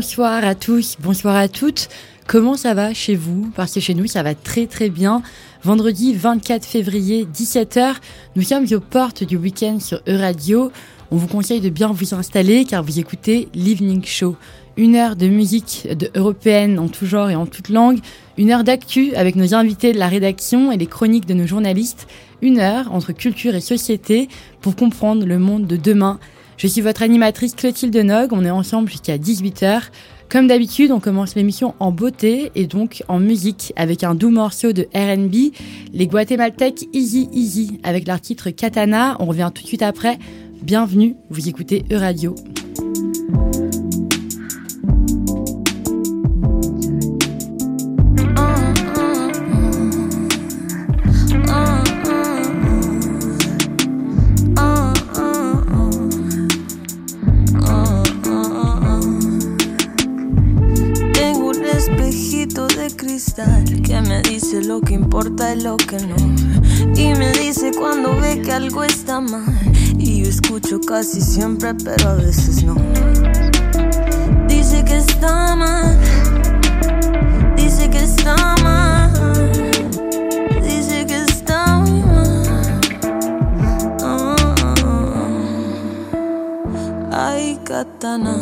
Bonsoir 0.00 0.46
à 0.46 0.54
tous, 0.54 0.96
bonsoir 0.98 1.36
à 1.36 1.46
toutes. 1.46 1.90
Comment 2.26 2.56
ça 2.56 2.72
va 2.72 2.94
chez 2.94 3.14
vous? 3.14 3.50
Parce 3.54 3.74
que 3.74 3.80
chez 3.80 3.92
nous, 3.92 4.06
ça 4.06 4.22
va 4.22 4.34
très 4.34 4.66
très 4.66 4.88
bien. 4.88 5.20
Vendredi 5.62 6.14
24 6.14 6.64
février, 6.64 7.26
17h, 7.26 7.96
nous 8.34 8.40
sommes 8.40 8.64
aux 8.72 8.80
portes 8.80 9.24
du 9.24 9.36
week-end 9.36 9.78
sur 9.78 10.00
Euradio. 10.08 10.72
On 11.10 11.16
vous 11.16 11.26
conseille 11.26 11.60
de 11.60 11.68
bien 11.68 11.92
vous 11.92 12.14
installer 12.14 12.64
car 12.64 12.82
vous 12.82 12.98
écoutez 12.98 13.50
l'Evening 13.54 14.02
Show. 14.02 14.36
Une 14.78 14.96
heure 14.96 15.16
de 15.16 15.28
musique 15.28 15.86
de 15.90 16.10
européenne 16.14 16.78
en 16.78 16.88
tout 16.88 17.04
genre 17.04 17.28
et 17.28 17.36
en 17.36 17.44
toute 17.44 17.68
langue. 17.68 17.98
Une 18.38 18.52
heure 18.52 18.64
d'actu 18.64 19.14
avec 19.16 19.36
nos 19.36 19.54
invités 19.54 19.92
de 19.92 19.98
la 19.98 20.08
rédaction 20.08 20.72
et 20.72 20.78
les 20.78 20.86
chroniques 20.86 21.26
de 21.26 21.34
nos 21.34 21.46
journalistes. 21.46 22.06
Une 22.40 22.58
heure 22.58 22.90
entre 22.94 23.12
culture 23.12 23.54
et 23.54 23.60
société 23.60 24.30
pour 24.62 24.76
comprendre 24.76 25.26
le 25.26 25.38
monde 25.38 25.66
de 25.66 25.76
demain. 25.76 26.18
Je 26.60 26.66
suis 26.66 26.82
votre 26.82 27.02
animatrice 27.02 27.54
Clotilde 27.54 27.96
Nog, 27.96 28.34
on 28.34 28.44
est 28.44 28.50
ensemble 28.50 28.90
jusqu'à 28.90 29.16
18h. 29.16 29.84
Comme 30.28 30.46
d'habitude, 30.46 30.90
on 30.90 31.00
commence 31.00 31.34
l'émission 31.34 31.74
en 31.80 31.90
beauté 31.90 32.52
et 32.54 32.66
donc 32.66 33.02
en 33.08 33.18
musique 33.18 33.72
avec 33.76 34.04
un 34.04 34.14
doux 34.14 34.28
morceau 34.28 34.74
de 34.74 34.82
RB, 34.94 35.54
les 35.94 36.06
Guatémaltèques 36.06 36.86
Easy 36.92 37.30
Easy 37.32 37.80
avec 37.82 38.06
leur 38.06 38.20
titre 38.20 38.50
Katana. 38.50 39.16
On 39.20 39.24
revient 39.24 39.50
tout 39.54 39.62
de 39.62 39.68
suite 39.68 39.80
après. 39.80 40.18
Bienvenue, 40.60 41.16
vous 41.30 41.48
écoutez 41.48 41.82
Euradio. 41.90 42.34
Que 63.00 64.02
me 64.02 64.20
dice 64.20 64.62
lo 64.62 64.82
que 64.82 64.92
importa 64.92 65.54
y 65.54 65.62
lo 65.62 65.78
que 65.78 65.96
no. 66.00 66.16
Y 66.94 67.14
me 67.14 67.32
dice 67.32 67.70
cuando 67.72 68.14
ve 68.20 68.42
que 68.42 68.52
algo 68.52 68.84
está 68.84 69.20
mal. 69.20 69.42
Y 69.96 70.22
yo 70.22 70.28
escucho 70.28 70.78
casi 70.80 71.22
siempre, 71.22 71.72
pero 71.82 72.10
a 72.10 72.14
veces 72.16 72.62
no. 72.62 72.74
Dice 74.48 74.84
que 74.84 74.98
está 74.98 75.56
mal. 75.56 75.98
Dice 77.56 77.88
que 77.88 78.02
está 78.02 78.36
mal. 78.62 79.50
Dice 80.62 81.06
que 81.06 81.22
está 81.22 81.78
mal. 81.78 82.80
Ay, 87.10 87.58
katana. 87.64 88.36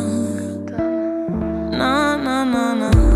Na, 1.70 2.16
na, 2.16 2.44
na, 2.44 2.74
na. 2.74 3.07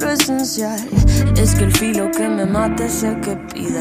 Lo 0.00 0.10
esencial 0.10 0.78
es 1.36 1.54
que 1.54 1.64
el 1.64 1.72
filo 1.72 2.10
que 2.10 2.28
me 2.28 2.44
mate 2.44 2.88
sea 2.88 3.18
que 3.20 3.36
pida 3.36 3.80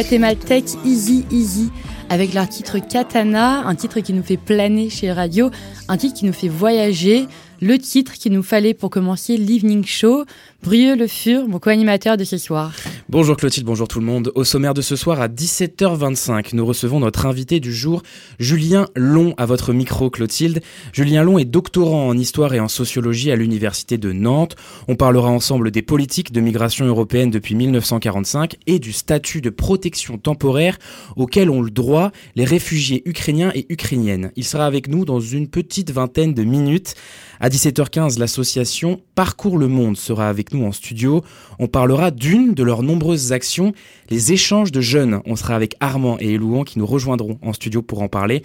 guatémaltèque 0.00 0.78
Easy 0.86 1.26
Easy 1.30 1.70
avec 2.08 2.32
leur 2.32 2.48
titre 2.48 2.78
Katana, 2.78 3.66
un 3.66 3.74
titre 3.74 4.00
qui 4.00 4.14
nous 4.14 4.22
fait 4.22 4.38
planer 4.38 4.88
chez 4.88 5.12
Radio, 5.12 5.50
un 5.88 5.98
titre 5.98 6.14
qui 6.14 6.24
nous 6.24 6.32
fait 6.32 6.48
voyager, 6.48 7.28
le 7.60 7.78
titre 7.78 8.14
qu'il 8.14 8.32
nous 8.32 8.42
fallait 8.42 8.74
pour 8.74 8.90
commencer 8.90 9.36
l'evening 9.36 9.84
show. 9.84 10.24
Brieux 10.62 10.96
Le 10.96 11.06
Fur, 11.06 11.48
mon 11.48 11.58
co-animateur 11.58 12.16
de 12.16 12.24
ce 12.24 12.38
soir. 12.38 12.74
Bonjour 13.08 13.36
Clotilde, 13.36 13.66
bonjour 13.66 13.88
tout 13.88 13.98
le 13.98 14.06
monde. 14.06 14.30
Au 14.34 14.44
sommaire 14.44 14.74
de 14.74 14.82
ce 14.82 14.96
soir 14.96 15.20
à 15.20 15.28
17h25, 15.28 16.54
nous 16.54 16.64
recevons 16.64 17.00
notre 17.00 17.26
invité 17.26 17.60
du 17.60 17.72
jour, 17.72 18.02
Julien 18.38 18.86
Long, 18.94 19.34
à 19.36 19.46
votre 19.46 19.72
micro 19.72 20.10
Clotilde. 20.10 20.60
Julien 20.92 21.22
Long 21.22 21.38
est 21.38 21.44
doctorant 21.44 22.08
en 22.08 22.16
histoire 22.16 22.54
et 22.54 22.60
en 22.60 22.68
sociologie 22.68 23.30
à 23.30 23.36
l'université 23.36 23.98
de 23.98 24.12
Nantes. 24.12 24.56
On 24.88 24.96
parlera 24.96 25.28
ensemble 25.28 25.70
des 25.70 25.82
politiques 25.82 26.32
de 26.32 26.40
migration 26.40 26.86
européenne 26.86 27.30
depuis 27.30 27.54
1945 27.54 28.56
et 28.66 28.78
du 28.78 28.92
statut 28.92 29.40
de 29.40 29.50
protection 29.50 30.18
temporaire 30.18 30.78
auquel 31.16 31.50
ont 31.50 31.62
le 31.62 31.70
droit 31.70 32.10
les 32.36 32.44
réfugiés 32.44 33.02
ukrainiens 33.06 33.50
et 33.54 33.66
ukrainiennes. 33.70 34.30
Il 34.36 34.44
sera 34.44 34.66
avec 34.66 34.88
nous 34.88 35.04
dans 35.04 35.20
une 35.20 35.48
petite 35.48 35.90
vingtaine 35.90 36.34
de 36.34 36.44
minutes. 36.44 36.94
À 37.42 37.48
17h15, 37.48 38.18
l'association 38.18 39.00
Parcours 39.14 39.56
le 39.56 39.66
Monde 39.66 39.96
sera 39.96 40.28
avec 40.28 40.52
nous 40.52 40.62
en 40.66 40.72
studio. 40.72 41.24
On 41.58 41.68
parlera 41.68 42.10
d'une 42.10 42.52
de 42.52 42.62
leurs 42.62 42.82
nombreuses 42.82 43.32
actions, 43.32 43.72
les 44.10 44.32
échanges 44.32 44.72
de 44.72 44.82
jeunes. 44.82 45.22
On 45.24 45.36
sera 45.36 45.54
avec 45.54 45.74
Armand 45.80 46.18
et 46.20 46.34
Elouan 46.34 46.64
qui 46.64 46.78
nous 46.78 46.84
rejoindront 46.84 47.38
en 47.40 47.54
studio 47.54 47.80
pour 47.80 48.02
en 48.02 48.08
parler. 48.08 48.42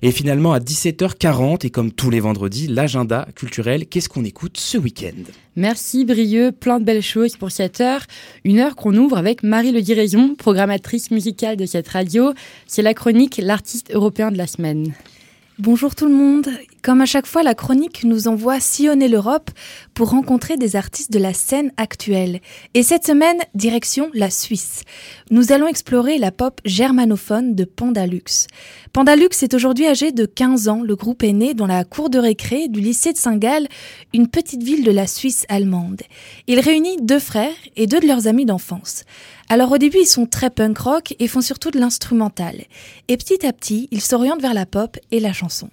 Et 0.00 0.12
finalement, 0.12 0.54
à 0.54 0.60
17h40, 0.60 1.66
et 1.66 1.68
comme 1.68 1.92
tous 1.92 2.08
les 2.08 2.20
vendredis, 2.20 2.68
l'agenda 2.68 3.28
culturel. 3.34 3.86
Qu'est-ce 3.86 4.08
qu'on 4.08 4.24
écoute 4.24 4.56
ce 4.56 4.78
week-end? 4.78 5.30
Merci 5.54 6.06
Brieux, 6.06 6.50
plein 6.50 6.80
de 6.80 6.84
belles 6.86 7.02
choses 7.02 7.36
pour 7.36 7.50
cette 7.50 7.82
heure. 7.82 8.06
Une 8.44 8.60
heure 8.60 8.76
qu'on 8.76 8.96
ouvre 8.96 9.18
avec 9.18 9.42
Marie 9.42 9.72
Le 9.72 9.82
Diraison, 9.82 10.34
programmatrice 10.34 11.10
musicale 11.10 11.58
de 11.58 11.66
cette 11.66 11.88
radio. 11.88 12.32
C'est 12.66 12.80
la 12.80 12.94
chronique 12.94 13.38
L'artiste 13.42 13.94
européen 13.94 14.30
de 14.30 14.38
la 14.38 14.46
semaine. 14.46 14.94
Bonjour 15.58 15.94
tout 15.94 16.06
le 16.06 16.14
monde. 16.14 16.48
Comme 16.82 17.00
à 17.00 17.06
chaque 17.06 17.26
fois, 17.26 17.42
la 17.42 17.54
chronique 17.54 18.04
nous 18.04 18.28
envoie 18.28 18.60
sillonner 18.60 19.08
l'Europe 19.08 19.50
pour 19.94 20.10
rencontrer 20.10 20.56
des 20.56 20.76
artistes 20.76 21.12
de 21.12 21.18
la 21.18 21.32
scène 21.32 21.72
actuelle. 21.76 22.40
Et 22.74 22.82
cette 22.82 23.04
semaine, 23.04 23.38
direction 23.54 24.10
la 24.14 24.30
Suisse. 24.30 24.82
Nous 25.30 25.50
allons 25.50 25.66
explorer 25.66 26.18
la 26.18 26.30
pop 26.30 26.60
germanophone 26.64 27.54
de 27.54 27.64
Pandalux. 27.64 28.46
Pandalux 28.92 29.42
est 29.42 29.54
aujourd'hui 29.54 29.86
âgé 29.86 30.12
de 30.12 30.24
15 30.24 30.68
ans. 30.68 30.82
Le 30.82 30.94
groupe 30.94 31.24
est 31.24 31.32
né 31.32 31.54
dans 31.54 31.66
la 31.66 31.84
cour 31.84 32.10
de 32.10 32.18
récré 32.18 32.68
du 32.68 32.80
lycée 32.80 33.12
de 33.12 33.18
Saint-Gall, 33.18 33.66
une 34.14 34.28
petite 34.28 34.62
ville 34.62 34.84
de 34.84 34.92
la 34.92 35.06
Suisse 35.06 35.46
allemande. 35.48 36.02
Il 36.46 36.60
réunit 36.60 36.96
deux 37.02 37.18
frères 37.18 37.56
et 37.76 37.86
deux 37.86 38.00
de 38.00 38.06
leurs 38.06 38.28
amis 38.28 38.46
d'enfance. 38.46 39.04
Alors 39.48 39.72
au 39.72 39.78
début, 39.78 39.98
ils 40.02 40.06
sont 40.06 40.26
très 40.26 40.50
punk 40.50 40.78
rock 40.78 41.14
et 41.18 41.26
font 41.26 41.40
surtout 41.40 41.70
de 41.70 41.80
l'instrumental. 41.80 42.64
Et 43.08 43.16
petit 43.16 43.44
à 43.46 43.52
petit, 43.52 43.88
ils 43.90 44.02
s'orientent 44.02 44.42
vers 44.42 44.54
la 44.54 44.66
pop 44.66 44.96
et 45.10 45.20
la 45.20 45.32
chanson. 45.32 45.70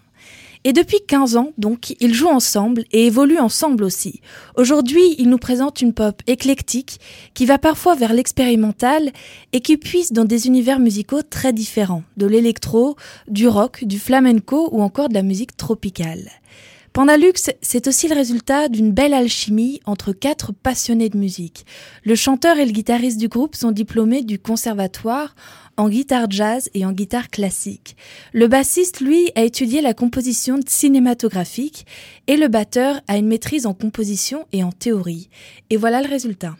Et 0.67 0.73
depuis 0.73 0.97
15 1.07 1.37
ans, 1.37 1.51
donc, 1.59 1.95
ils 1.99 2.15
jouent 2.15 2.27
ensemble 2.27 2.85
et 2.91 3.05
évoluent 3.05 3.37
ensemble 3.37 3.83
aussi. 3.83 4.21
Aujourd'hui, 4.55 5.13
ils 5.19 5.29
nous 5.29 5.37
présentent 5.37 5.79
une 5.79 5.93
pop 5.93 6.23
éclectique 6.25 6.99
qui 7.35 7.45
va 7.45 7.59
parfois 7.59 7.93
vers 7.93 8.13
l'expérimental 8.13 9.11
et 9.53 9.61
qui 9.61 9.77
puise 9.77 10.11
dans 10.11 10.25
des 10.25 10.47
univers 10.47 10.79
musicaux 10.79 11.21
très 11.21 11.53
différents, 11.53 12.01
de 12.17 12.25
l'électro, 12.25 12.95
du 13.27 13.47
rock, 13.47 13.83
du 13.83 13.99
flamenco 13.99 14.69
ou 14.71 14.81
encore 14.81 15.07
de 15.07 15.13
la 15.13 15.21
musique 15.21 15.55
tropicale. 15.55 16.31
Pandalux, 16.95 17.51
c'est 17.61 17.87
aussi 17.89 18.07
le 18.07 18.15
résultat 18.15 18.69
d'une 18.69 18.93
belle 18.93 19.13
alchimie 19.13 19.81
entre 19.83 20.13
quatre 20.13 20.53
passionnés 20.53 21.09
de 21.09 21.17
musique. 21.17 21.65
Le 22.05 22.15
chanteur 22.15 22.57
et 22.57 22.65
le 22.65 22.71
guitariste 22.71 23.19
du 23.19 23.27
groupe 23.27 23.55
sont 23.55 23.73
diplômés 23.73 24.23
du 24.23 24.39
conservatoire 24.39 25.35
en 25.75 25.89
guitare 25.89 26.27
jazz 26.29 26.69
et 26.73 26.85
en 26.85 26.93
guitare 26.93 27.27
classique. 27.27 27.97
Le 28.31 28.47
bassiste, 28.47 29.01
lui, 29.01 29.29
a 29.35 29.43
étudié 29.43 29.81
la 29.81 29.93
composition 29.93 30.57
cinématographique 30.65 31.85
et 32.27 32.37
le 32.37 32.47
batteur 32.47 33.01
a 33.09 33.17
une 33.17 33.27
maîtrise 33.27 33.65
en 33.65 33.73
composition 33.73 34.45
et 34.53 34.63
en 34.63 34.71
théorie. 34.71 35.29
Et 35.69 35.75
voilà 35.75 36.01
le 36.01 36.07
résultat. 36.07 36.55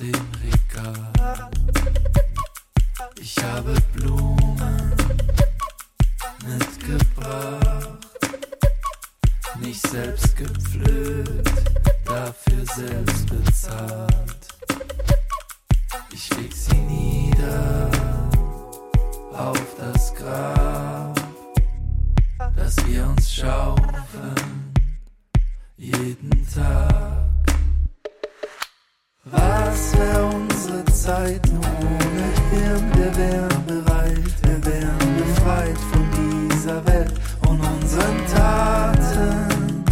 Dem 0.00 0.12
Regal. 0.44 1.50
Ich 3.20 3.36
habe 3.42 3.74
Blumen 3.94 4.92
mitgebracht. 6.46 8.06
Nicht 9.60 9.84
selbst 9.88 10.36
gepflückt, 10.36 11.50
dafür 12.04 12.64
selbst 12.76 13.26
bezahlt. 13.26 14.48
Ich 16.12 16.30
leg 16.36 16.52
sie 16.52 16.76
nieder 16.76 17.90
auf 19.32 19.76
das 19.78 20.14
Grab, 20.14 21.20
dass 22.54 22.76
wir 22.86 23.04
uns 23.04 23.34
schaufeln, 23.34 24.72
jeden 25.76 26.46
Tag. 26.54 27.27
Was 29.30 29.92
wäre 29.98 30.24
unsere 30.24 30.84
Zeit 30.86 31.40
nur 31.52 31.64
ohne 31.80 32.26
Hirn? 32.50 32.90
Wir 32.94 33.16
wären 33.16 33.66
bereit, 33.66 34.32
wir 34.42 34.64
wären 34.64 35.16
befreit 35.18 35.78
von 35.90 36.06
dieser 36.16 36.84
Welt 36.86 37.12
und 37.46 37.60
unseren 37.60 38.26
Taten. 38.34 39.84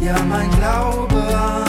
Ja, 0.00 0.16
mein 0.28 0.50
Glaube 0.50 1.16
an 1.34 1.63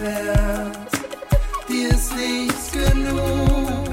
wert. 0.00 0.78
Dir 1.68 1.88
ist 1.90 2.14
nichts 2.16 2.72
genug, 2.72 3.88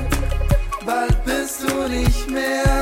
bald 0.85 1.25
bist 1.25 1.63
du 1.63 1.87
nicht 1.87 2.29
mehr. 2.29 2.76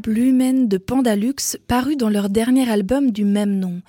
Blue 0.00 0.32
Men 0.32 0.66
de 0.66 0.78
Pandalux, 0.78 1.58
paru 1.66 1.94
dans 1.94 2.08
leur 2.08 2.30
dernier 2.30 2.70
album 2.70 3.10
du 3.10 3.26
même 3.26 3.58
nom. 3.58 3.82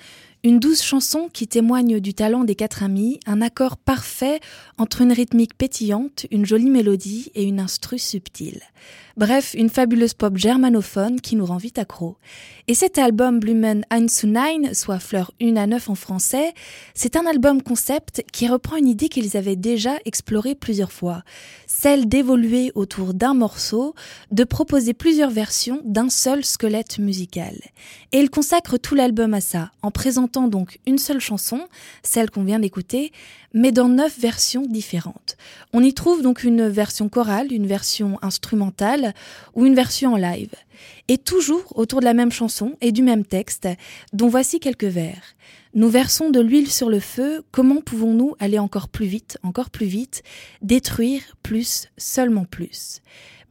Une 0.43 0.59
douce 0.59 0.83
chanson 0.83 1.29
qui 1.31 1.47
témoigne 1.47 2.01
du 2.01 2.13
talent 2.13 2.43
des 2.43 2.55
quatre 2.55 2.83
amis, 2.83 3.19
un 3.25 3.41
accord 3.41 3.77
parfait 3.77 4.41
entre 4.81 5.01
une 5.01 5.11
rythmique 5.11 5.55
pétillante, 5.55 6.25
une 6.31 6.43
jolie 6.43 6.71
mélodie 6.71 7.31
et 7.35 7.43
une 7.43 7.59
instru 7.59 7.99
subtile. 7.99 8.61
Bref, 9.15 9.53
une 9.55 9.69
fabuleuse 9.69 10.15
pop 10.15 10.37
germanophone 10.37 11.21
qui 11.21 11.35
nous 11.35 11.45
rend 11.45 11.57
vite 11.57 11.77
accro. 11.77 12.17
Et 12.67 12.73
cet 12.73 12.97
album 12.97 13.39
Blumen 13.39 13.85
1 13.91 14.07
zu 14.07 14.25
9, 14.25 14.73
soit 14.73 14.99
Fleur 14.99 15.31
1 15.39 15.55
à 15.57 15.67
9 15.67 15.89
en 15.89 15.95
français, 15.95 16.53
c'est 16.95 17.15
un 17.15 17.27
album 17.27 17.61
concept 17.61 18.23
qui 18.31 18.47
reprend 18.47 18.77
une 18.77 18.87
idée 18.87 19.09
qu'ils 19.09 19.37
avaient 19.37 19.55
déjà 19.55 19.97
explorée 20.05 20.55
plusieurs 20.55 20.91
fois, 20.91 21.23
celle 21.67 22.07
d'évoluer 22.07 22.71
autour 22.73 23.13
d'un 23.13 23.35
morceau, 23.35 23.93
de 24.31 24.43
proposer 24.43 24.93
plusieurs 24.93 25.29
versions 25.29 25.81
d'un 25.83 26.09
seul 26.09 26.43
squelette 26.43 26.97
musical. 26.97 27.55
Et 28.13 28.19
ils 28.19 28.31
consacrent 28.31 28.79
tout 28.79 28.95
l'album 28.95 29.35
à 29.35 29.41
ça, 29.41 29.71
en 29.83 29.91
présentant 29.91 30.47
donc 30.47 30.79
une 30.87 30.97
seule 30.97 31.19
chanson, 31.19 31.67
celle 32.01 32.31
qu'on 32.31 32.45
vient 32.45 32.59
d'écouter, 32.59 33.11
mais 33.53 33.71
dans 33.71 33.87
neuf 33.87 34.17
versions 34.19 34.65
différentes. 34.65 35.37
On 35.73 35.83
y 35.83 35.93
trouve 35.93 36.21
donc 36.21 36.43
une 36.43 36.67
version 36.67 37.09
chorale, 37.09 37.51
une 37.51 37.67
version 37.67 38.17
instrumentale 38.21 39.13
ou 39.53 39.65
une 39.65 39.75
version 39.75 40.13
en 40.13 40.17
live. 40.17 40.53
Et 41.07 41.17
toujours 41.17 41.77
autour 41.77 41.99
de 41.99 42.05
la 42.05 42.13
même 42.13 42.31
chanson 42.31 42.75
et 42.81 42.91
du 42.91 43.03
même 43.03 43.25
texte, 43.25 43.67
dont 44.13 44.29
voici 44.29 44.59
quelques 44.59 44.83
vers. 44.85 45.35
Nous 45.73 45.89
versons 45.89 46.29
de 46.29 46.39
l'huile 46.39 46.71
sur 46.71 46.89
le 46.89 46.99
feu, 46.99 47.43
comment 47.51 47.81
pouvons-nous 47.81 48.35
aller 48.39 48.59
encore 48.59 48.89
plus 48.89 49.05
vite, 49.05 49.37
encore 49.43 49.69
plus 49.69 49.85
vite, 49.85 50.23
détruire 50.61 51.21
plus, 51.43 51.87
seulement 51.97 52.45
plus? 52.45 53.01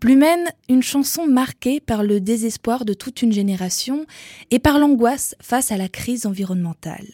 Plumen, 0.00 0.46
une 0.70 0.82
chanson 0.82 1.26
marquée 1.26 1.78
par 1.78 2.02
le 2.02 2.20
désespoir 2.20 2.86
de 2.86 2.94
toute 2.94 3.20
une 3.20 3.32
génération 3.32 4.06
et 4.50 4.58
par 4.58 4.78
l'angoisse 4.78 5.34
face 5.42 5.72
à 5.72 5.76
la 5.76 5.88
crise 5.88 6.24
environnementale. 6.24 7.06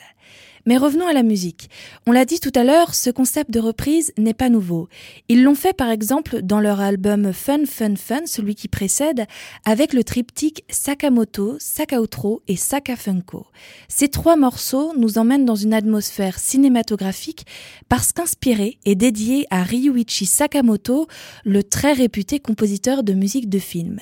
Mais 0.66 0.76
revenons 0.76 1.06
à 1.06 1.12
la 1.12 1.22
musique. 1.22 1.70
On 2.06 2.12
l'a 2.12 2.24
dit 2.24 2.40
tout 2.40 2.50
à 2.56 2.64
l'heure, 2.64 2.96
ce 2.96 3.10
concept 3.10 3.52
de 3.52 3.60
reprise 3.60 4.12
n'est 4.18 4.34
pas 4.34 4.48
nouveau. 4.48 4.88
Ils 5.28 5.44
l'ont 5.44 5.54
fait 5.54 5.72
par 5.72 5.90
exemple 5.90 6.42
dans 6.42 6.58
leur 6.58 6.80
album 6.80 7.32
Fun 7.32 7.64
Fun 7.66 7.94
Fun, 7.94 8.26
celui 8.26 8.56
qui 8.56 8.66
précède, 8.66 9.26
avec 9.64 9.92
le 9.92 10.02
triptyque 10.02 10.64
Sakamoto, 10.68 11.56
Sakautro 11.60 12.42
et 12.48 12.56
Sakafunko. 12.56 13.46
Ces 13.86 14.08
trois 14.08 14.34
morceaux 14.34 14.92
nous 14.96 15.18
emmènent 15.18 15.44
dans 15.44 15.54
une 15.54 15.72
atmosphère 15.72 16.40
cinématographique 16.40 17.46
parce 17.88 18.10
qu'inspirés 18.12 18.78
et 18.84 18.96
dédiés 18.96 19.46
à 19.50 19.62
Ryuichi 19.62 20.26
Sakamoto, 20.26 21.06
le 21.44 21.62
très 21.62 21.92
réputé 21.92 22.40
compositeur 22.40 23.04
de 23.04 23.12
musique 23.12 23.48
de 23.48 23.60
film. 23.60 24.00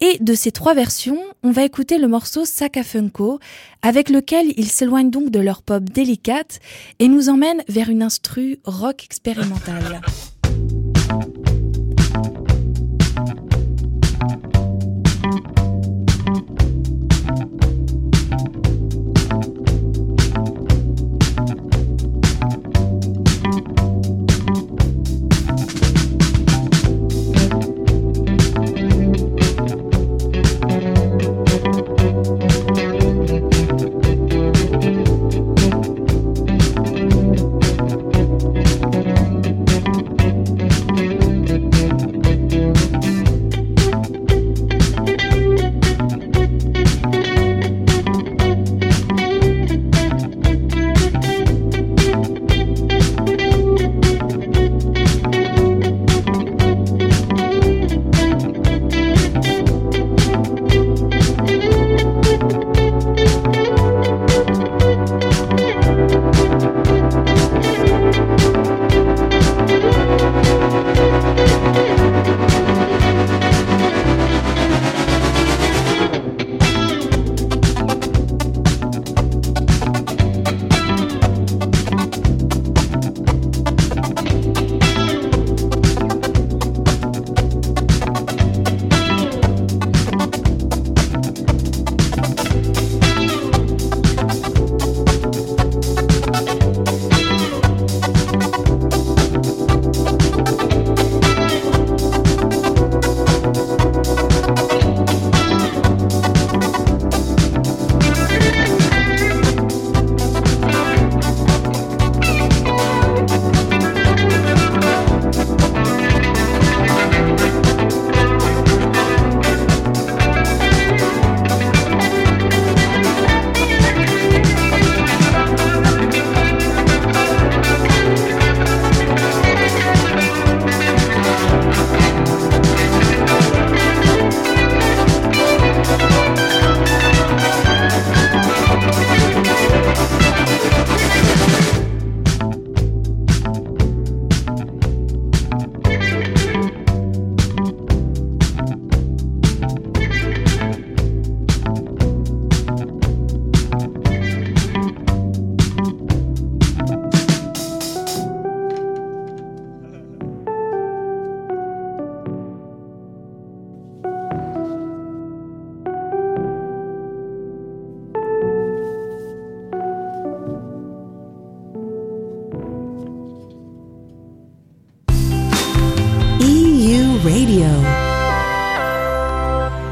Et 0.00 0.18
de 0.20 0.34
ces 0.34 0.52
trois 0.52 0.74
versions, 0.74 1.18
on 1.42 1.50
va 1.50 1.64
écouter 1.64 1.96
le 1.98 2.06
morceau 2.06 2.44
Sakafunko, 2.44 3.40
avec 3.80 4.10
lequel 4.10 4.52
ils 4.56 4.68
s'éloignent 4.68 5.10
donc 5.10 5.30
de 5.30 5.40
leur 5.40 5.62
pop 5.62 5.82
délicate 5.96 6.60
et 6.98 7.08
nous 7.08 7.30
emmènent 7.30 7.64
vers 7.68 7.88
une 7.88 8.02
instru 8.02 8.60
rock 8.64 9.02
expérimentale. 9.02 10.02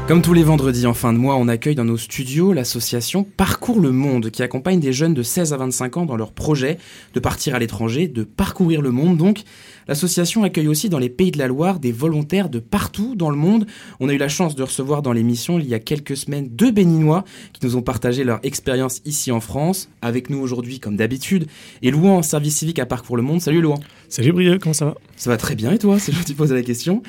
Comme 0.07 0.21
tous 0.21 0.33
les 0.33 0.43
vendredis 0.43 0.85
en 0.85 0.93
fin 0.93 1.13
de 1.13 1.17
mois, 1.17 1.35
on 1.35 1.47
accueille 1.47 1.73
dans 1.73 1.83
nos 1.83 1.97
studios 1.97 2.53
l'association 2.53 3.23
Parcours 3.23 3.79
le 3.79 3.91
Monde 3.91 4.29
qui 4.29 4.43
accompagne 4.43 4.79
des 4.79 4.93
jeunes 4.93 5.15
de 5.15 5.23
16 5.23 5.51
à 5.51 5.57
25 5.57 5.97
ans 5.97 6.05
dans 6.05 6.15
leur 6.15 6.31
projet 6.31 6.77
de 7.15 7.19
partir 7.19 7.55
à 7.55 7.59
l'étranger, 7.59 8.07
de 8.07 8.23
parcourir 8.23 8.83
le 8.83 8.91
monde. 8.91 9.17
Donc, 9.17 9.41
l'association 9.87 10.43
accueille 10.43 10.67
aussi 10.67 10.89
dans 10.89 10.99
les 10.99 11.09
pays 11.09 11.31
de 11.31 11.39
la 11.39 11.47
Loire 11.47 11.79
des 11.79 11.91
volontaires 11.91 12.49
de 12.49 12.59
partout 12.59 13.15
dans 13.15 13.31
le 13.31 13.35
monde. 13.35 13.65
On 13.99 14.07
a 14.07 14.13
eu 14.13 14.19
la 14.19 14.29
chance 14.29 14.53
de 14.53 14.61
recevoir 14.61 15.01
dans 15.01 15.11
l'émission 15.11 15.57
il 15.57 15.67
y 15.67 15.73
a 15.73 15.79
quelques 15.79 16.15
semaines 16.15 16.49
deux 16.49 16.69
béninois 16.69 17.25
qui 17.53 17.65
nous 17.65 17.75
ont 17.75 17.81
partagé 17.81 18.23
leur 18.23 18.39
expérience 18.43 19.01
ici 19.05 19.31
en 19.31 19.39
France. 19.39 19.89
Avec 20.03 20.29
nous 20.29 20.37
aujourd'hui, 20.37 20.79
comme 20.79 20.97
d'habitude, 20.97 21.47
et 21.81 21.89
Louan 21.89 22.17
en 22.17 22.21
service 22.21 22.57
civique 22.57 22.77
à 22.77 22.85
Parcours 22.85 23.17
le 23.17 23.23
Monde. 23.23 23.41
Salut 23.41 23.59
Louan. 23.59 23.79
Salut 24.07 24.33
Brieux, 24.33 24.59
comment 24.59 24.73
ça 24.73 24.85
va? 24.85 24.95
Ça 25.15 25.31
va 25.31 25.37
très 25.37 25.55
bien 25.55 25.71
et 25.71 25.79
toi? 25.79 25.97
C'est 25.97 26.11
gentil 26.11 26.33
de 26.33 26.37
poser 26.37 26.53
la 26.53 26.61
question. 26.61 27.01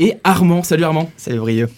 Et 0.00 0.14
Armand. 0.24 0.64
Salut 0.64 0.82
Armand. 0.82 1.12
Salut 1.16 1.38
Brieux. 1.38 1.68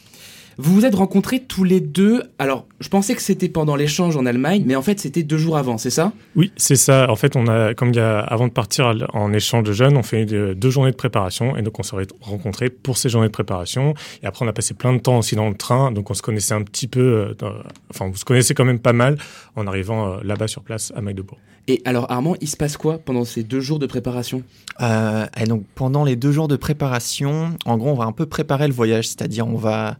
Vous 0.59 0.75
vous 0.75 0.85
êtes 0.85 0.95
rencontrés 0.95 1.41
tous 1.41 1.65
les 1.65 1.81
deux. 1.81 2.23
Alors, 2.39 2.67
je 2.81 2.89
pensais 2.89 3.15
que 3.15 3.23
c'était 3.23 3.49
pendant 3.49 3.77
l'échange 3.77 4.17
en 4.17 4.27
Allemagne, 4.27 4.63
mais 4.67 4.77
en 4.77 4.83
fait, 4.83 5.01
c'était 5.01 5.23
deux 5.23 5.39
jours 5.39 5.57
avant, 5.57 5.79
c'est 5.79 5.91
ça? 5.91 6.13
Oui, 6.37 6.53
c'est 6.57 6.77
ça. 6.77 7.11
En 7.11 7.17
fait, 7.17 7.37
on 7.37 7.47
a, 7.47 7.75
comme 7.75 7.91
il 7.91 7.97
y 7.97 8.01
a, 8.01 8.21
avant 8.21 8.49
de 8.49 8.53
partir 8.53 8.95
en 9.13 9.33
échange 9.33 9.65
de 9.65 9.73
jeunes, 9.73 9.97
on 9.97 10.03
fait 10.03 10.25
deux 10.25 10.71
journées 10.71 10.91
de 10.91 10.97
préparation 10.97 11.57
et 11.57 11.63
donc 11.63 11.79
on 11.79 11.83
s'est 11.83 11.97
rencontrés 12.21 12.71
pour 12.71 12.99
ces 12.99 13.09
journées 13.09 13.29
de 13.29 13.33
préparation. 13.33 13.95
Et 14.23 14.27
après, 14.27 14.45
on 14.45 14.49
a 14.49 14.53
passé 14.53 14.75
plein 14.75 14.93
de 14.93 14.99
temps 14.99 15.19
aussi 15.19 15.37
dans 15.37 15.49
le 15.49 15.55
train, 15.55 15.93
donc 15.93 16.11
on 16.11 16.15
se 16.15 16.23
connaissait 16.23 16.55
un 16.55 16.63
petit 16.63 16.87
peu. 16.87 17.35
Euh, 17.43 17.51
enfin, 17.91 18.09
vous 18.09 18.17
se 18.17 18.25
connaissez 18.25 18.55
quand 18.55 18.65
même 18.65 18.79
pas 18.81 18.93
mal 18.93 19.19
en 19.57 19.67
arrivant 19.67 20.15
euh, 20.15 20.17
là-bas 20.23 20.49
sur 20.49 20.63
place 20.63 20.93
à 20.97 21.01
Magdebourg. 21.01 21.39
Et 21.69 21.81
alors, 21.85 22.11
Armand, 22.11 22.35
il 22.41 22.49
se 22.49 22.57
passe 22.57 22.77
quoi 22.77 22.99
pendant 22.99 23.25
ces 23.25 23.45
deux 23.45 23.61
jours 23.61 23.79
de 23.79 23.87
préparation? 23.87 24.43
Euh, 24.81 25.27
et 25.41 25.45
donc, 25.45 25.65
pendant 25.75 26.05
les 26.05 26.17
deux 26.17 26.33
jours 26.33 26.49
de 26.49 26.57
préparation, 26.57 27.57
en 27.65 27.77
gros, 27.77 27.91
on 27.91 27.95
va 27.95 28.05
un 28.05 28.13
peu 28.13 28.27
préparer 28.27 28.67
le 28.67 28.75
voyage, 28.75 29.09
c'est-à-dire 29.09 29.47
on 29.47 29.57
va 29.57 29.97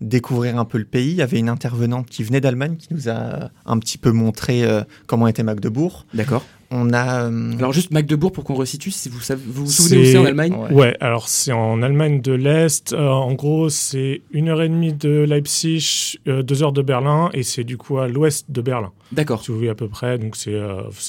découvrir 0.00 0.58
un 0.58 0.64
peu 0.64 0.78
le 0.78 0.84
pays. 0.84 1.10
Il 1.10 1.16
y 1.16 1.22
avait 1.22 1.38
une 1.38 1.48
intervenante 1.48 2.06
qui 2.06 2.22
venait 2.22 2.40
d'Allemagne 2.40 2.76
qui 2.76 2.94
nous 2.94 3.08
a 3.08 3.50
un 3.66 3.78
petit 3.78 3.98
peu 3.98 4.12
montré 4.12 4.64
euh, 4.64 4.82
comment 5.06 5.26
était 5.26 5.42
Magdebourg. 5.42 6.06
D'accord. 6.14 6.44
On 6.72 6.92
a. 6.92 7.24
Euh, 7.24 7.52
alors 7.58 7.72
juste 7.72 7.90
Magdebourg 7.90 8.30
pour 8.30 8.44
qu'on 8.44 8.54
resitue, 8.54 8.92
si 8.92 9.08
vous, 9.08 9.18
vous 9.18 9.64
vous 9.64 9.70
souvenez 9.70 10.02
où 10.02 10.04
c'est 10.04 10.18
en 10.18 10.24
Allemagne 10.24 10.54
ouais. 10.70 10.96
alors 11.00 11.28
c'est 11.28 11.50
en 11.50 11.82
Allemagne 11.82 12.20
de 12.20 12.32
l'Est. 12.32 12.92
Euh, 12.92 13.08
en 13.08 13.34
gros, 13.34 13.68
c'est 13.68 14.22
une 14.30 14.48
heure 14.48 14.62
et 14.62 14.68
demie 14.68 14.92
de 14.92 15.24
Leipzig, 15.28 16.18
deux 16.26 16.62
heures 16.62 16.72
de 16.72 16.82
Berlin, 16.82 17.30
et 17.32 17.42
c'est 17.42 17.64
du 17.64 17.76
coup 17.76 17.98
à 17.98 18.06
l'ouest 18.06 18.50
de 18.50 18.60
Berlin. 18.60 18.92
D'accord. 19.10 19.42
Si 19.42 19.50
vous 19.50 19.56
voyez 19.56 19.70
à 19.70 19.74
peu 19.74 19.88
près, 19.88 20.18
donc 20.18 20.36
c'est 20.36 20.56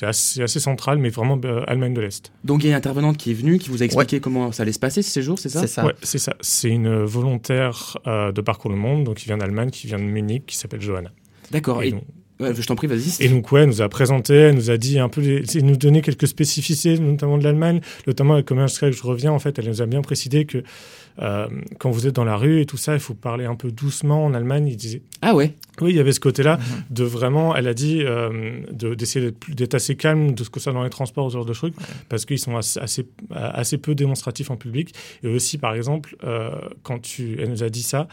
assez, 0.01 0.41
assez, 0.41 0.59
central, 0.59 0.97
mais 0.97 1.09
vraiment 1.09 1.39
Allemagne 1.67 1.93
de 1.93 2.01
l'Est. 2.01 2.31
Donc 2.43 2.63
il 2.63 2.67
y 2.67 2.69
a 2.69 2.71
une 2.71 2.77
intervenante 2.77 3.17
qui 3.17 3.29
est 3.29 3.35
venue, 3.35 3.59
qui 3.59 3.69
vous 3.69 3.83
a 3.83 3.85
expliqué 3.85 4.19
comment 4.19 4.51
ça 4.51 4.63
allait 4.63 4.71
se 4.71 4.79
passer 4.79 5.03
ce 5.03 5.11
séjour, 5.11 5.37
c'est 5.37 5.49
ça? 5.49 5.61
C'est 5.61 5.67
ça. 5.67 5.85
Ouais, 5.85 5.93
c'est 6.01 6.17
ça. 6.17 6.35
C'est 6.41 6.69
une 6.69 7.03
volontaire 7.03 7.97
de 8.05 8.41
Parcours 8.41 8.71
le 8.71 8.77
Monde, 8.77 9.03
donc 9.03 9.17
qui 9.17 9.25
vient 9.25 9.37
d'Allemagne, 9.37 9.69
qui 9.69 9.85
vient 9.85 9.99
de 9.99 10.03
Munich, 10.03 10.45
qui 10.47 10.57
s'appelle 10.57 10.81
Johanna. 10.81 11.11
D'accord. 11.51 11.83
Et, 11.83 11.93
je 12.53 12.65
t'en 12.65 12.75
prie, 12.75 12.87
vas-y. 12.87 13.23
Et 13.23 13.29
donc, 13.29 13.51
ouais, 13.51 13.61
elle 13.61 13.69
nous 13.69 13.81
a 13.81 13.89
présenté, 13.89 14.33
elle 14.33 14.55
nous 14.55 14.69
a 14.69 14.77
dit 14.77 14.99
un 14.99 15.09
peu, 15.09 15.21
les, 15.21 15.43
nous 15.61 15.77
donner 15.77 16.01
quelques 16.01 16.27
spécificités, 16.27 16.97
notamment 16.99 17.37
de 17.37 17.43
l'Allemagne, 17.43 17.81
notamment 18.07 18.35
avec 18.35 18.47
combien 18.47 18.65
que 18.65 18.91
je 18.91 19.03
reviens, 19.03 19.31
en 19.31 19.39
fait, 19.39 19.57
elle 19.59 19.67
nous 19.67 19.81
a 19.81 19.85
bien 19.85 20.01
précisé 20.01 20.45
que 20.45 20.63
euh, 21.21 21.47
quand 21.77 21.91
vous 21.91 22.07
êtes 22.07 22.15
dans 22.15 22.23
la 22.23 22.35
rue 22.35 22.61
et 22.61 22.65
tout 22.65 22.77
ça, 22.77 22.93
il 22.93 22.99
faut 22.99 23.13
parler 23.13 23.45
un 23.45 23.55
peu 23.55 23.71
doucement 23.71 24.25
en 24.25 24.33
Allemagne. 24.33 24.67
Il 24.67 24.77
disait. 24.77 25.01
Ah 25.21 25.35
ouais 25.35 25.53
Oui, 25.81 25.91
il 25.91 25.95
y 25.95 25.99
avait 25.99 26.13
ce 26.13 26.19
côté-là 26.19 26.57
mhm. 26.57 26.83
de 26.89 27.03
vraiment, 27.03 27.55
elle 27.55 27.67
a 27.67 27.73
dit, 27.73 28.01
euh, 28.01 28.61
d'essayer 28.71 29.31
d'être 29.49 29.75
assez 29.75 29.95
calme 29.95 30.33
de 30.33 30.43
ce 30.43 30.49
que 30.49 30.59
ça 30.59 30.71
dans 30.71 30.83
les 30.83 30.89
transports, 30.89 31.29
ce 31.29 31.37
genre 31.37 31.45
de 31.45 31.53
trucs, 31.53 31.75
parce 32.09 32.25
qu'ils 32.25 32.39
sont 32.39 32.57
assez, 32.57 33.05
assez, 33.31 33.77
peu 33.77 33.95
démonstratifs 33.95 34.51
en 34.51 34.57
public. 34.57 34.93
Et 35.23 35.27
aussi, 35.27 35.57
par 35.57 35.73
exemple, 35.73 36.15
euh, 36.23 36.51
quand 36.83 36.99
tu, 36.99 37.37
elle 37.39 37.49
nous 37.49 37.63
a 37.63 37.69
dit 37.69 37.83
ça, 37.83 38.07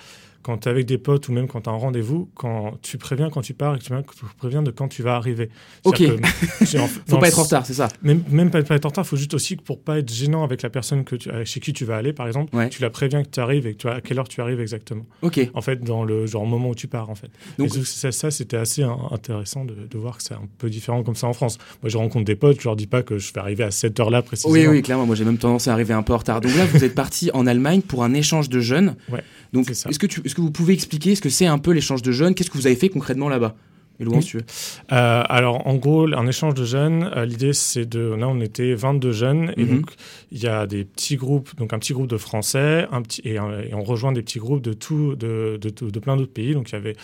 quand 0.49 0.57
tu 0.57 0.69
es 0.69 0.71
avec 0.71 0.87
des 0.87 0.97
potes 0.97 1.29
ou 1.29 1.33
même 1.33 1.47
quand 1.47 1.61
tu 1.61 1.69
as 1.69 1.75
un 1.75 1.77
rendez-vous, 1.77 2.31
quand 2.35 2.79
tu 2.81 2.97
préviens 2.97 3.29
quand 3.29 3.43
tu 3.43 3.53
pars 3.53 3.75
et 3.75 3.79
que 3.79 3.85
tu 3.85 3.93
préviens 4.39 4.63
de 4.63 4.71
quand 4.71 4.89
tu 4.89 5.03
vas 5.03 5.15
arriver. 5.15 5.51
Ok. 5.85 6.03
faut 7.07 7.19
pas 7.19 7.29
être 7.29 7.39
en 7.39 7.43
retard, 7.43 7.67
c'est 7.67 7.75
ça. 7.75 7.89
Même, 8.01 8.23
même 8.31 8.51
pas, 8.51 8.61
être 8.61 8.87
en 8.87 8.89
retard, 8.89 9.05
il 9.05 9.09
faut 9.09 9.19
juste 9.19 9.35
aussi 9.35 9.59
que 9.59 9.63
pour 9.63 9.79
pas 9.79 9.99
être 9.99 10.11
gênant 10.11 10.45
avec 10.45 10.63
la 10.63 10.71
personne 10.71 11.05
que 11.05 11.17
tu, 11.17 11.29
chez 11.45 11.61
qui 11.61 11.75
tu 11.75 11.85
vas 11.85 11.97
aller, 11.97 12.15
par 12.15 12.27
exemple, 12.27 12.57
tu 12.71 12.81
la 12.81 12.89
préviens 12.89 13.23
que 13.23 13.29
tu 13.29 13.41
arrives 13.41 13.67
et 13.67 13.75
que 13.75 13.79
tu, 13.79 13.89
à 13.89 14.01
quelle 14.01 14.19
heure 14.19 14.27
tu 14.27 14.41
arrives 14.41 14.59
exactement. 14.59 15.05
Ok. 15.21 15.39
En 15.53 15.61
fait, 15.61 15.85
dans 15.85 16.03
le 16.03 16.25
genre 16.25 16.47
moment 16.47 16.71
où 16.71 16.75
tu 16.75 16.89
pars, 16.89 17.11
en 17.11 17.15
fait. 17.15 17.29
Donc 17.59 17.69
ça, 17.85 18.11
ça 18.11 18.31
c'était 18.31 18.57
assez 18.57 18.83
intéressant 18.83 19.67
de, 19.67 19.75
de 19.75 19.99
voir 19.99 20.17
que 20.17 20.23
c'est 20.23 20.35
un 20.35 20.49
peu 20.57 20.71
différent 20.71 21.03
comme 21.03 21.15
ça 21.15 21.27
en 21.27 21.35
France. 21.35 21.59
Moi, 21.83 21.91
je 21.91 21.99
rencontre 21.99 22.25
des 22.25 22.37
potes, 22.37 22.59
je 22.59 22.65
leur 22.65 22.77
dis 22.77 22.87
pas 22.87 23.03
que 23.03 23.19
je 23.19 23.35
vais 23.35 23.41
arriver 23.41 23.65
à 23.65 23.71
cette 23.71 24.01
heure-là 24.01 24.23
précisément. 24.23 24.55
Oui, 24.55 24.67
oui, 24.67 24.81
clairement. 24.81 25.05
Moi, 25.05 25.15
j'ai 25.15 25.27
même 25.27 25.37
tendance 25.37 25.69
à 25.69 25.75
arriver 25.75 25.93
un 25.93 26.03
peu 26.03 26.15
en 26.15 26.19
retard. 26.19 26.41
Donc 26.41 26.57
là, 26.57 26.65
vous 26.65 26.85
êtes 26.85 26.95
parti 26.95 27.31
en 27.35 27.47
Allemagne 27.47 27.83
pour 27.83 28.03
un 28.03 28.15
échange 28.15 28.49
de 28.49 28.61
jeunes. 28.61 28.97
Ouais. 29.11 29.23
Donc, 29.53 29.71
est-ce 29.71 29.99
que, 29.99 30.07
tu, 30.07 30.21
est-ce 30.25 30.35
que 30.35 30.41
vous 30.41 30.51
pouvez 30.51 30.75
expliquer 30.75 31.15
ce 31.15 31.21
que 31.21 31.31
c'est 31.31 31.47
un 31.47 31.59
peu 31.59 31.73
l'échange 31.73 32.03
de 32.03 32.13
jeunes? 32.13 32.35
Qu'est-ce 32.35 32.51
que 32.51 32.59
vous 32.59 32.67
avez 32.67 32.77
fait 32.77 32.89
concrètement 32.89 33.29
là-bas? 33.29 33.55
Euh, 34.01 35.23
alors, 35.29 35.67
en 35.67 35.75
gros, 35.75 36.07
un 36.13 36.27
échange 36.27 36.55
de 36.55 36.65
jeunes, 36.65 37.11
euh, 37.17 37.25
l'idée, 37.25 37.53
c'est 37.53 37.85
de. 37.85 38.15
Là, 38.15 38.29
on 38.29 38.41
était 38.41 38.75
22 38.75 39.13
jeunes, 39.13 39.53
et 39.57 39.65
mhm. 39.65 39.81
donc, 39.81 39.91
il 40.31 40.43
y 40.43 40.47
a 40.47 40.67
des 40.67 40.85
petits 40.85 41.17
groupes, 41.17 41.57
donc 41.57 41.73
un 41.73 41.79
petit 41.79 41.93
groupe 41.93 42.07
de 42.07 42.17
Français, 42.17 42.87
un 42.93 43.03
petit, 43.03 43.23
et, 43.25 43.41
on 43.41 43.83
rejoint 43.83 44.13
des 44.13 44.23
petits 44.23 44.39
groupes 44.39 44.63
de, 44.63 44.73
tout, 44.73 45.17
de, 45.17 45.59
de, 45.61 45.71
de, 45.71 45.99
plein 45.99 46.17
d'autres 46.17 46.33
pays. 46.33 46.55
Donc, 46.55 46.71
il 46.71 46.75
y 46.75 46.77
avait 46.77 46.95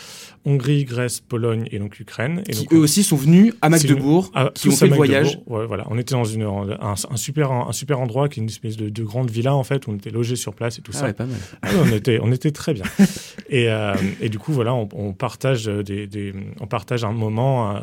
Hongrie, 0.44 0.84
Grèce, 0.84 1.20
Pologne 1.20 1.68
et 1.72 1.78
donc 1.78 1.98
Ukraine. 1.98 2.42
Et 2.48 2.52
qui 2.52 2.68
eux 2.72 2.78
aussi 2.78 3.02
sont 3.02 3.16
venus 3.16 3.54
à 3.60 3.68
Magdebourg, 3.70 4.32
qui 4.54 4.68
ont 4.68 4.72
fait 4.72 4.86
le 4.86 4.94
voyage. 4.94 5.40
voilà, 5.46 5.86
on 5.90 5.98
était 5.98 6.14
dans 6.14 6.24
une, 6.24 6.44
un, 6.44 7.16
super, 7.16 7.50
un, 7.50 7.72
super 7.72 8.00
endroit 8.00 8.28
qui 8.28 8.38
est 8.38 8.42
une 8.42 8.48
espèce 8.48 8.76
de, 8.76 9.02
grande 9.02 9.30
villa, 9.30 9.54
en 9.54 9.64
fait, 9.64 9.86
où 9.86 9.90
on 9.90 9.96
était 9.96 10.10
logés 10.10 10.36
sur 10.36 10.54
place 10.54 10.78
et 10.78 10.82
tout 10.82 10.92
ah 10.94 10.98
ça. 10.98 11.06
Ouais, 11.06 11.12
pas 11.12 11.26
mal. 11.26 11.38
Ah 11.62 11.68
on, 11.82 11.92
était, 11.92 12.18
on 12.22 12.30
était 12.30 12.52
très 12.52 12.72
bien. 12.72 12.84
et, 13.50 13.68
euh, 13.68 13.94
et 14.20 14.28
du 14.28 14.38
coup, 14.38 14.52
voilà, 14.52 14.74
on, 14.74 14.88
on 14.94 15.12
partage 15.12 15.66
des, 15.66 16.06
des 16.06 16.32
on 16.60 16.66
partage 16.66 16.83
partage 16.84 17.04
un 17.04 17.12
moment, 17.12 17.80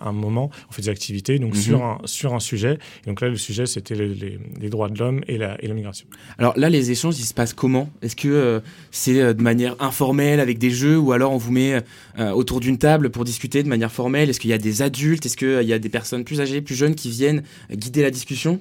un, 0.00 0.12
moment, 0.12 0.50
on 0.68 0.72
fait 0.72 0.82
des 0.82 0.88
activités 0.88 1.38
donc 1.38 1.54
mhm. 1.54 1.60
sur, 1.60 1.84
un, 1.84 1.98
sur 2.04 2.34
un 2.34 2.40
sujet. 2.40 2.78
Et 3.04 3.08
donc 3.08 3.20
là, 3.20 3.28
le 3.28 3.36
sujet, 3.36 3.66
c'était 3.66 3.96
les, 3.96 4.38
les, 4.60 4.68
droits 4.68 4.88
de 4.88 4.98
l'homme 4.98 5.22
et 5.26 5.36
la, 5.36 5.62
et 5.62 5.66
la 5.66 5.74
migration. 5.74 6.06
Alors 6.38 6.56
là, 6.56 6.70
les 6.70 6.92
échanges, 6.92 7.18
ils 7.18 7.24
se 7.24 7.34
passent 7.34 7.54
comment? 7.54 7.90
Est-ce 8.02 8.14
que 8.14 8.28
euh, 8.28 8.60
c'est 8.92 9.20
euh, 9.20 9.34
de 9.34 9.42
manière 9.42 9.74
informelle 9.80 10.38
avec 10.38 10.58
des 10.58 10.70
jeux 10.70 10.96
ou 10.96 11.12
alors 11.12 11.32
on 11.32 11.38
vous 11.38 11.50
met 11.50 11.82
euh, 12.18 12.30
autour 12.30 12.60
d'une 12.60 12.78
table 12.78 13.10
pour 13.10 13.24
discuter 13.24 13.62
de 13.64 13.68
manière 13.68 13.90
formelle? 13.90 14.30
Est-ce 14.30 14.38
qu'il 14.38 14.50
y 14.50 14.54
a 14.54 14.58
des 14.58 14.82
adultes? 14.82 15.26
Est-ce 15.26 15.36
qu'il 15.36 15.68
y 15.68 15.72
a 15.72 15.78
des 15.78 15.88
personnes 15.88 16.24
plus 16.24 16.40
âgées, 16.40 16.60
plus 16.60 16.76
jeunes 16.76 16.94
qui 16.94 17.10
viennent 17.10 17.42
guider 17.72 18.02
la 18.02 18.10
discussion? 18.10 18.60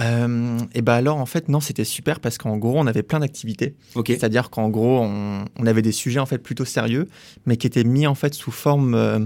Euh, 0.00 0.58
et 0.74 0.82
ben 0.82 0.94
alors 0.94 1.18
en 1.18 1.26
fait 1.26 1.48
non 1.48 1.60
c'était 1.60 1.84
super 1.84 2.20
parce 2.20 2.38
qu'en 2.38 2.56
gros 2.56 2.78
on 2.78 2.86
avait 2.86 3.02
plein 3.02 3.20
d'activités. 3.20 3.74
C'est-à-dire 4.06 4.50
qu'en 4.50 4.68
gros 4.68 5.00
on, 5.00 5.44
on, 5.58 5.66
avait 5.66 5.82
des 5.82 5.92
sujets 5.92 6.20
en 6.20 6.26
fait 6.26 6.38
plutôt 6.38 6.64
sérieux 6.64 7.08
mais 7.46 7.56
qui 7.56 7.66
étaient 7.66 7.84
mis 7.84 8.06
en 8.06 8.14
fait 8.14 8.34
sous 8.34 8.52
forme 8.52 8.94
euh, 8.94 9.18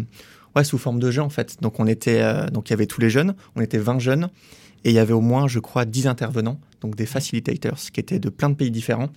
ouais 0.57 0.65
sous 0.65 0.79
forme 0.79 0.99
de 0.99 1.11
jeu 1.11 1.23
en 1.23 1.29
fait. 1.29 1.61
Donc 1.61 1.79
on 1.79 1.87
était 1.87 2.23
euh, 2.23 2.49
donc 2.49 2.71
il 2.71 2.73
y 2.73 2.75
avait 2.75 2.87
tous 2.87 3.01
les 3.01 3.11
jeunes, 3.11 3.35
on 3.55 3.61
était 3.61 3.79
20 3.79 3.99
jeunes 3.99 4.29
et 4.85 4.91
il 4.91 4.95
y 4.95 4.99
avait 4.99 5.13
au 5.13 5.21
moins 5.21 5.47
je 5.47 5.59
crois 5.59 5.85
10 5.85 6.07
intervenants 6.07 6.59
donc 6.83 6.97
des 6.97 7.07
facilitators 7.07 7.79
qui 7.93 8.01
étaient 8.01 8.19
de 8.19 8.29
plein 8.29 8.51
de 8.51 8.55
pays 8.55 8.71
différents 8.71 9.09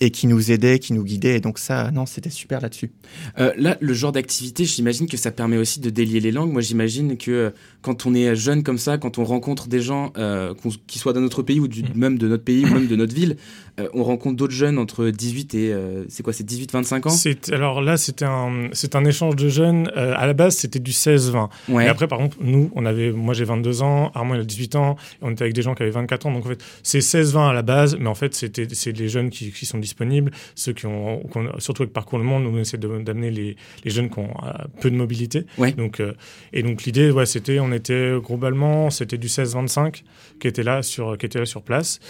et 0.00 0.10
qui 0.10 0.26
nous 0.26 0.50
aidaient, 0.50 0.78
qui 0.78 0.92
nous 0.92 1.04
guidaient. 1.04 1.36
Et 1.36 1.40
donc 1.40 1.58
ça, 1.58 1.90
non, 1.90 2.06
c'était 2.06 2.30
super 2.30 2.60
là-dessus. 2.60 2.90
Euh, 3.38 3.52
là, 3.56 3.76
le 3.80 3.94
genre 3.94 4.12
d'activité, 4.12 4.64
j'imagine 4.64 5.08
que 5.08 5.16
ça 5.16 5.30
permet 5.30 5.56
aussi 5.56 5.80
de 5.80 5.90
délier 5.90 6.20
les 6.20 6.32
langues. 6.32 6.52
Moi, 6.52 6.62
j'imagine 6.62 7.16
que 7.16 7.30
euh, 7.30 7.50
quand 7.86 8.04
on 8.04 8.14
est 8.14 8.34
jeune 8.34 8.64
comme 8.64 8.78
ça, 8.78 8.98
quand 8.98 9.18
on 9.18 9.24
rencontre 9.24 9.68
des 9.68 9.80
gens 9.80 10.12
euh, 10.18 10.54
qui 10.88 10.98
soient 10.98 11.12
dans 11.12 11.20
notre 11.20 11.42
pays 11.42 11.60
ou 11.60 11.68
du, 11.68 11.84
mm. 11.84 11.86
même 11.94 12.18
de 12.18 12.26
notre 12.26 12.42
pays 12.42 12.64
ou 12.64 12.68
même 12.74 12.88
de 12.88 12.96
notre 12.96 13.14
ville, 13.14 13.36
euh, 13.78 13.88
on 13.94 14.02
rencontre 14.02 14.36
d'autres 14.36 14.54
jeunes 14.54 14.78
entre 14.78 15.08
18 15.08 15.54
et 15.54 15.72
euh, 15.72 16.04
c'est 16.08 16.24
quoi, 16.24 16.32
c'est 16.32 16.42
18-25 16.48 17.08
ans? 17.08 17.54
Alors 17.54 17.80
là, 17.82 17.96
c'était 17.96 18.24
un, 18.24 18.70
c'est 18.72 18.96
un 18.96 19.04
échange 19.04 19.36
de 19.36 19.48
jeunes. 19.48 19.88
à 19.94 20.26
la 20.26 20.32
base, 20.32 20.56
c'était 20.56 20.80
du 20.80 20.90
16-20. 20.90 21.48
Ouais. 21.68 21.84
Et 21.84 21.88
après, 21.88 22.08
par 22.08 22.18
contre, 22.18 22.38
nous, 22.40 22.72
on 22.74 22.84
avait, 22.86 23.12
moi 23.12 23.34
j'ai 23.34 23.44
22 23.44 23.82
ans, 23.82 24.10
Armand 24.14 24.34
il 24.34 24.40
a 24.40 24.44
18 24.44 24.74
ans, 24.74 24.96
et 25.12 25.18
on 25.22 25.30
était 25.30 25.42
avec 25.42 25.54
des 25.54 25.62
gens 25.62 25.76
qui 25.76 25.84
avaient 25.84 25.92
24 25.92 26.26
ans. 26.26 26.32
Donc 26.32 26.44
en 26.44 26.48
fait, 26.48 26.64
c'est 27.00 27.22
16-20 27.22 27.50
à 27.50 27.52
la 27.52 27.62
base, 27.62 27.96
mais 27.98 28.08
en 28.08 28.14
fait, 28.14 28.34
c'est 28.34 28.98
les 28.98 29.08
jeunes 29.08 29.30
qui, 29.30 29.52
qui, 29.52 29.66
sont 29.66 29.78
disponibles, 29.78 30.30
ceux 30.54 30.72
qui 30.72 30.86
ont, 30.86 31.22
surtout 31.58 31.82
avec 31.82 31.92
Parcours 31.92 32.18
le 32.18 32.24
Monde, 32.24 32.46
on 32.46 32.56
essaie 32.58 32.78
d'amener 32.78 33.30
les, 33.30 33.56
les, 33.84 33.90
jeunes 33.90 34.10
qui 34.10 34.18
ont 34.18 34.34
euh, 34.44 34.52
peu 34.80 34.90
de 34.90 34.96
mobilité. 34.96 35.46
Ouais. 35.58 35.72
Donc, 35.72 36.00
euh, 36.00 36.14
et 36.52 36.62
donc 36.62 36.84
l'idée, 36.84 37.10
ouais, 37.10 37.26
c'était, 37.26 37.60
on 37.60 37.72
était 37.72 38.12
globalement, 38.20 38.90
c'était 38.90 39.18
du 39.18 39.28
16-25 39.28 40.02
qui 40.40 40.48
était 40.48 40.62
là 40.62 40.82
sur, 40.82 41.16
qui 41.18 41.26
était 41.26 41.38
là 41.38 41.46
sur 41.46 41.62
place. 41.62 42.00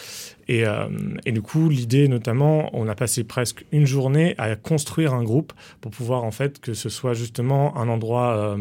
Et, 0.48 0.64
euh, 0.64 0.86
et, 1.24 1.32
du 1.32 1.42
coup, 1.42 1.68
l'idée 1.68 2.08
notamment, 2.08 2.70
on 2.72 2.88
a 2.88 2.94
passé 2.94 3.24
presque 3.24 3.64
une 3.72 3.86
journée 3.86 4.34
à 4.38 4.54
construire 4.56 5.14
un 5.14 5.24
groupe 5.24 5.52
pour 5.80 5.90
pouvoir 5.90 6.24
en 6.24 6.30
fait 6.30 6.60
que 6.60 6.72
ce 6.74 6.88
soit 6.88 7.14
justement 7.14 7.76
un 7.76 7.88
endroit 7.88 8.56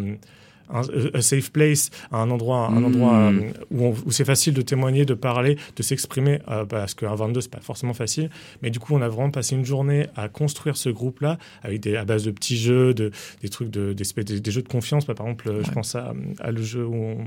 un 0.70 1.22
safe 1.22 1.52
place, 1.52 1.90
un 2.12 2.30
endroit, 2.32 2.68
un 2.68 2.84
endroit 2.84 3.32
hmm. 3.32 3.52
euh, 3.74 3.94
où, 4.06 4.12
c'est 4.12 4.26
facile 4.26 4.54
de 4.54 4.62
témoigner, 4.62 5.06
de 5.06 5.14
parler, 5.14 5.58
de 5.76 5.84
s'exprimer, 5.84 6.40
euh, 6.50 6.66
parce 6.66 6.94
qu'un 6.94 7.16
22 7.16 7.42
c'est 7.42 7.52
pas 7.52 7.60
forcément 7.62 7.94
facile. 7.94 8.30
Mais 8.62 8.70
du 8.70 8.80
coup, 8.80 8.96
on 8.96 9.02
a 9.02 9.10
vraiment 9.10 9.32
passé 9.32 9.56
une 9.56 9.66
journée 9.66 10.08
à 10.16 10.30
construire 10.30 10.78
ce 10.78 10.90
groupe-là 10.90 11.38
avec 11.64 11.82
des 11.82 11.96
à 11.96 12.06
base 12.06 12.24
de 12.24 12.32
petits 12.32 12.58
jeux, 12.58 12.94
de, 12.94 13.12
des 13.42 13.50
trucs 13.50 13.70
de, 13.70 13.94
des, 13.94 14.40
des, 14.40 14.52
jeux 14.52 14.62
de 14.62 14.68
confiance. 14.68 15.06
Par 15.06 15.16
exemple, 15.20 15.62
je 15.64 15.72
pense 15.72 15.96
à, 15.96 16.14
à, 16.40 16.52
le 16.52 16.62
jeu 16.62 16.86
où 16.86 17.18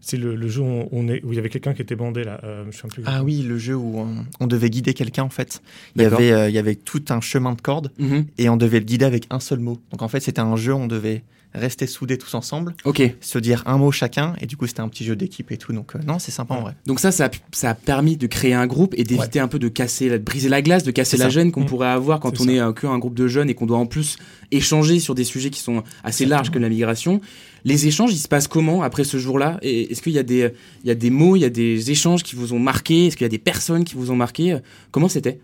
C'est 0.00 0.16
le, 0.16 0.48
jeu 0.48 0.62
où, 0.62 0.88
on 0.92 1.08
est, 1.08 1.22
où 1.24 1.32
il 1.32 1.36
y 1.36 1.38
avait 1.38 1.48
quelqu'un 1.48 1.74
qui 1.74 1.82
était 1.82 1.96
bandé 1.96 2.24
là. 2.24 2.40
Euh, 2.44 2.64
je 2.70 2.76
suis 2.76 2.86
un 2.86 2.88
peu... 2.88 3.02
Ah 3.06 3.22
oui, 3.22 3.42
le 3.42 3.58
jeu 3.58 3.74
où 3.74 4.06
on, 4.40 4.46
devait 4.46 4.70
guider 4.70 4.94
quelqu'un 4.94 5.22
en 5.22 5.30
fait. 5.30 5.62
Il 5.96 6.02
y, 6.02 6.04
avait, 6.04 6.50
il 6.50 6.54
y 6.54 6.58
avait 6.58 6.74
tout 6.74 7.04
un 7.10 7.20
chemin 7.20 7.54
de 7.54 7.60
cordes 7.60 7.90
mhm. 7.98 8.26
et 8.38 8.48
on 8.48 8.56
devait 8.56 8.80
le 8.80 8.84
guider 8.84 9.04
avec 9.04 9.26
un 9.30 9.40
seul 9.40 9.60
mot. 9.60 9.78
Donc 9.90 10.02
en 10.02 10.08
fait, 10.08 10.20
c'était 10.20 10.40
un 10.40 10.56
jeu, 10.56 10.74
on 10.74 10.86
devait 10.86 11.22
rester 11.54 11.86
soudés 11.86 12.16
tous 12.16 12.34
ensemble, 12.34 12.74
ok, 12.84 13.02
se 13.20 13.38
dire 13.38 13.62
un 13.66 13.78
mot 13.78 13.90
chacun, 13.90 14.34
et 14.40 14.46
du 14.46 14.56
coup 14.56 14.66
c'était 14.66 14.80
un 14.80 14.88
petit 14.88 15.04
jeu 15.04 15.16
d'équipe 15.16 15.50
et 15.50 15.56
tout, 15.56 15.72
donc 15.72 15.96
euh, 15.96 15.98
non, 16.06 16.18
c'est 16.18 16.30
sympa 16.30 16.54
en 16.54 16.62
vrai. 16.62 16.74
Donc 16.86 17.00
ça, 17.00 17.10
ça 17.10 17.26
a, 17.26 17.30
ça 17.52 17.70
a, 17.70 17.74
permis 17.74 18.16
de 18.16 18.26
créer 18.26 18.54
un 18.54 18.66
groupe 18.66 18.94
et 18.96 19.04
d'éviter 19.04 19.40
un 19.40 19.48
peu 19.48 19.58
de 19.58 19.68
casser, 19.68 20.10
de 20.10 20.18
briser 20.18 20.48
la 20.48 20.62
glace, 20.62 20.84
de 20.84 20.90
casser 20.90 21.16
la 21.16 21.28
gêne 21.28 21.50
qu'on 21.50 21.62
mmh. 21.62 21.66
pourrait 21.66 21.88
avoir 21.88 22.20
quand 22.20 22.40
on 22.40 22.48
est 22.48 22.60
euh, 22.60 22.72
qu'un 22.72 22.98
groupe 22.98 23.14
de 23.14 23.26
jeunes 23.26 23.50
et 23.50 23.54
qu'on 23.54 23.66
doit 23.66 23.78
en 23.78 23.86
plus 23.86 24.16
échanger 24.52 25.00
sur 25.00 25.14
des 25.14 25.24
sujets 25.24 25.50
qui 25.50 25.60
sont 25.60 25.82
assez 26.04 26.26
larges 26.26 26.50
comme 26.50 26.62
la 26.62 26.68
migration. 26.68 27.20
Les 27.64 27.86
échanges, 27.86 28.12
ils 28.12 28.18
se 28.18 28.28
passent 28.28 28.48
comment 28.48 28.82
après 28.82 29.04
ce 29.04 29.18
jour-là 29.18 29.58
Est-ce 29.62 30.02
qu'il 30.02 30.12
y 30.12 30.18
a 30.18 30.22
des, 30.22 30.50
il 30.84 30.88
y 30.88 30.90
a 30.90 30.94
des 30.94 31.10
mots, 31.10 31.36
il 31.36 31.40
y 31.40 31.44
a 31.44 31.50
des 31.50 31.90
échanges 31.90 32.22
qui 32.22 32.36
vous 32.36 32.52
ont 32.52 32.58
marqué? 32.58 33.06
Est-ce 33.06 33.16
qu'il 33.16 33.24
y 33.24 33.26
a 33.26 33.30
des 33.30 33.38
personnes 33.38 33.84
qui 33.84 33.94
vous 33.94 34.10
ont 34.10 34.16
marqué? 34.16 34.58
Comment 34.90 35.08
c'était? 35.08 35.38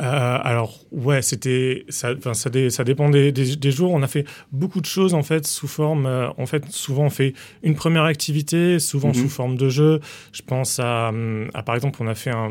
Euh, 0.00 0.38
alors 0.42 0.78
ouais, 0.92 1.22
c'était 1.22 1.84
ça, 1.88 2.10
ça, 2.34 2.50
ça 2.70 2.84
dépend 2.84 3.08
des, 3.08 3.32
des, 3.32 3.70
jours. 3.70 3.92
On 3.92 4.02
a 4.02 4.08
fait 4.08 4.26
beaucoup 4.52 4.80
de 4.80 4.86
choses 4.86 5.14
en 5.14 5.22
fait 5.22 5.46
sous 5.46 5.68
forme. 5.68 6.06
Euh, 6.06 6.28
en 6.36 6.46
fait, 6.46 6.66
souvent 6.70 7.04
on 7.04 7.10
fait 7.10 7.34
une 7.62 7.74
première 7.74 8.04
activité, 8.04 8.78
souvent 8.78 9.08
mhm. 9.08 9.14
sous 9.14 9.28
forme 9.28 9.56
de 9.56 9.68
jeu. 9.68 10.00
Je 10.32 10.42
pense 10.42 10.78
à, 10.80 11.12
à, 11.54 11.62
par 11.62 11.74
exemple, 11.74 11.98
on 12.02 12.08
a 12.08 12.14
fait 12.14 12.30
un, 12.30 12.50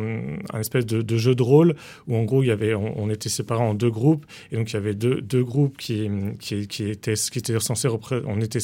un 0.54 0.60
espèce 0.60 0.86
de, 0.86 1.02
de, 1.02 1.18
jeu 1.18 1.36
de 1.36 1.44
rôle 1.44 1.76
où 2.08 2.16
en 2.16 2.24
gros 2.24 2.42
il 2.42 2.48
y 2.48 2.52
avait, 2.52 2.74
on, 2.74 3.10
était 3.10 3.30
séparés 3.30 3.64
en 3.64 3.76
deux 3.76 3.92
groupes 3.92 4.26
et 4.52 4.56
donc 4.56 4.72
il 4.72 4.74
y 4.74 4.78
avait 4.78 4.96
deux, 4.96 5.22
deux 5.22 5.44
groupes 5.44 5.78
qui, 5.78 6.10
qui, 6.40 6.68
qui 6.68 6.90
étaient 6.90 7.14
qui 7.14 7.40
étaient 7.40 7.60
censés 7.60 7.88
on 8.26 8.42
était 8.42 8.60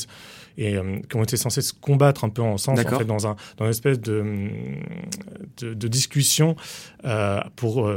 et 0.57 0.75
euh, 0.75 0.99
qui 1.09 1.15
ont 1.15 1.23
été 1.23 1.37
censés 1.37 1.61
se 1.61 1.73
combattre 1.73 2.23
un 2.23 2.29
peu 2.29 2.41
ensemble 2.41 2.81
en 2.81 2.97
fait, 2.97 3.05
dans 3.05 3.27
un 3.27 3.35
dans 3.57 3.65
une 3.65 3.71
espèce 3.71 3.99
de 3.99 4.49
de, 5.57 5.73
de 5.73 5.87
discussion 5.87 6.55
pour 7.55 7.91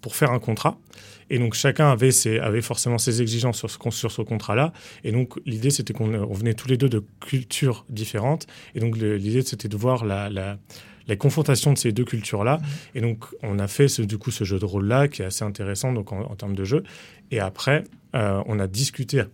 pour 0.00 0.14
faire 0.14 0.30
un 0.30 0.38
contrat. 0.38 0.78
Et 1.30 1.38
donc 1.38 1.54
chacun 1.54 1.90
avait, 1.90 2.12
ses, 2.12 2.38
avait 2.38 2.62
forcément 2.62 2.98
ses 2.98 3.22
exigences 3.22 3.58
sur 3.58 3.70
ce, 3.70 3.78
sur 3.90 4.12
ce 4.12 4.22
contrat-là. 4.22 4.72
Et 5.04 5.12
donc 5.12 5.34
l'idée, 5.44 5.70
c'était 5.70 5.92
qu'on 5.92 6.06
venait 6.32 6.54
tous 6.54 6.68
les 6.68 6.76
deux 6.76 6.88
de 6.88 7.04
cultures 7.20 7.84
différentes. 7.88 8.46
Et 8.74 8.80
donc 8.80 8.96
l'idée, 8.96 9.42
c'était 9.42 9.68
de 9.68 9.76
voir 9.76 10.04
la, 10.04 10.30
la, 10.30 10.58
la, 11.08 11.16
confrontation 11.16 11.72
de 11.72 11.78
ces 11.78 11.92
deux 11.92 12.04
cultures-là. 12.04 12.60
Et 12.94 13.00
donc 13.00 13.24
on 13.42 13.58
a 13.58 13.66
fait 13.66 13.88
ce, 13.88 14.02
du 14.02 14.18
coup 14.18 14.30
ce 14.30 14.44
jeu 14.44 14.58
de 14.58 14.64
rôle-là 14.64 15.08
qui 15.08 15.22
est 15.22 15.24
assez 15.26 15.44
intéressant 15.44 15.92
donc 15.92 16.12
en, 16.12 16.36
termes 16.36 16.54
de 16.54 16.64
jeu. 16.64 16.84
Et 17.32 17.40
après, 17.40 17.82
euh, 18.14 18.40
on 18.46 18.60
a 18.60 18.68
discuté 18.68 19.20
euh, 19.20 19.24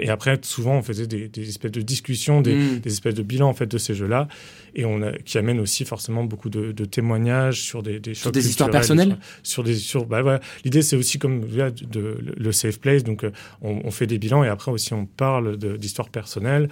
et 0.00 0.08
après, 0.08 0.38
souvent, 0.42 0.76
on 0.76 0.82
faisait 0.82 1.06
des, 1.06 1.28
des 1.28 1.48
espèces 1.48 1.72
de 1.72 1.82
discussions, 1.82 2.40
des, 2.40 2.54
mm. 2.54 2.78
des, 2.80 2.92
espèces 2.92 3.14
de 3.14 3.22
bilans 3.22 3.48
en 3.48 3.54
fait 3.54 3.66
de 3.66 3.78
ces 3.78 3.94
jeux-là, 3.94 4.28
et 4.74 4.84
on 4.84 5.02
a, 5.02 5.12
qui 5.12 5.38
amène 5.38 5.60
aussi 5.60 5.84
forcément 5.84 6.24
beaucoup 6.24 6.48
de, 6.48 6.72
de 6.72 6.84
témoignages 6.84 7.62
sur 7.62 7.82
des, 7.82 8.00
des 8.00 8.14
sur 8.14 8.32
des 8.32 8.48
histoires 8.48 8.70
personnelles. 8.70 9.18
Sur 9.42 9.62
des 9.62 9.74
sur 9.74 10.06
bah 10.06 10.22
voilà. 10.22 10.40
L'idée, 10.64 10.82
c'est 10.82 10.96
aussi 10.96 11.18
comme 11.18 11.42
de, 11.42 12.18
le 12.36 12.52
safe 12.52 12.80
place, 12.80 13.04
donc 13.04 13.24
euh, 13.24 13.32
on, 13.62 13.82
on, 13.84 13.90
fait 13.90 14.06
des 14.06 14.18
bilans 14.18 14.42
et 14.44 14.48
après 14.48 14.70
aussi 14.70 14.92
on 14.92 15.06
parle 15.06 15.56
d'histoires 15.56 16.08
personnelles. 16.08 16.68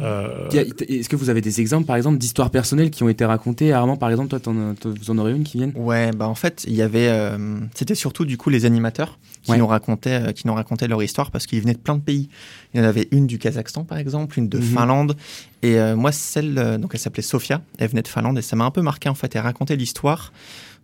Euh... 0.00 0.48
Est-ce 0.50 1.08
que 1.08 1.16
vous 1.16 1.30
avez 1.30 1.40
des 1.40 1.60
exemples, 1.60 1.86
par 1.86 1.96
exemple, 1.96 2.18
d'histoires 2.18 2.50
personnelles 2.50 2.90
qui 2.90 3.02
ont 3.02 3.08
été 3.08 3.24
racontées? 3.24 3.72
Armand, 3.72 3.96
par 3.96 4.10
exemple, 4.10 4.28
toi, 4.28 4.52
en, 4.52 4.74
vous 4.84 5.10
en 5.10 5.18
aurez 5.18 5.32
une 5.32 5.44
qui 5.44 5.58
vienne? 5.58 5.72
Ouais, 5.74 6.10
bah 6.12 6.28
en 6.28 6.34
fait, 6.34 6.64
il 6.66 6.74
y 6.74 6.82
avait, 6.82 7.08
euh, 7.08 7.58
c'était 7.74 7.94
surtout 7.94 8.24
du 8.24 8.36
coup 8.36 8.50
les 8.50 8.64
animateurs 8.64 9.18
qui 9.52 9.58
nous 9.58 9.66
racontaient, 9.66 10.32
qui 10.34 10.46
nous 10.46 10.54
racontaient 10.54 10.88
leur 10.88 11.02
histoire 11.02 11.30
parce 11.30 11.46
qu'ils 11.46 11.60
venaient 11.60 11.74
de 11.74 11.78
plein 11.78 11.96
de 11.96 12.02
pays. 12.02 12.28
Il 12.72 12.80
y 12.80 12.84
en 12.84 12.86
avait 12.86 13.08
une 13.12 13.26
du 13.26 13.38
Kazakhstan, 13.38 13.84
par 13.84 13.98
exemple, 13.98 14.38
une 14.38 14.48
de 14.48 14.58
mhm. 14.58 14.64
Finlande. 14.64 15.16
Et 15.62 15.78
euh, 15.78 15.96
moi, 15.96 16.12
celle, 16.12 16.58
euh, 16.58 16.78
donc 16.78 16.90
elle 16.94 17.00
s'appelait 17.00 17.22
Sofia, 17.22 17.62
elle 17.78 17.88
venait 17.88 18.02
de 18.02 18.08
Finlande 18.08 18.38
et 18.38 18.42
ça 18.42 18.56
m'a 18.56 18.64
un 18.64 18.70
peu 18.70 18.82
marqué 18.82 19.08
en 19.08 19.14
fait. 19.14 19.34
Elle 19.34 19.42
racontait 19.42 19.76
l'histoire. 19.76 20.32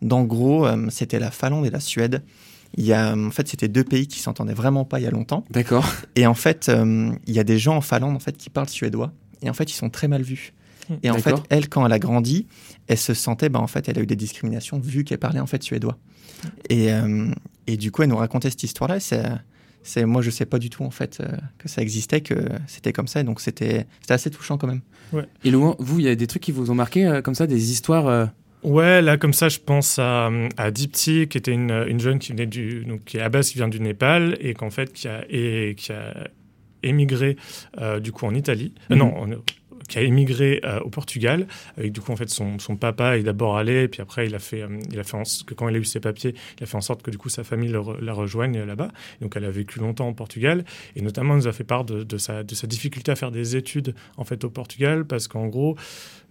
D'en 0.02 0.24
gros, 0.24 0.66
euh, 0.66 0.86
c'était 0.90 1.18
la 1.18 1.30
Finlande 1.30 1.66
et 1.66 1.70
la 1.70 1.80
Suède. 1.80 2.22
Il 2.76 2.84
y 2.84 2.92
a, 2.92 3.14
en 3.16 3.30
fait, 3.30 3.46
c'était 3.46 3.68
deux 3.68 3.84
pays 3.84 4.08
qui 4.08 4.18
s'entendaient 4.18 4.54
vraiment 4.54 4.84
pas 4.84 4.98
il 4.98 5.04
y 5.04 5.06
a 5.06 5.10
longtemps. 5.10 5.44
D'accord. 5.50 5.88
Et 6.16 6.26
en 6.26 6.34
fait, 6.34 6.68
il 7.26 7.32
y 7.32 7.38
a 7.38 7.44
des 7.44 7.58
gens 7.58 7.76
en 7.76 7.80
Finlande 7.80 8.16
en 8.16 8.18
fait 8.18 8.36
qui 8.36 8.50
parlent 8.50 8.68
suédois 8.68 9.12
et 9.42 9.50
en 9.50 9.54
fait, 9.54 9.70
ils 9.70 9.76
sont 9.76 9.90
très 9.90 10.08
mal 10.08 10.22
vus. 10.22 10.52
Hmm. 10.88 10.94
Et 11.04 11.10
en 11.10 11.18
fait, 11.18 11.36
elle, 11.50 11.68
quand 11.68 11.86
elle 11.86 11.92
a 11.92 12.00
grandi, 12.00 12.46
elle 12.88 12.98
se 12.98 13.14
sentait, 13.14 13.48
bah, 13.48 13.60
en 13.60 13.68
fait, 13.68 13.88
elle 13.88 13.98
a 13.98 14.02
eu 14.02 14.06
des 14.06 14.16
discriminations 14.16 14.80
vu 14.80 15.04
qu'elle 15.04 15.18
parlait 15.18 15.38
en 15.38 15.46
fait 15.46 15.62
suédois. 15.62 15.96
Et, 16.68 16.90
et 17.66 17.76
du 17.76 17.90
coup, 17.90 18.02
elle 18.02 18.08
nous 18.08 18.16
racontait 18.16 18.50
cette 18.50 18.62
histoire-là. 18.62 19.00
C'est 19.00 19.22
c'est 19.84 20.06
moi 20.06 20.22
je 20.22 20.30
sais 20.30 20.46
pas 20.46 20.58
du 20.58 20.70
tout 20.70 20.82
en 20.82 20.90
fait 20.90 21.18
euh, 21.20 21.28
que 21.58 21.68
ça 21.68 21.82
existait 21.82 22.22
que 22.22 22.34
c'était 22.66 22.92
comme 22.92 23.06
ça 23.06 23.22
donc 23.22 23.40
c'était 23.40 23.86
c'était 24.00 24.14
assez 24.14 24.30
touchant 24.30 24.56
quand 24.56 24.66
même 24.66 24.80
ouais. 25.12 25.26
et 25.44 25.50
vous 25.50 25.98
il 25.98 26.06
y 26.06 26.08
a 26.08 26.14
des 26.14 26.26
trucs 26.26 26.42
qui 26.42 26.52
vous 26.52 26.70
ont 26.70 26.74
marqué 26.74 27.06
euh, 27.06 27.20
comme 27.20 27.34
ça 27.34 27.46
des 27.46 27.70
histoires 27.70 28.08
euh 28.08 28.26
Ouais, 28.62 29.02
là 29.02 29.18
comme 29.18 29.34
ça, 29.34 29.50
je 29.50 29.58
pense 29.58 29.98
à, 29.98 30.30
à 30.56 30.70
Dipti, 30.70 31.28
qui 31.28 31.36
était 31.36 31.52
une, 31.52 31.84
une 31.86 32.00
jeune 32.00 32.18
qui 32.18 32.32
venait 32.32 32.46
du, 32.46 32.86
donc 32.86 33.04
qui 33.04 33.18
est 33.18 33.20
à 33.20 33.28
base 33.28 33.50
qui 33.50 33.58
vient 33.58 33.68
du 33.68 33.78
Népal 33.78 34.38
et 34.40 34.54
qu'en 34.54 34.70
fait 34.70 34.90
qui 34.90 35.06
a 35.06 35.22
et 35.28 35.74
qui 35.76 35.92
a 35.92 36.30
émigré 36.82 37.36
du 38.00 38.10
coup 38.10 38.24
en 38.24 38.34
Italie. 38.34 38.72
Mhm. 38.88 38.96
non, 38.96 39.26
qui 39.88 39.98
a 39.98 40.02
émigré 40.02 40.60
euh, 40.64 40.80
au 40.80 40.90
Portugal. 40.90 41.46
Avec 41.76 41.92
du 41.92 42.00
coup, 42.00 42.12
en 42.12 42.16
fait, 42.16 42.30
son, 42.30 42.58
son 42.58 42.76
papa 42.76 43.18
est 43.18 43.22
d'abord 43.22 43.56
allé, 43.56 43.88
puis 43.88 44.00
après, 44.00 44.26
il 44.26 44.34
a 44.34 44.38
fait, 44.38 44.62
euh, 44.62 44.78
il 44.90 44.98
a 44.98 45.04
fait 45.04 45.16
en, 45.16 45.22
que 45.46 45.54
quand 45.54 45.68
il 45.68 45.76
a 45.76 45.78
eu 45.78 45.84
ses 45.84 46.00
papiers, 46.00 46.34
il 46.58 46.64
a 46.64 46.66
fait 46.66 46.76
en 46.76 46.80
sorte 46.80 47.02
que 47.02 47.10
du 47.10 47.18
coup, 47.18 47.28
sa 47.28 47.44
famille 47.44 47.74
la 48.00 48.12
rejoigne 48.12 48.62
là-bas. 48.62 48.88
Donc, 49.20 49.36
elle 49.36 49.44
a 49.44 49.50
vécu 49.50 49.78
longtemps 49.78 50.08
au 50.08 50.14
Portugal, 50.14 50.64
et 50.96 51.02
notamment, 51.02 51.34
elle 51.34 51.40
nous 51.40 51.48
a 51.48 51.52
fait 51.52 51.64
part 51.64 51.84
de, 51.84 52.02
de, 52.02 52.18
sa, 52.18 52.42
de 52.42 52.54
sa 52.54 52.66
difficulté 52.66 53.12
à 53.12 53.16
faire 53.16 53.30
des 53.30 53.56
études 53.56 53.94
en 54.16 54.24
fait 54.24 54.44
au 54.44 54.50
Portugal, 54.50 55.04
parce 55.04 55.28
qu'en 55.28 55.46
gros, 55.46 55.76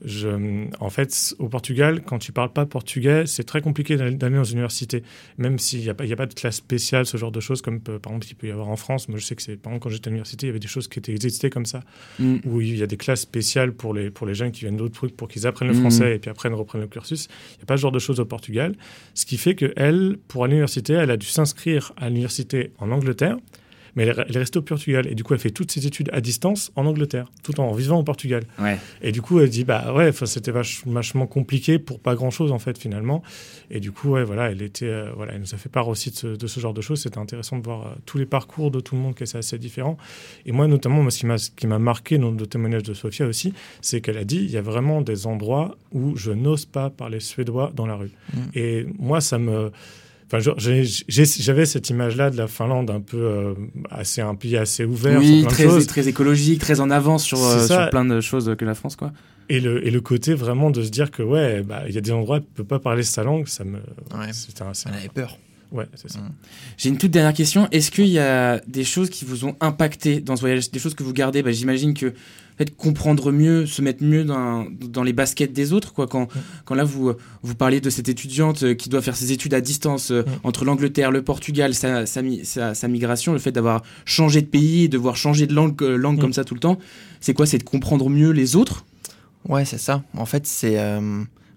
je, 0.03 0.67
en 0.79 0.89
fait, 0.89 1.36
au 1.39 1.49
Portugal, 1.49 2.01
quand 2.06 2.19
tu 2.19 2.32
parles 2.32 2.51
pas 2.51 2.65
portugais, 2.65 3.25
c'est 3.25 3.43
très 3.43 3.62
compliqué 3.62 3.95
d'aller 3.95 4.15
dans 4.36 4.43
une 4.43 4.58
université, 4.58 5.03
même 5.38 5.60
s'il 5.60 5.82
n'y 5.82 5.89
a, 5.89 5.93
pas, 5.93 6.03
a 6.03 6.15
pas 6.15 6.25
de 6.25 6.34
classe 6.34 6.58
spéciale, 6.58 7.06
ce 7.06 7.17
genre 7.17 7.32
de 7.32 7.39
choses, 7.39 7.62
comme 7.62 7.79
par 7.79 7.95
exemple, 8.13 8.27
il 8.29 8.36
peut 8.36 8.47
y 8.47 8.51
avoir 8.51 8.69
en 8.69 8.75
France. 8.75 9.10
Moi, 9.10 9.19
je 9.19 9.25
sais 9.25 9.36
que 9.36 9.41
c'est, 9.41 9.56
par 9.56 9.71
exemple, 9.71 9.84
quand 9.84 9.89
j'étais 9.89 10.08
à 10.08 10.12
l'université, 10.12 10.47
il 10.47 10.49
y 10.49 10.51
avait 10.51 10.60
des 10.60 10.67
choses 10.67 10.88
qui 10.88 10.99
étaient 10.99 11.13
existaient 11.13 11.49
comme 11.49 11.65
ça, 11.65 11.82
mm. 12.19 12.38
où 12.45 12.62
il 12.62 12.77
y 12.77 12.84
a 12.84 12.88
des 12.88 12.97
classes 12.97 13.21
spéciales 13.21 13.73
pour 13.73 13.93
les, 13.93 14.10
pour 14.10 14.27
les 14.27 14.34
jeunes 14.34 14.51
qui 14.51 14.62
viennent 14.62 14.77
d'autres 14.77 14.95
trucs, 14.95 15.15
pour 15.15 15.27
qu'ils 15.27 15.47
apprennent 15.47 15.69
le 15.69 15.75
mm. 15.75 15.82
français 15.82 16.15
et 16.15 16.19
puis 16.19 16.29
après 16.29 16.49
reprennent 16.49 16.82
le 16.82 16.88
cursus. 16.88 17.27
Il 17.53 17.58
n'y 17.58 17.63
a 17.63 17.65
pas 17.65 17.77
ce 17.77 17.82
genre 17.82 17.91
de 17.91 17.99
choses 17.99 18.19
au 18.19 18.25
Portugal. 18.25 18.75
Ce 19.13 19.25
qui 19.25 19.38
fait 19.38 19.56
qu'elle, 19.56 20.17
pour 20.27 20.43
aller 20.43 20.53
à 20.53 20.56
l'université, 20.56 20.93
elle 20.93 21.12
a 21.12 21.17
dû 21.17 21.27
s'inscrire 21.27 21.93
à 21.97 22.10
l'université 22.10 22.71
en 22.79 22.91
Angleterre 22.91 23.38
mais 23.95 24.03
elle, 24.03 24.25
est 24.36 24.38
restée 24.38 24.60
au 24.60 24.62
Portugal. 24.62 25.08
Et 25.08 25.15
du 25.15 25.23
coup, 25.23 25.34
elle 25.34 25.39
fait 25.39 25.51
toutes 25.51 25.71
ses 25.71 25.86
études 25.86 26.10
à 26.13 26.21
distance 26.21 26.71
en 26.75 26.86
Angleterre, 26.86 27.32
tout 27.43 27.60
en 27.60 27.71
vivant 27.73 27.99
au 27.99 28.03
Portugal. 28.03 28.43
Ouais. 28.60 28.77
Et 29.01 29.12
du 29.12 29.21
coup, 29.21 29.39
elle 29.39 29.49
dit, 29.49 29.63
bah 29.63 29.93
ouais, 29.93 30.12
c'était 30.25 30.51
vachement 30.51 31.27
compliqué 31.27 31.79
pour 31.79 31.99
pas 31.99 32.15
grand 32.15 32.32
chose, 32.32 32.51
en 32.51 32.60
fait, 32.60 32.77
finalement. 32.77 33.23
Et 33.69 33.79
du 33.79 33.91
coup, 33.91 34.12
ouais, 34.12 34.23
voilà, 34.23 34.51
elle 34.51 34.62
était, 34.62 34.86
euh, 34.86 35.12
voilà, 35.15 35.34
elle 35.34 35.41
nous 35.41 35.53
a 35.53 35.58
fait 35.58 35.69
part 35.69 35.88
aussi 35.88 36.12
de 36.12 36.47
ce, 36.47 36.60
genre 36.60 36.73
de 36.73 36.82
choses. 36.82 37.01
C'était 37.01 37.17
intéressant 37.17 37.58
de 37.58 37.63
voir 37.63 37.88
euh, 37.88 37.89
tous 38.06 38.17
les 38.17 38.25
parcours 38.25 38.71
de 38.71 38.79
tout 38.79 38.95
le 38.95 39.01
monde, 39.01 39.15
qui 39.15 39.23
est 39.23 39.36
assez 39.36 39.58
différent. 39.58 39.97
Et 40.45 40.51
moi, 40.51 40.67
notamment, 40.67 41.01
moi, 41.01 41.12
ce 41.12 41.49
qui 41.49 41.67
m'a 41.67 41.79
marqué 41.79 42.17
dans 42.17 42.32
le 42.32 42.47
témoignage 42.47 42.84
de 42.84 42.93
Sofia 42.93 43.27
aussi, 43.27 43.53
c'est 43.82 44.01
qu'elle 44.01 44.17
a 44.17 44.23
dit, 44.23 44.38
il 44.38 44.51
y 44.51 44.58
a 44.58 44.62
vraiment 44.62 45.01
des 45.01 45.27
endroits 45.27 45.75
où 45.91 46.15
je 46.15 46.32
n'ose 46.32 46.65
pas 46.65 46.89
parler 46.89 47.19
suédois 47.19 47.71
dans 47.75 47.86
la 47.86 47.95
rue. 47.95 48.12
Mm. 48.34 48.39
Et 48.56 48.86
moi, 48.99 49.21
ça 49.21 49.38
me, 49.38 49.71
j'avais 50.39 51.65
cette 51.65 51.89
image-là 51.89 52.30
de 52.30 52.38
la 52.38 52.48
Finlande 52.48 52.89
un 52.89 53.02
peu 53.02 53.17
euh, 53.17 53.54
assez 53.89 54.22
un 54.22 54.36
pays 54.36 54.58
assez 54.58 54.86
ouvert. 54.86 55.19
Oui, 55.19 55.46
très, 55.48 55.67
très 55.86 56.08
écologique, 56.08 56.60
très 56.60 56.80
en 56.80 56.89
avance 56.89 57.24
sur, 57.24 57.43
euh, 57.43 57.65
sur 57.65 57.89
plein 57.89 58.06
de 58.06 58.22
choses 58.22 58.56
que 58.58 58.65
la 58.65 58.76
France, 58.76 58.96
quoi. 58.96 59.12
Et 59.50 59.60
le, 59.60 59.86
et 59.86 59.91
le 59.91 60.02
côté 60.02 60.34
vraiment 60.34 60.72
de 60.72 60.82
se 60.82 60.89
dire 60.89 61.12
que 61.12 61.22
ouais, 61.22 61.62
bah 61.63 61.84
il 61.88 61.93
y 61.93 61.98
a 61.98 62.02
des 62.02 62.12
endroits 62.12 62.38
où 62.38 62.39
tu 62.39 62.48
peux 62.56 62.63
pas 62.63 62.80
parler 62.80 63.04
sa 63.04 63.24
langue, 63.24 63.48
ça 63.48 63.63
me. 63.63 63.78
Ouais. 63.78 64.32
C'était 64.32 64.63
On 64.63 64.93
avait 64.93 65.10
peur. 65.10 65.38
Ouais, 65.72 65.88
c'est 65.96 66.10
ça. 66.10 66.19
Mmh. 66.19 66.32
J'ai 66.78 66.89
une 66.89 66.98
toute 66.98 67.12
dernière 67.12 67.34
question. 67.34 67.67
Est-ce 67.72 67.89
qu'il 67.89 68.08
y 68.08 68.19
a 68.19 68.62
des 68.67 68.84
choses 68.84 69.10
qui 69.10 69.26
vous 69.26 69.46
ont 69.46 69.56
impacté 69.60 70.22
dans 70.22 70.36
ce 70.36 70.41
voyage, 70.41 70.69
des 70.69 70.80
choses 70.80 70.93
que 70.93 71.02
vous 71.02 71.13
gardez? 71.13 71.41
Bah, 71.41 71.52
J'imagine 71.52 71.96
que 71.96 72.13
fait, 72.58 72.76
comprendre 72.76 73.32
mieux, 73.32 73.66
se 73.66 73.82
mettre 73.82 74.04
mieux 74.04 74.24
dans, 74.24 74.66
dans 74.70 75.04
les 75.04 75.13
baskets 75.13 75.54
des 75.54 75.74
autres. 75.74 75.94
Quoi. 75.94 76.08
Quand, 76.08 76.28
quand 76.66 76.76
là, 76.76 76.84
vous, 76.84 77.13
vous 77.42 77.56
parlez 77.56 77.82
de 77.82 77.89
cette 77.89 78.10
étudiante 78.10 78.63
euh, 78.63 78.74
qui 78.74 78.89
doit 78.89 79.02
faire 79.02 79.16
ses 79.16 79.32
études 79.32 79.54
à 79.54 79.62
distance 79.62 80.12
euh, 80.12 80.24
entre 80.44 80.66
l'Angleterre, 80.66 81.12
le 81.12 81.22
Portugal, 81.22 81.74
sa, 81.74 82.06
sa, 82.06 82.22
sa, 82.74 82.88
migration, 82.88 83.34
le 83.34 83.39
fait 83.39 83.52
d'avoir 83.52 83.84
changé 84.06 84.42
de 84.42 84.48
pays, 84.48 84.89
de 84.89 84.98
devoir 84.98 85.16
changer 85.16 85.48
de 85.48 85.54
langue, 85.54 85.82
euh, 85.82 85.96
langue 85.96 86.20
comme 86.20 86.34
ça 86.34 86.44
tout 86.44 86.54
le 86.54 86.60
temps, 86.60 86.78
c'est 87.20 87.34
quoi? 87.34 87.46
C'est 87.46 87.58
de 87.58 87.63
comprendre 87.63 88.10
mieux 88.10 88.32
les 88.32 88.56
autres? 88.56 88.86
Ouais, 89.48 89.66
c'est 89.66 89.78
ça. 89.78 90.04
En 90.16 90.26
fait, 90.26 90.48
c'est 90.48 90.78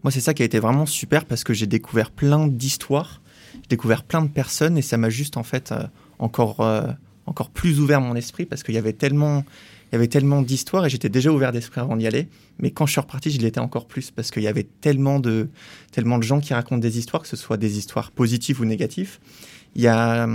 moi, 0.03 0.11
c'est 0.11 0.21
ça 0.21 0.35
qui 0.35 0.43
a 0.43 0.45
été 0.45 0.59
vraiment 0.59 0.87
super 0.87 1.25
parce 1.25 1.43
que 1.43 1.53
j'ai 1.53 1.67
découvert 1.67 2.11
plein 2.11 2.47
d'histoires, 2.47 3.21
j'ai 3.55 3.69
découvert 3.71 4.05
plein 4.05 4.23
de 4.23 4.29
personnes 4.29 4.79
et 4.79 4.83
ça 4.83 4.97
m'a 4.97 5.11
juste 5.11 5.37
en 5.37 5.43
fait 5.43 5.73
encore 6.19 6.61
encore 7.27 7.51
plus 7.51 7.81
ouvert 7.81 8.01
mon 8.01 8.15
esprit 8.15 8.47
parce 8.47 8.63
qu'il 8.63 8.75
y 8.75 8.79
avait 8.79 8.93
tellement 8.93 9.45
il 9.90 9.94
y 9.94 9.96
avait 9.96 10.09
tellement 10.09 10.42
d'histoires 10.42 10.85
et 10.87 10.90
j'étais 10.90 11.09
déjà 11.09 11.31
ouvert 11.31 11.53
d'esprit 11.53 11.81
avant 11.81 11.96
d'y 11.96 12.07
aller. 12.07 12.29
Mais 12.59 12.70
quand 12.70 12.87
je 12.87 12.92
suis 12.92 13.01
reparti, 13.01 13.31
je 13.31 13.40
l'étais 13.40 13.61
encore 13.61 13.87
plus 13.87 14.11
parce 14.11 14.31
qu'il 14.31 14.42
y 14.42 14.49
avait 14.49 14.66
tellement 14.81 15.20
de, 15.20 15.49
tellement 15.92 16.18
de 16.18 16.25
gens 16.25 16.40
qui 16.40 16.55
racontent 16.55 16.81
des 16.81 16.99
histoires, 16.99 17.22
que 17.22 17.29
ce 17.29 17.37
soit 17.37 17.57
des 17.57 17.79
histoires 17.79 18.11
positives 18.11 18.61
ou 18.61 18.64
négatives. 18.64 19.18
Il 19.77 19.83
y 19.83 19.87
a, 19.87 20.29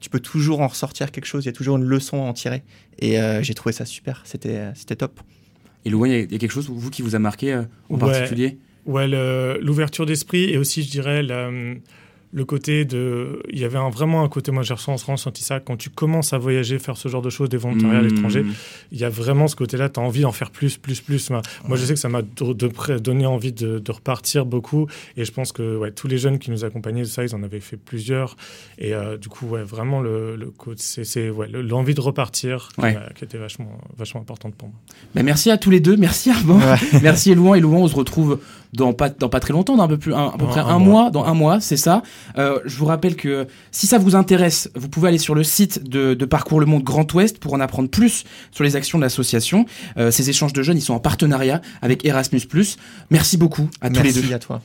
tu 0.00 0.10
peux 0.10 0.20
toujours 0.20 0.60
en 0.60 0.68
ressortir 0.68 1.10
quelque 1.10 1.26
chose, 1.26 1.44
il 1.44 1.46
y 1.46 1.50
a 1.50 1.52
toujours 1.52 1.76
une 1.76 1.84
leçon 1.84 2.18
à 2.18 2.26
en 2.26 2.32
tirer. 2.34 2.62
Et 2.98 3.18
euh, 3.18 3.42
j'ai 3.42 3.54
trouvé 3.54 3.72
ça 3.72 3.86
super, 3.86 4.22
c'était, 4.24 4.72
c'était 4.74 4.96
top. 4.96 5.20
Et 5.84 5.90
Louis, 5.90 6.10
il 6.10 6.32
y 6.32 6.34
a 6.34 6.38
quelque 6.38 6.52
chose, 6.52 6.68
vous, 6.68 6.90
qui 6.90 7.02
vous 7.02 7.14
a 7.14 7.18
marqué 7.18 7.54
euh, 7.54 7.62
en 7.88 7.96
particulier? 7.96 8.58
Ouais, 8.84 9.06
l'ouverture 9.60 10.06
d'esprit 10.06 10.50
et 10.50 10.58
aussi, 10.58 10.82
je 10.82 10.90
dirais, 10.90 11.22
la, 11.22 11.50
le 12.32 12.44
côté 12.44 12.84
de. 12.84 13.42
Il 13.50 13.58
y 13.58 13.64
avait 13.64 13.78
un, 13.78 13.88
vraiment 13.88 14.22
un 14.22 14.28
côté, 14.28 14.50
moi 14.50 14.62
j'ai 14.62 14.74
ressenti 14.74 15.42
ça, 15.42 15.60
quand 15.60 15.76
tu 15.76 15.90
commences 15.90 16.32
à 16.32 16.38
voyager, 16.38 16.78
faire 16.78 16.96
ce 16.96 17.08
genre 17.08 17.22
de 17.22 17.30
choses, 17.30 17.48
des 17.48 17.56
volontariats 17.56 17.98
à 17.98 18.02
mmh. 18.02 18.06
l'étranger, 18.06 18.44
il 18.92 18.98
y 18.98 19.04
a 19.04 19.08
vraiment 19.08 19.48
ce 19.48 19.56
côté-là, 19.56 19.88
tu 19.88 20.00
as 20.00 20.02
envie 20.02 20.22
d'en 20.22 20.32
faire 20.32 20.50
plus, 20.50 20.76
plus, 20.76 21.00
plus. 21.00 21.30
Moi, 21.30 21.40
je 21.76 21.84
sais 21.84 21.94
que 21.94 22.00
ça 22.00 22.08
m'a 22.08 22.22
donné 22.22 23.26
envie 23.26 23.52
de, 23.52 23.82
repartir 23.88 24.44
beaucoup, 24.44 24.86
et 25.16 25.24
je 25.24 25.32
pense 25.32 25.52
que 25.52 25.76
ouais, 25.76 25.90
tous 25.90 26.08
les 26.08 26.18
jeunes 26.18 26.38
qui 26.38 26.50
nous 26.50 26.64
accompagnaient, 26.64 27.04
ça, 27.04 27.24
ils 27.24 27.34
en 27.34 27.42
avaient 27.42 27.60
fait 27.60 27.78
plusieurs, 27.78 28.36
et 28.78 28.94
euh, 28.94 29.16
du 29.16 29.28
coup, 29.28 29.46
ouais, 29.46 29.62
vraiment, 29.62 30.00
le, 30.00 30.36
le 30.36 30.52
c'est 30.76 31.30
ouais, 31.30 31.48
l'envie 31.48 31.94
de 31.94 32.00
repartir 32.00 32.68
qui, 33.14 33.24
était 33.24 33.38
vachement, 33.38 33.78
vachement 33.96 34.20
importante 34.20 34.54
pour 34.54 34.68
moi. 34.68 34.78
Ben, 35.14 35.22
merci 35.22 35.50
à 35.50 35.56
tous 35.56 35.70
les 35.70 35.80
deux, 35.80 35.96
merci 35.96 36.30
Armand, 36.30 36.60
merci 37.02 37.32
Elouan, 37.32 37.54
et 37.54 37.60
Louan, 37.60 37.78
on 37.78 37.88
se 37.88 37.96
retrouve 37.96 38.38
dans 38.72 38.92
pas, 38.92 39.08
dans 39.08 39.28
pas 39.28 39.40
très 39.40 39.52
longtemps, 39.52 39.76
dans 39.76 39.84
un 39.84 39.88
peu, 39.88 39.98
plus, 39.98 40.14
à 40.14 40.32
peu 40.38 40.46
près 40.46 40.60
un, 40.60 40.78
mois. 40.78 41.10
dans 41.10 41.24
un 41.24 41.34
mois, 41.34 41.60
c'est 41.60 41.76
ça. 41.76 42.02
Euh, 42.36 42.58
je 42.64 42.76
vous 42.76 42.86
rappelle 42.86 43.16
que 43.16 43.46
si 43.70 43.86
ça 43.86 43.98
vous 43.98 44.14
intéresse, 44.14 44.70
vous 44.74 44.88
pouvez 44.88 45.08
aller 45.08 45.18
sur 45.18 45.34
le 45.34 45.44
site 45.44 45.88
de, 45.88 46.14
de 46.14 46.24
Parcours 46.24 46.60
le 46.60 46.66
Monde 46.66 46.82
Grand 46.82 47.12
Ouest 47.14 47.38
pour 47.38 47.54
en 47.54 47.60
apprendre 47.60 47.88
plus 47.88 48.24
sur 48.50 48.64
les 48.64 48.76
actions 48.76 48.98
de 48.98 49.02
l'association. 49.02 49.66
Euh, 49.96 50.10
ces 50.10 50.30
échanges 50.30 50.52
de 50.52 50.62
jeunes, 50.62 50.76
ils 50.76 50.82
sont 50.82 50.94
en 50.94 51.00
partenariat 51.00 51.60
avec 51.82 52.04
Erasmus+. 52.04 52.42
Merci 53.10 53.36
beaucoup 53.36 53.68
à 53.80 53.90
tous 53.90 54.02
les 54.02 54.12
deux. 54.12 54.20
Merci 54.20 54.34
à 54.34 54.38
toi. 54.38 54.60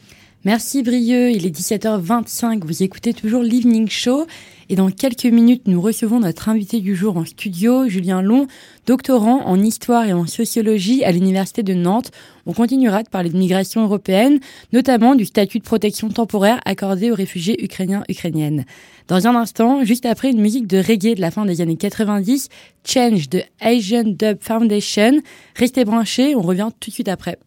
Merci 0.46 0.84
Brieux, 0.84 1.32
il 1.32 1.46
est 1.46 1.58
17h25, 1.58 2.66
vous 2.66 2.84
écoutez 2.84 3.14
toujours 3.14 3.44
l'Evening 3.44 3.88
Show 3.88 4.28
et 4.68 4.76
dans 4.76 4.92
quelques 4.92 5.24
minutes 5.24 5.70
nous 5.70 5.80
recevons 5.80 6.20
notre 6.20 6.50
invité 6.50 6.82
du 6.82 6.98
jour 6.98 7.16
en 7.16 7.24
studio, 7.24 7.88
Julien 7.88 8.22
Long, 8.22 8.48
doctorant 8.86 9.46
en 9.46 9.58
histoire 9.62 10.04
et 10.04 10.12
en 10.12 10.28
sociologie 10.28 11.06
à 11.06 11.14
l'Université 11.14 11.64
de 11.64 11.74
Nantes. 11.74 12.12
On 12.46 12.54
continuera 12.54 13.04
de 13.04 13.10
parler 13.10 13.30
de 13.30 13.38
migration 13.38 13.84
européenne, 13.84 14.40
notamment 14.74 15.16
du 15.16 15.26
statut 15.26 15.60
de 15.60 15.64
protection 15.64 16.10
temporaire 16.10 16.60
accordé 16.66 17.10
aux 17.10 17.16
réfugiés 17.16 17.64
ukrainiens 17.64 18.04
ukrainiennes. 18.10 18.66
Dans 19.08 19.28
un 19.28 19.36
instant, 19.36 19.84
juste 19.84 20.06
après 20.06 20.32
une 20.32 20.42
musique 20.42 20.68
de 20.68 20.78
reggae 20.78 21.16
de 21.16 21.22
la 21.22 21.32
fin 21.32 21.46
des 21.46 21.62
années 21.62 21.78
90, 21.78 22.50
Change 22.86 23.30
de 23.30 23.42
Asian 23.62 24.04
Dub 24.06 24.38
Foundation. 24.42 25.22
Restez 25.56 25.86
branchés, 25.86 26.36
on 26.36 26.42
revient 26.42 26.70
tout 26.80 26.90
de 26.90 26.94
suite 26.94 27.08
après. 27.08 27.38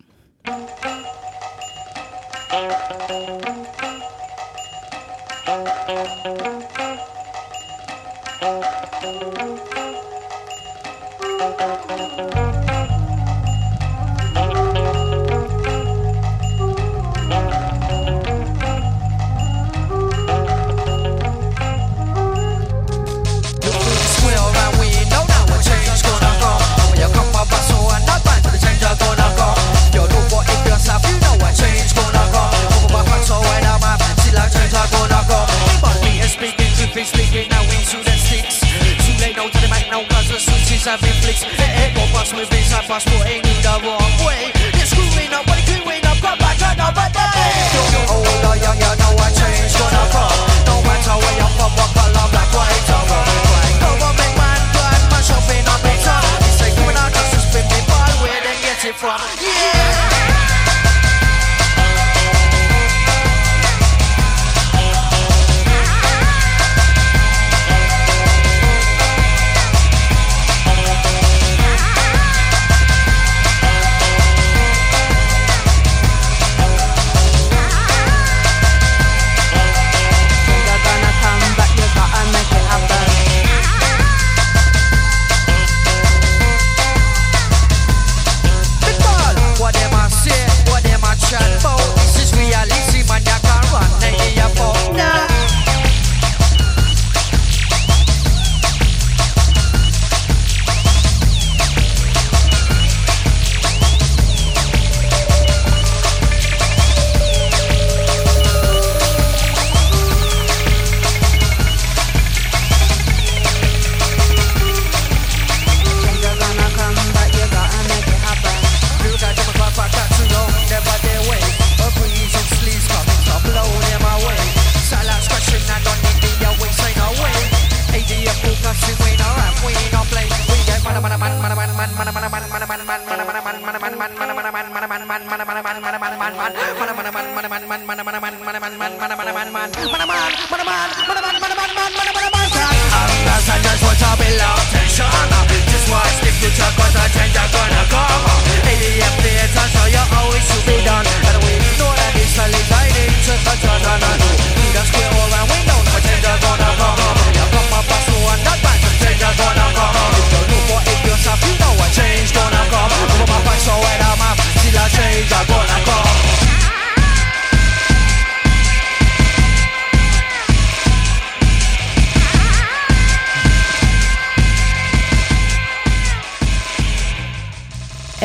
na 39.96 40.02
ukazuje 40.02 40.40
suci 40.40 40.78
za 40.78 40.96
wyflix 40.96 41.42
Hehe, 41.42 41.90
popatrzmy 41.94 42.46
wyżej, 42.46 42.64
zapas 42.64 43.04
po 43.04 43.10
Amy 43.10 43.62
dało 43.62 43.98
away 43.98 44.52
Nie 44.74 44.86
screw 44.86 45.16
me, 45.16 45.28
nobody 45.28 45.62
clean 45.62 45.84
me, 45.86 46.00
no 46.00 46.14
come 46.20 46.36
back 46.36 46.62
another 46.62 47.12
day. 47.12 47.65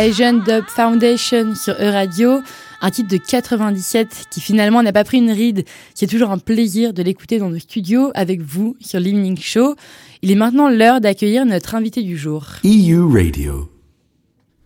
Asian 0.01 0.33
Dub 0.33 0.65
Foundation 0.65 1.53
sur 1.53 1.75
E-Radio, 1.75 2.41
un 2.81 2.89
titre 2.89 3.09
de 3.09 3.17
97 3.17 4.29
qui 4.31 4.41
finalement 4.41 4.81
n'a 4.81 4.91
pas 4.91 5.03
pris 5.03 5.19
une 5.19 5.29
ride. 5.29 5.63
C'est 5.93 6.07
toujours 6.07 6.31
un 6.31 6.39
plaisir 6.39 6.91
de 6.91 7.03
l'écouter 7.03 7.37
dans 7.37 7.51
nos 7.51 7.59
studios 7.59 8.09
avec 8.15 8.41
vous 8.41 8.75
sur 8.79 8.99
l'Evening 8.99 9.37
Show. 9.37 9.75
Il 10.23 10.31
est 10.31 10.35
maintenant 10.35 10.69
l'heure 10.69 11.01
d'accueillir 11.01 11.45
notre 11.45 11.75
invité 11.75 12.01
du 12.01 12.17
jour. 12.17 12.47
EU 12.65 13.13
Radio. 13.13 13.69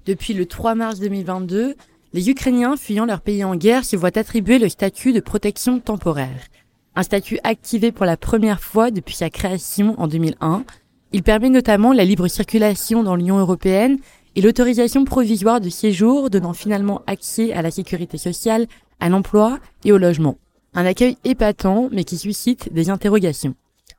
Depuis 0.06 0.34
le 0.34 0.46
3 0.46 0.74
mars 0.74 1.02
2022, 1.02 1.76
les 2.14 2.30
Ukrainiens 2.30 2.78
fuyant 2.78 3.06
leur 3.06 3.20
pays 3.20 3.44
en 3.44 3.58
guerre 3.58 3.84
se 3.84 3.98
voient 3.98 4.18
attribuer 4.18 4.58
le 4.58 4.70
statut 4.70 5.12
de 5.12 5.20
protection 5.20 5.82
temporaire. 5.82 6.48
Un 6.96 7.04
statut 7.04 7.40
activé 7.44 7.92
pour 7.92 8.06
la 8.06 8.16
première 8.16 8.62
fois 8.62 8.90
depuis 8.90 9.16
sa 9.16 9.30
création 9.30 9.96
en 9.98 10.08
2001. 10.08 10.64
Il 11.12 11.24
permet 11.24 11.50
notamment 11.50 11.92
la 11.92 12.06
libre 12.06 12.30
circulation 12.30 13.04
dans 13.04 13.18
l'Union 13.18 13.38
européenne 13.38 14.00
et 14.36 14.42
l'autorisation 14.42 15.06
provisoire 15.06 15.62
de 15.62 15.70
séjour 15.70 16.30
donnant 16.30 16.54
finalement 16.54 17.02
accès 17.08 17.54
à 17.54 17.62
la 17.62 17.72
sécurité 17.72 18.18
sociale, 18.18 18.68
à 19.00 19.10
l'emploi 19.10 19.60
et 19.84 19.92
au 19.92 19.98
logement. 19.98 20.38
Un 20.74 20.86
accueil 20.86 21.18
épatant 21.24 21.90
mais 21.92 22.04
qui 22.04 22.18
suscite 22.18 22.74
des 22.74 22.90
interrogations. 22.90 23.56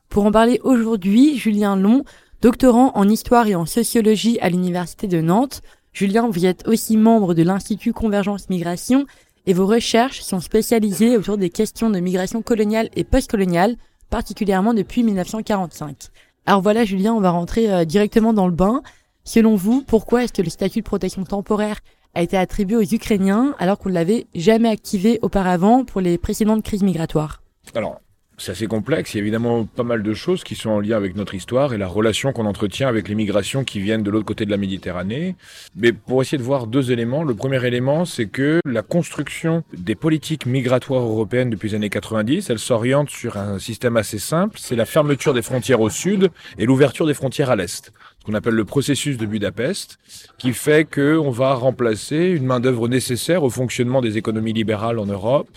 Pour 0.09 0.25
en 0.27 0.33
parler 0.33 0.61
aujourd'hui, 0.62 1.37
Julien 1.38 1.77
Long, 1.77 2.05
doctorant 2.42 2.92
en 2.94 3.09
histoire 3.09 3.46
et 3.46 3.55
en 3.55 3.66
sociologie 3.66 4.38
à 4.40 4.51
l'Université 4.51 5.07
de 5.07 5.20
Nantes. 5.20 5.62
Julien, 5.92 6.29
vous 6.29 6.44
êtes 6.44 6.68
aussi 6.68 6.96
membre 6.96 7.35
de 7.35 7.42
l'Institut 7.42 7.92
Convergence 7.92 8.51
Migration 8.51 9.07
et 9.46 9.55
vos 9.55 9.66
recherches 9.66 10.20
sont 10.20 10.40
spécialisées 10.40 11.16
autour 11.16 11.38
des 11.38 11.51
questions 11.51 11.88
de 11.88 12.01
migration 12.01 12.42
coloniale 12.42 12.90
et 12.94 13.05
postcoloniale, 13.05 13.77
particulièrement 14.11 14.75
depuis 14.75 15.03
1945. 15.03 16.11
Alors 16.46 16.62
voilà 16.62 16.85
Julien, 16.85 17.14
on 17.14 17.20
va 17.20 17.31
rentrer 17.31 17.72
euh, 17.72 17.85
directement 17.85 18.33
dans 18.33 18.46
le 18.46 18.53
bain. 18.53 18.83
Selon 19.29 19.57
vous, 19.57 19.83
pourquoi 19.83 20.23
est-ce 20.23 20.33
que 20.33 20.41
le 20.41 20.51
statut 20.51 20.79
de 20.79 20.85
protection 20.85 21.25
temporaire 21.25 21.81
a 22.15 22.23
été 22.23 22.37
attribué 22.37 22.77
aux 22.77 22.95
Ukrainiens 22.95 23.57
alors 23.59 23.77
qu'on 23.77 23.89
ne 23.89 23.95
l'avait 23.95 24.29
jamais 24.37 24.69
activé 24.69 25.19
auparavant 25.21 25.85
pour 25.85 26.01
les 26.01 26.17
précédentes 26.17 26.62
crises 26.62 26.85
migratoires? 26.85 27.43
Alors, 27.75 28.01
c'est 28.39 28.53
assez 28.53 28.69
complexe. 28.69 29.15
Il 29.15 29.17
y 29.17 29.21
a 29.21 29.23
évidemment 29.23 29.65
pas 29.65 29.83
mal 29.83 30.05
de 30.05 30.15
choses 30.15 30.45
qui 30.45 30.55
sont 30.55 30.71
en 30.71 30.79
lien 30.79 30.97
avec 30.97 31.17
notre 31.17 31.35
histoire 31.35 31.75
et 31.75 31.79
la 31.79 31.89
relation 31.89 32.33
qu'on 32.33 32.47
entretient 32.47 32.87
avec 32.87 33.09
les 33.09 33.17
migrations 33.17 33.65
qui 33.65 33.81
viennent 33.81 34.05
de 34.05 34.11
l'autre 34.11 34.27
côté 34.27 34.45
de 34.45 34.51
la 34.51 34.59
Méditerranée. 34.59 35.35
Mais 35.75 35.93
pour 35.93 36.23
essayer 36.23 36.39
de 36.39 36.43
voir 36.45 36.69
deux 36.69 36.93
éléments, 36.93 37.25
le 37.25 37.35
premier 37.35 37.65
élément, 37.67 38.05
c'est 38.05 38.27
que 38.27 38.61
la 38.65 38.83
construction 38.83 39.65
des 39.77 39.97
politiques 39.97 40.47
migratoires 40.47 41.03
européennes 41.03 41.51
depuis 41.51 41.71
les 41.71 41.75
années 41.75 41.91
90, 41.91 42.49
elle 42.49 42.61
s'oriente 42.61 43.11
sur 43.11 43.39
un 43.39 43.59
système 43.59 43.97
assez 43.97 44.21
simple. 44.21 44.57
C'est 44.61 44.77
la 44.77 44.85
fermeture 44.87 45.35
des 45.35 45.43
frontières 45.43 45.81
au 45.81 45.91
sud 45.91 46.31
et 46.59 46.67
l'ouverture 46.67 47.07
des 47.07 47.15
frontières 47.15 47.51
à 47.51 47.57
l'est 47.57 47.91
qu'on 48.27 48.35
appelle 48.35 48.55
le 48.55 48.65
processus 48.65 49.17
de 49.17 49.25
Budapest, 49.25 49.99
qui 50.37 50.53
fait 50.53 50.85
qu'on 50.85 51.31
va 51.31 51.55
remplacer 51.55 52.17
une 52.17 52.45
main-d'œuvre 52.45 52.89
nécessaire 52.89 53.45
au 53.45 53.51
fonctionnement 53.51 54.01
des 54.01 54.19
économies 54.19 54.53
libérales 54.53 54.99
en 54.99 55.07
Europe. 55.07 55.49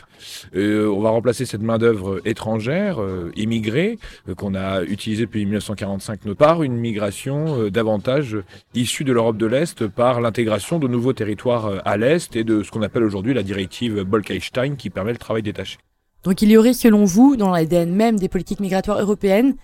Euh, 0.55 0.87
on 0.87 0.99
va 0.99 1.09
remplacer 1.09 1.45
cette 1.45 1.61
main-d'œuvre 1.61 2.21
étrangère, 2.25 3.01
euh, 3.01 3.31
immigrée, 3.35 3.97
euh, 4.27 4.35
qu'on 4.35 4.53
a 4.53 4.83
utilisée 4.83 5.25
depuis 5.25 5.45
1945, 5.45 6.19
par 6.35 6.61
une 6.61 6.75
migration 6.75 7.59
euh, 7.59 7.71
davantage 7.71 8.37
issue 8.75 9.03
de 9.03 9.13
l'Europe 9.13 9.37
de 9.37 9.47
l'Est 9.47 9.87
par 9.87 10.21
l'intégration 10.21 10.77
de 10.77 10.87
nouveaux 10.87 11.13
territoires 11.13 11.65
euh, 11.65 11.79
à 11.85 11.97
l'Est 11.97 12.35
et 12.35 12.43
de 12.43 12.61
ce 12.61 12.69
qu'on 12.69 12.83
appelle 12.83 13.03
aujourd'hui 13.03 13.33
la 13.33 13.43
directive 13.43 14.03
Bolkestein 14.03 14.75
qui 14.75 14.89
permet 14.89 15.11
le 15.11 15.17
travail 15.17 15.41
détaché. 15.41 15.77
Donc 16.23 16.41
il 16.41 16.51
y 16.51 16.57
aurait, 16.57 16.73
selon 16.73 17.05
vous, 17.05 17.35
dans 17.37 17.49
l'ADN 17.49 17.93
même 17.95 18.19
des 18.19 18.27
politiques 18.27 18.59
migratoires 18.59 18.99
européennes, 18.99 19.55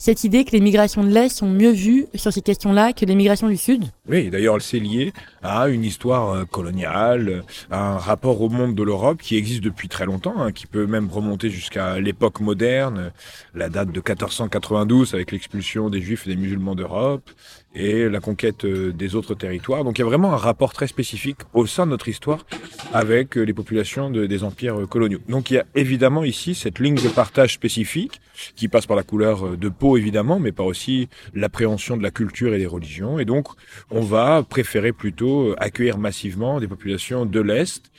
cette 0.00 0.24
idée 0.24 0.46
que 0.46 0.52
les 0.52 0.60
migrations 0.60 1.04
de 1.04 1.10
l'Est 1.10 1.28
sont 1.28 1.46
mieux 1.46 1.72
vues 1.72 2.06
sur 2.14 2.32
ces 2.32 2.40
questions-là 2.40 2.94
que 2.94 3.04
les 3.04 3.14
migrations 3.14 3.48
du 3.48 3.58
Sud? 3.58 3.84
Oui, 4.08 4.30
d'ailleurs, 4.30 4.60
c'est 4.62 4.78
lié 4.78 5.12
à 5.42 5.68
une 5.68 5.84
histoire 5.84 6.30
euh, 6.30 6.44
coloniale, 6.46 7.44
à 7.70 7.92
un 7.92 7.98
rapport 7.98 8.40
au 8.40 8.48
monde 8.48 8.74
de 8.74 8.82
l'Europe 8.82 9.20
qui 9.20 9.36
existe 9.36 9.62
depuis 9.62 9.88
très 9.88 10.06
longtemps, 10.06 10.40
hein, 10.40 10.52
qui 10.52 10.66
peut 10.66 10.86
même 10.86 11.10
remonter 11.10 11.50
jusqu'à 11.50 12.00
l'époque 12.00 12.40
moderne, 12.40 13.12
la 13.54 13.68
date 13.68 13.88
de 13.88 13.98
1492 13.98 15.12
avec 15.12 15.32
l'expulsion 15.32 15.90
des 15.90 16.00
Juifs 16.00 16.26
et 16.26 16.30
des 16.30 16.36
musulmans 16.36 16.74
d'Europe 16.74 17.28
et 17.74 18.08
la 18.08 18.20
conquête 18.20 18.64
euh, 18.64 18.92
des 18.92 19.14
autres 19.14 19.34
territoires. 19.34 19.84
Donc 19.84 19.98
il 19.98 20.02
y 20.02 20.04
a 20.04 20.06
vraiment 20.06 20.32
un 20.32 20.36
rapport 20.36 20.72
très 20.72 20.86
spécifique 20.86 21.38
au 21.54 21.66
sein 21.66 21.86
de 21.86 21.90
notre 21.90 22.08
histoire 22.08 22.44
avec 22.92 23.36
euh, 23.36 23.42
les 23.42 23.54
populations 23.54 24.10
de, 24.10 24.26
des 24.26 24.44
empires 24.44 24.88
coloniaux. 24.88 25.20
Donc 25.28 25.50
il 25.50 25.54
y 25.54 25.58
a 25.58 25.66
évidemment 25.74 26.24
ici 26.24 26.54
cette 26.54 26.78
ligne 26.78 26.96
de 26.96 27.08
partage 27.08 27.54
spécifique 27.54 28.20
qui 28.56 28.68
passe 28.68 28.86
par 28.86 28.96
la 28.96 29.02
couleur 29.02 29.56
de 29.56 29.68
peau 29.68 29.96
évidemment, 29.96 30.40
mais 30.40 30.52
par 30.52 30.66
aussi 30.66 31.08
l'appréhension 31.34 31.96
de 31.96 32.02
la 32.02 32.10
culture 32.10 32.54
et 32.54 32.58
des 32.58 32.66
religions. 32.66 33.18
Et 33.18 33.24
donc 33.24 33.48
on 33.90 34.00
va 34.00 34.42
préférer 34.42 34.92
plutôt 34.92 35.54
accueillir 35.58 35.98
massivement 35.98 36.60
des 36.60 36.68
populations 36.68 37.26
de 37.26 37.40
l'Est 37.40 37.90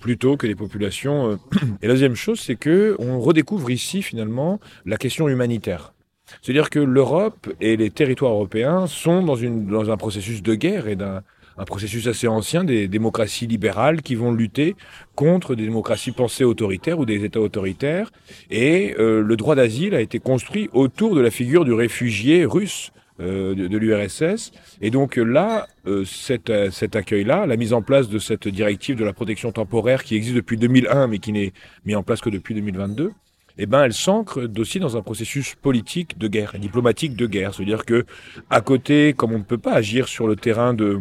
plutôt 0.00 0.36
que 0.36 0.46
des 0.46 0.54
populations. 0.54 1.38
Et 1.80 1.86
la 1.86 1.94
deuxième 1.94 2.14
chose, 2.14 2.38
c'est 2.38 2.56
que 2.56 2.94
on 2.98 3.20
redécouvre 3.20 3.70
ici 3.70 4.02
finalement 4.02 4.60
la 4.84 4.98
question 4.98 5.30
humanitaire. 5.30 5.93
C'est-à-dire 6.42 6.70
que 6.70 6.78
l'Europe 6.78 7.48
et 7.60 7.76
les 7.76 7.90
territoires 7.90 8.32
européens 8.32 8.86
sont 8.86 9.22
dans, 9.22 9.36
une, 9.36 9.74
un 9.74 9.96
processus 9.96 10.42
de 10.42 10.54
guerre 10.54 10.88
et 10.88 10.96
d'un 10.96 11.22
un 11.56 11.64
processus 11.64 12.08
assez 12.08 12.26
ancien 12.26 12.64
des 12.64 12.88
démocraties 12.88 13.46
libérales 13.46 14.02
qui 14.02 14.16
vont 14.16 14.32
lutter 14.32 14.74
contre 15.14 15.54
des 15.54 15.64
démocraties 15.64 16.10
pensées 16.10 16.44
autoritaires 16.44 16.98
ou 16.98 17.04
des 17.04 17.24
États 17.24 17.40
autoritaires. 17.40 18.10
Et 18.50 18.94
euh, 18.98 19.22
le 19.22 19.36
droit 19.36 19.54
d'asile 19.54 19.94
a 19.94 20.00
été 20.00 20.18
construit 20.18 20.68
autour 20.72 21.14
de 21.14 21.20
la 21.20 21.30
figure 21.30 21.64
du 21.64 21.72
réfugié 21.72 22.44
russe 22.44 22.90
euh, 23.20 23.54
de, 23.54 23.78
l'URSS. 23.78 24.50
Et 24.80 24.90
donc 24.90 25.14
là, 25.14 25.68
euh, 25.86 26.04
cet, 26.04 26.50
euh, 26.50 26.72
cet 26.72 26.96
accueil-là, 26.96 27.46
la 27.46 27.56
mise 27.56 27.72
en 27.72 27.80
place 27.80 28.08
de 28.08 28.18
cette 28.18 28.48
directive 28.48 28.96
de 28.96 29.04
la 29.04 29.12
protection 29.12 29.52
temporaire 29.52 30.02
qui 30.02 30.16
existe 30.16 30.34
depuis 30.34 30.56
2001 30.56 31.06
mais 31.06 31.20
qui 31.20 31.30
n'est 31.30 31.52
mise 31.84 31.94
en 31.94 32.02
place 32.02 32.20
que 32.20 32.28
depuis 32.28 32.54
2022, 32.54 33.12
eh 33.58 33.66
ben, 33.66 33.84
elle 33.84 33.92
s'ancre 33.92 34.48
aussi 34.58 34.80
dans 34.80 34.96
un 34.96 35.02
processus 35.02 35.54
politique 35.54 36.18
de 36.18 36.28
guerre, 36.28 36.54
diplomatique 36.58 37.16
de 37.16 37.26
guerre. 37.26 37.54
C'est-à-dire 37.54 37.84
que, 37.84 38.04
à 38.50 38.60
côté, 38.60 39.14
comme 39.14 39.32
on 39.32 39.38
ne 39.38 39.44
peut 39.44 39.58
pas 39.58 39.74
agir 39.74 40.08
sur 40.08 40.26
le 40.26 40.36
terrain 40.36 40.74
de, 40.74 41.00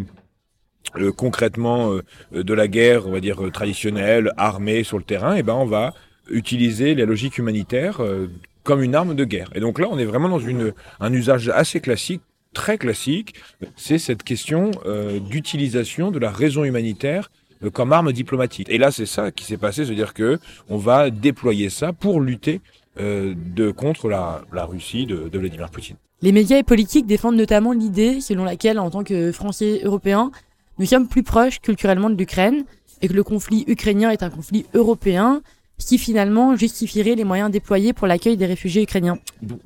euh, 0.98 1.12
concrètement 1.12 1.94
euh, 1.94 2.44
de 2.44 2.54
la 2.54 2.68
guerre, 2.68 3.08
on 3.08 3.12
va 3.12 3.20
dire 3.20 3.44
euh, 3.44 3.50
traditionnelle, 3.50 4.32
armée 4.38 4.84
sur 4.84 4.98
le 4.98 5.04
terrain, 5.04 5.36
eh 5.36 5.44
ben, 5.44 5.54
on 5.54 5.66
va 5.66 5.94
utiliser 6.30 6.96
la 6.96 7.06
logique 7.06 7.38
humanitaire 7.38 8.02
euh, 8.02 8.28
comme 8.64 8.82
une 8.82 8.96
arme 8.96 9.16
de 9.16 9.26
guerre. 9.26 9.50
Et 9.56 9.60
donc 9.60 9.80
là, 9.80 9.88
on 9.90 9.98
est 9.98 10.06
vraiment 10.06 10.30
dans 10.30 10.40
une, 10.40 10.74
un 11.00 11.14
usage 11.14 11.50
assez 11.50 11.80
classique 11.80 12.22
très 12.54 12.78
classique, 12.78 13.36
c'est 13.76 13.98
cette 13.98 14.24
question 14.24 14.72
euh, 14.86 15.20
d'utilisation 15.20 16.12
de 16.12 16.20
la 16.20 16.32
raison 16.32 16.64
humanitaire 16.64 17.32
comme 17.72 17.94
arme 17.94 18.12
diplomatique. 18.12 18.68
Et 18.70 18.78
là, 18.78 18.92
c'est 18.92 19.06
ça 19.06 19.32
qui 19.32 19.44
s'est 19.46 19.58
passé, 19.58 19.86
c'est-à-dire 19.86 20.14
que 20.14 20.40
on 20.70 20.78
va 20.78 21.10
déployer 21.10 21.70
ça 21.70 21.94
pour 21.94 22.22
lutter 22.22 22.62
euh, 23.00 23.34
de 23.36 23.72
contre 23.72 24.10
la, 24.10 24.42
la 24.52 24.66
Russie 24.66 25.06
de, 25.06 25.30
de 25.30 25.40
Vladimir 25.40 25.70
Poutine. 25.70 25.96
Les 26.22 26.32
médias 26.32 26.58
et 26.58 26.64
politiques 26.64 27.06
défendent 27.06 27.36
notamment 27.36 27.74
l'idée 27.74 28.22
selon 28.22 28.44
laquelle, 28.46 28.80
en 28.80 28.90
tant 28.90 29.04
que 29.04 29.32
Français 29.32 29.82
européens, 29.84 30.32
nous 30.80 30.86
sommes 30.86 31.08
plus 31.08 31.24
proches 31.24 31.60
culturellement 31.60 32.10
de 32.10 32.16
l'Ukraine 32.16 32.64
et 33.02 33.08
que 33.08 33.14
le 33.14 33.24
conflit 33.24 33.64
ukrainien 33.68 34.10
est 34.10 34.24
un 34.24 34.30
conflit 34.30 34.66
européen, 34.74 35.42
ce 35.78 35.88
qui 35.88 35.98
finalement 35.98 36.56
justifierait 36.56 37.16
les 37.16 37.26
moyens 37.26 37.52
déployés 37.52 37.94
pour 37.94 38.08
l'accueil 38.08 38.38
des 38.38 38.46
réfugiés 38.46 38.84
ukrainiens. 38.84 39.18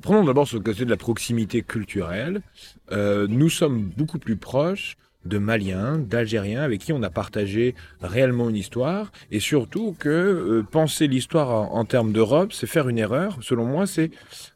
Prenons 0.02 0.24
d'abord 0.24 0.48
ce 0.48 0.56
côté 0.56 0.84
de 0.84 0.90
la 0.90 0.96
proximité 0.96 1.62
culturelle. 1.62 2.42
Euh, 2.90 3.26
nous 3.28 3.50
sommes 3.50 3.82
beaucoup 3.96 4.18
plus 4.18 4.36
proches 4.36 4.96
de 5.28 5.38
Maliens, 5.38 5.98
d'Algériens 5.98 6.62
avec 6.62 6.80
qui 6.80 6.92
on 6.92 7.02
a 7.02 7.10
partagé 7.10 7.74
réellement 8.00 8.48
une 8.48 8.56
histoire 8.56 9.12
et 9.30 9.40
surtout 9.40 9.94
que 9.98 10.08
euh, 10.08 10.62
penser 10.68 11.06
l'histoire 11.06 11.50
en, 11.50 11.74
en 11.74 11.84
termes 11.84 12.12
d'Europe, 12.12 12.52
c'est 12.52 12.66
faire 12.66 12.88
une 12.88 12.98
erreur. 12.98 13.38
Selon 13.40 13.64
moi, 13.64 13.86
c'est 13.86 14.10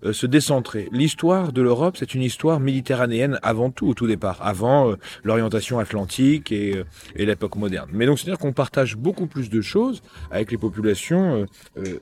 euh, 0.05 0.13
se 0.13 0.27
décentrer. 0.27 0.89
L'histoire 0.93 1.53
de 1.53 1.63
l'Europe, 1.63 1.97
c'est 1.99 2.15
une 2.15 2.23
histoire 2.23 2.61
méditerranéenne 2.61 3.39
avant 3.43 3.71
tout, 3.71 3.87
au 3.89 3.95
tout 3.95 4.07
départ, 4.07 4.39
avant 4.43 4.91
euh, 4.91 4.97
l'orientation 5.25 5.79
atlantique 5.79 6.51
et, 6.53 6.77
euh, 6.77 6.85
et 7.17 7.27
l'époque 7.27 7.57
moderne. 7.57 7.91
Mais 7.93 8.07
donc, 8.07 8.19
c'est-à-dire 8.19 8.39
qu'on 8.39 8.53
partage 8.53 8.97
beaucoup 8.97 9.27
plus 9.27 9.51
de 9.51 9.61
choses 9.61 10.03
avec 10.31 10.51
les 10.51 10.59
populations 10.59 11.35
euh, 11.35 11.47
euh, 11.79 11.99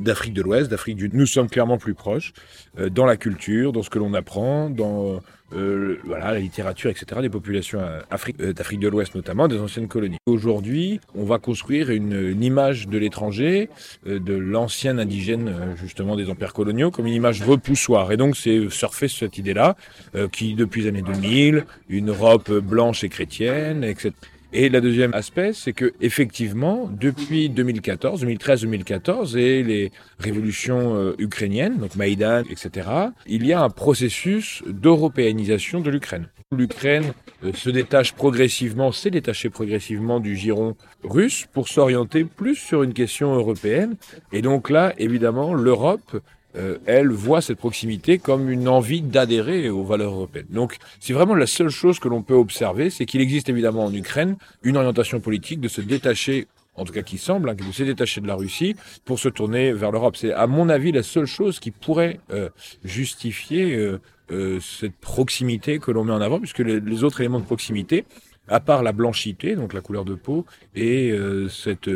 d'Afrique 0.00 0.34
de 0.34 0.42
l'Ouest, 0.42 0.70
d'Afrique 0.70 0.96
du 0.96 1.10
Nous 1.12 1.26
sommes 1.26 1.48
clairement 1.48 1.78
plus 1.78 1.94
proches 1.94 2.32
euh, 2.78 2.88
dans 2.88 3.06
la 3.06 3.16
culture, 3.16 3.72
dans 3.72 3.82
ce 3.82 3.90
que 3.90 3.98
l'on 3.98 4.14
apprend, 4.14 4.70
dans 4.70 5.20
euh, 5.52 5.98
voilà, 6.04 6.32
la 6.32 6.38
littérature, 6.38 6.90
etc., 6.90 7.20
des 7.20 7.28
populations 7.28 7.80
euh, 7.80 8.00
euh, 8.40 8.52
d'Afrique 8.52 8.80
de 8.80 8.88
l'Ouest 8.88 9.14
notamment, 9.14 9.48
des 9.48 9.58
anciennes 9.58 9.88
colonies. 9.88 10.18
Aujourd'hui, 10.26 11.00
on 11.14 11.24
va 11.24 11.38
construire 11.38 11.90
une, 11.90 12.12
une 12.12 12.42
image 12.42 12.88
de 12.88 12.98
l'étranger, 12.98 13.68
euh, 14.06 14.18
de 14.18 14.34
l'ancien 14.34 14.98
indigène, 14.98 15.48
euh, 15.48 15.76
justement, 15.76 16.16
des 16.16 16.30
empires 16.30 16.52
coloniaux, 16.52 16.90
comme 16.90 17.06
une 17.06 17.14
image 17.14 17.42
repoussoire. 17.42 18.12
Et 18.12 18.16
donc, 18.16 18.36
c'est 18.36 18.70
surfer 18.70 19.08
sur 19.08 19.26
cette 19.26 19.38
idée-là, 19.38 19.76
euh, 20.14 20.28
qui, 20.28 20.54
depuis 20.54 20.82
les 20.82 20.88
années 20.88 21.02
2000, 21.02 21.64
une 21.88 22.10
Europe 22.10 22.50
blanche 22.50 23.04
et 23.04 23.08
chrétienne, 23.08 23.84
etc. 23.84 24.12
Et 24.52 24.68
le 24.68 24.80
deuxième 24.80 25.14
aspect, 25.14 25.52
c'est 25.52 25.72
que 25.72 25.92
effectivement, 26.00 26.90
depuis 26.90 27.48
2014, 27.48 28.24
2013-2014 28.24 29.36
et 29.36 29.62
les 29.62 29.92
révolutions 30.18 30.96
euh, 30.96 31.14
ukrainiennes, 31.18 31.78
donc 31.78 31.94
Maïdan, 31.94 32.42
etc., 32.50 32.88
il 33.26 33.46
y 33.46 33.52
a 33.52 33.62
un 33.62 33.70
processus 33.70 34.64
d'européanisation 34.66 35.80
de 35.80 35.90
l'Ukraine. 35.90 36.26
L'Ukraine 36.50 37.12
euh, 37.44 37.52
se 37.54 37.70
détache 37.70 38.12
progressivement, 38.12 38.90
s'est 38.90 39.12
détachée 39.12 39.50
progressivement 39.50 40.18
du 40.18 40.34
giron 40.34 40.74
russe 41.04 41.46
pour 41.52 41.68
s'orienter 41.68 42.24
plus 42.24 42.56
sur 42.56 42.82
une 42.82 42.92
question 42.92 43.32
européenne. 43.34 43.94
Et 44.32 44.42
donc 44.42 44.68
là, 44.68 44.94
évidemment, 44.98 45.54
l'Europe 45.54 46.20
euh, 46.56 46.78
elle 46.86 47.08
voit 47.08 47.40
cette 47.40 47.58
proximité 47.58 48.18
comme 48.18 48.50
une 48.50 48.68
envie 48.68 49.02
d'adhérer 49.02 49.68
aux 49.68 49.84
valeurs 49.84 50.12
européennes. 50.12 50.46
Donc 50.50 50.76
c'est 50.98 51.12
vraiment 51.12 51.34
la 51.34 51.46
seule 51.46 51.68
chose 51.68 51.98
que 51.98 52.08
l'on 52.08 52.22
peut 52.22 52.34
observer, 52.34 52.90
c'est 52.90 53.06
qu'il 53.06 53.20
existe 53.20 53.48
évidemment 53.48 53.84
en 53.84 53.94
Ukraine 53.94 54.36
une 54.62 54.76
orientation 54.76 55.20
politique 55.20 55.60
de 55.60 55.68
se 55.68 55.80
détacher, 55.80 56.46
en 56.74 56.84
tout 56.84 56.92
cas 56.92 57.02
qui 57.02 57.18
semble, 57.18 57.50
hein, 57.50 57.54
de 57.54 57.72
se 57.72 57.82
détacher 57.82 58.20
de 58.20 58.26
la 58.26 58.34
Russie 58.34 58.74
pour 59.04 59.18
se 59.18 59.28
tourner 59.28 59.72
vers 59.72 59.92
l'Europe. 59.92 60.16
C'est 60.16 60.32
à 60.32 60.46
mon 60.46 60.68
avis 60.68 60.92
la 60.92 61.02
seule 61.02 61.26
chose 61.26 61.60
qui 61.60 61.70
pourrait 61.70 62.20
euh, 62.32 62.48
justifier 62.84 63.74
euh, 63.76 64.00
euh, 64.32 64.60
cette 64.60 64.96
proximité 64.96 65.78
que 65.78 65.90
l'on 65.90 66.04
met 66.04 66.12
en 66.12 66.20
avant, 66.20 66.38
puisque 66.38 66.60
les, 66.60 66.80
les 66.80 67.04
autres 67.04 67.20
éléments 67.20 67.40
de 67.40 67.44
proximité, 67.44 68.04
à 68.48 68.60
part 68.60 68.82
la 68.82 68.92
blanchité, 68.92 69.54
donc 69.54 69.72
la 69.72 69.80
couleur 69.80 70.04
de 70.04 70.14
peau, 70.14 70.44
et 70.74 71.10
euh, 71.10 71.48
cette 71.48 71.88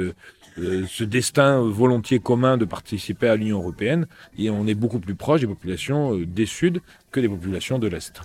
euh, 0.59 0.83
euh, 0.83 0.87
ce 0.89 1.05
destin 1.05 1.61
volontiers 1.61 2.19
commun 2.19 2.57
de 2.57 2.65
participer 2.65 3.29
à 3.29 3.37
l'Union 3.37 3.59
européenne, 3.59 4.07
et 4.39 4.51
on 4.51 4.67
est 4.67 4.75
beaucoup 4.75 4.99
plus 4.99 5.15
proche 5.15 5.41
des 5.41 5.47
populations 5.47 6.15
euh, 6.15 6.27
des 6.27 6.47
Sud 6.47 6.81
que 7.11 7.21
des 7.21 7.29
populations 7.29 7.79
de 7.79 7.87
l'Est. 7.87 8.21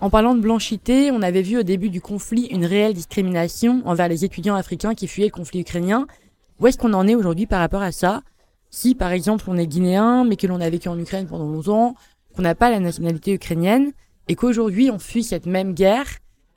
En 0.00 0.10
parlant 0.10 0.34
de 0.34 0.40
blanchité, 0.40 1.10
on 1.10 1.22
avait 1.22 1.42
vu 1.42 1.58
au 1.58 1.62
début 1.62 1.88
du 1.88 2.00
conflit 2.00 2.46
une 2.46 2.64
réelle 2.64 2.94
discrimination 2.94 3.82
envers 3.86 4.08
les 4.08 4.24
étudiants 4.24 4.54
africains 4.54 4.94
qui 4.94 5.06
fuyaient 5.06 5.28
le 5.28 5.32
conflit 5.32 5.60
ukrainien. 5.60 6.06
Où 6.60 6.66
est-ce 6.66 6.78
qu'on 6.78 6.92
en 6.92 7.06
est 7.06 7.14
aujourd'hui 7.14 7.46
par 7.46 7.60
rapport 7.60 7.82
à 7.82 7.92
ça? 7.92 8.22
Si 8.70 8.94
par 8.94 9.12
exemple 9.12 9.44
on 9.48 9.56
est 9.56 9.66
guinéen 9.66 10.24
mais 10.24 10.36
que 10.36 10.46
l'on 10.46 10.60
a 10.60 10.68
vécu 10.68 10.88
en 10.88 10.98
Ukraine 10.98 11.26
pendant 11.26 11.46
11 11.46 11.68
ans, 11.68 11.94
qu'on 12.34 12.42
n'a 12.42 12.54
pas 12.54 12.70
la 12.70 12.80
nationalité 12.80 13.32
ukrainienne 13.32 13.92
et 14.28 14.34
qu'aujourd'hui 14.34 14.90
on 14.90 14.98
fuit 14.98 15.24
cette 15.24 15.46
même 15.46 15.74
guerre, 15.74 16.06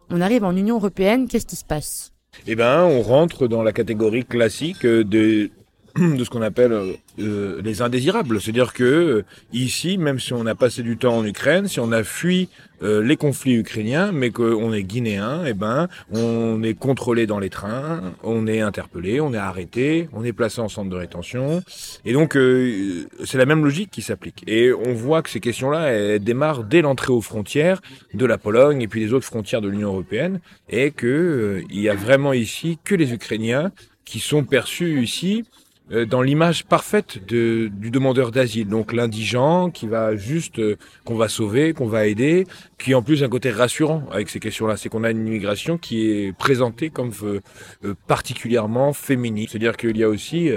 on 0.10 0.22
arrive 0.22 0.44
en 0.44 0.56
Union 0.56 0.78
européenne, 0.78 1.28
qu'est-ce 1.28 1.46
qui 1.46 1.56
se 1.56 1.66
passe? 1.66 2.14
Eh 2.46 2.56
ben, 2.56 2.84
on 2.84 3.02
rentre 3.02 3.48
dans 3.48 3.64
la 3.64 3.74
catégorie 3.74 4.26
classique 4.26 4.86
euh, 4.86 5.04
de 5.04 5.50
de 5.98 6.24
ce 6.24 6.30
qu'on 6.30 6.42
appelle 6.42 6.98
euh, 7.20 7.62
les 7.64 7.82
indésirables. 7.82 8.40
C'est-à-dire 8.42 8.74
que 8.74 9.24
ici, 9.54 9.98
même 9.98 10.20
si 10.20 10.34
on 10.34 10.46
a 10.46 10.56
passé 10.56 10.84
du 10.84 10.98
temps 10.98 11.18
en 11.18 11.26
Ukraine, 11.26 11.68
si 11.68 11.80
on 11.80 11.92
a 11.92 12.04
fui 12.04 12.50
les 12.80 13.18
conflits 13.18 13.56
ukrainiens, 13.56 14.12
mais 14.12 14.30
qu'on 14.30 14.72
est 14.72 14.84
guinéen, 14.84 15.42
eh 15.48 15.56
ben, 15.56 15.88
on 16.12 16.62
est 16.62 16.76
contrôlé 16.76 17.26
dans 17.26 17.40
les 17.40 17.50
trains, 17.50 18.14
on 18.22 18.46
est 18.46 18.62
interpellé, 18.62 19.20
on 19.20 19.34
est 19.34 19.38
arrêté, 19.38 20.10
on 20.14 20.24
est 20.24 20.32
placé 20.32 20.62
en 20.62 20.70
centre 20.70 20.88
de 20.92 20.96
rétention. 20.96 21.64
Et 22.06 22.14
donc, 22.14 22.38
c'est 23.26 23.40
la 23.40 23.48
même 23.48 23.64
logique 23.64 23.90
qui 23.90 24.04
s'applique. 24.04 24.44
Et 24.46 24.72
on 24.72 24.94
voit 24.94 25.24
que 25.24 25.32
ces 25.32 25.40
questions-là, 25.40 25.88
elles 25.88 26.24
démarrent 26.24 26.66
dès 26.66 26.84
l'entrée 26.84 27.12
aux 27.12 27.22
frontières 27.22 27.82
de 28.14 28.26
la 28.28 28.38
Pologne 28.38 28.84
et 28.84 28.88
puis 28.88 29.00
les 29.00 29.12
autres 29.12 29.26
frontières 29.26 29.62
de 29.62 29.70
l'Union 29.70 29.90
européenne, 29.90 30.40
et 30.70 30.92
que 30.92 31.64
il 31.72 31.80
y 31.80 31.90
a 31.90 31.96
vraiment 31.96 32.34
ici 32.34 32.78
que 32.84 32.94
les 32.94 33.12
Ukrainiens 33.12 33.72
qui 34.06 34.20
sont 34.20 34.44
perçus 34.44 35.02
ici 35.02 35.44
euh, 35.44 35.67
dans 35.90 36.22
l'image 36.22 36.66
parfaite 36.66 37.26
de, 37.28 37.70
du 37.72 37.92
demandeur 37.92 38.32
d'asile. 38.32 38.68
Donc 38.68 38.94
l'indigent 38.94 39.70
qui 39.70 39.88
va 39.88 40.16
juste, 40.16 40.60
euh, 40.60 40.78
qu'on 41.06 41.16
va 41.16 41.30
sauver, 41.30 41.74
qu'on 41.74 41.88
va 41.88 42.08
aider, 42.08 42.46
qui 42.78 42.94
en 42.94 43.02
plus 43.02 43.24
un 43.24 43.30
côté 43.30 43.52
rassurant 43.52 44.04
avec 44.12 44.30
ces 44.30 44.40
questions-là, 44.40 44.78
c'est 44.78 44.90
qu'on 44.90 45.04
a 45.04 45.12
une 45.12 45.26
immigration 45.26 45.78
qui 45.78 46.10
est 46.10 46.38
présentée 46.38 46.90
comme 46.90 47.12
euh, 47.24 47.42
particulièrement 48.08 48.94
féminine. 48.94 49.48
C'est-à-dire 49.50 49.78
qu'il 49.78 49.98
y 49.98 50.04
a 50.04 50.10
aussi 50.10 50.50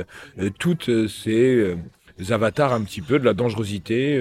toutes 0.58 0.90
ces 1.08 1.76
avatars 2.30 2.72
un 2.72 2.82
petit 2.82 3.00
peu 3.00 3.18
de 3.18 3.24
la 3.24 3.34
dangerosité, 3.34 4.16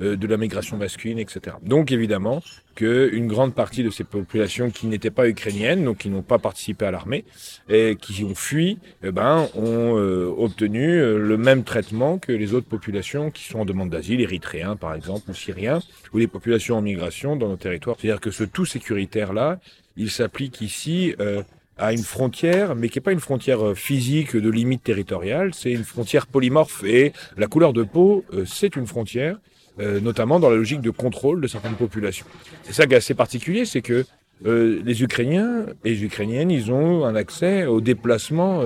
de 0.00 0.26
la 0.26 0.36
migration 0.36 0.76
masculine, 0.76 1.18
etc. 1.18 1.56
Donc 1.62 1.92
évidemment, 1.92 2.42
qu'une 2.74 3.26
grande 3.26 3.54
partie 3.54 3.82
de 3.82 3.90
ces 3.90 4.04
populations 4.04 4.70
qui 4.70 4.86
n'étaient 4.86 5.10
pas 5.10 5.28
ukrainiennes, 5.28 5.84
donc 5.84 5.98
qui 5.98 6.08
n'ont 6.08 6.22
pas 6.22 6.38
participé 6.38 6.86
à 6.86 6.90
l'armée, 6.90 7.24
et 7.68 7.96
qui 8.00 8.24
ont 8.24 8.34
fui, 8.34 8.78
eh 9.02 9.12
ben, 9.12 9.48
ont 9.54 9.98
euh, 9.98 10.32
obtenu 10.36 11.00
euh, 11.00 11.18
le 11.18 11.36
même 11.36 11.64
traitement 11.64 12.18
que 12.18 12.32
les 12.32 12.54
autres 12.54 12.66
populations 12.66 13.30
qui 13.30 13.44
sont 13.44 13.60
en 13.60 13.64
demande 13.64 13.90
d'asile, 13.90 14.20
érythréens 14.20 14.76
par 14.76 14.94
exemple, 14.94 15.30
ou 15.30 15.34
syriens, 15.34 15.80
ou 16.12 16.18
les 16.18 16.26
populations 16.26 16.76
en 16.76 16.82
migration 16.82 17.36
dans 17.36 17.48
nos 17.48 17.56
territoires. 17.56 17.96
C'est-à-dire 17.98 18.20
que 18.20 18.30
ce 18.30 18.44
tout 18.44 18.64
sécuritaire-là, 18.64 19.60
il 19.96 20.10
s'applique 20.10 20.60
ici 20.60 21.14
euh, 21.20 21.42
à 21.82 21.92
une 21.92 22.02
frontière, 22.02 22.74
mais 22.74 22.88
qui 22.88 22.98
n'est 22.98 23.02
pas 23.02 23.12
une 23.12 23.20
frontière 23.20 23.74
physique 23.74 24.36
de 24.36 24.48
limite 24.48 24.84
territoriale, 24.84 25.52
c'est 25.52 25.72
une 25.72 25.84
frontière 25.84 26.26
polymorphe. 26.26 26.84
Et 26.84 27.12
la 27.36 27.46
couleur 27.46 27.72
de 27.72 27.82
peau, 27.82 28.24
c'est 28.46 28.76
une 28.76 28.86
frontière 28.86 29.36
euh, 29.80 30.00
notamment 30.00 30.38
dans 30.38 30.50
la 30.50 30.56
logique 30.56 30.82
de 30.82 30.90
contrôle 30.90 31.40
de 31.40 31.46
certaines 31.46 31.76
populations. 31.76 32.26
C'est 32.62 32.74
ça 32.74 32.86
qui 32.86 32.92
est 32.92 32.98
assez 32.98 33.14
particulier, 33.14 33.64
c'est 33.64 33.80
que 33.80 34.04
euh, 34.44 34.82
les 34.84 35.02
Ukrainiens 35.02 35.64
et 35.82 35.90
les 35.90 36.04
Ukrainiennes, 36.04 36.50
ils 36.50 36.70
ont 36.70 37.06
un 37.06 37.14
accès 37.14 37.64
aux 37.64 37.80
déplacements 37.80 38.64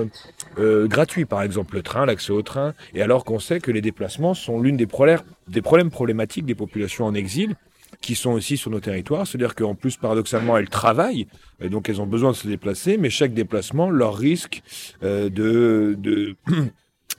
euh, 0.57 0.85
gratuits, 0.87 1.23
par 1.23 1.43
exemple 1.43 1.75
le 1.75 1.81
train, 1.81 2.05
l'accès 2.05 2.33
au 2.33 2.41
train, 2.41 2.73
et 2.93 3.01
alors 3.01 3.23
qu'on 3.23 3.39
sait 3.39 3.61
que 3.61 3.71
les 3.71 3.79
déplacements 3.79 4.33
sont 4.33 4.59
l'une 4.59 4.75
des, 4.75 4.85
problèmes, 4.85 5.21
des 5.47 5.61
problèmes 5.61 5.91
problématiques 5.91 6.45
des 6.45 6.55
populations 6.55 7.05
en 7.05 7.13
exil, 7.13 7.55
qui 8.01 8.15
sont 8.15 8.31
aussi 8.31 8.57
sur 8.57 8.71
nos 8.71 8.79
territoires, 8.79 9.25
c'est-à-dire 9.25 9.55
qu'en 9.55 9.75
plus, 9.75 9.97
paradoxalement, 9.97 10.57
elles 10.57 10.69
travaillent, 10.69 11.27
et 11.59 11.69
donc 11.69 11.89
elles 11.89 12.01
ont 12.01 12.07
besoin 12.07 12.31
de 12.31 12.35
se 12.35 12.47
déplacer, 12.47 12.97
mais 12.97 13.09
chaque 13.09 13.33
déplacement 13.33 13.89
leur 13.89 14.15
risque 14.15 14.61
de... 15.01 15.95
de 15.97 16.35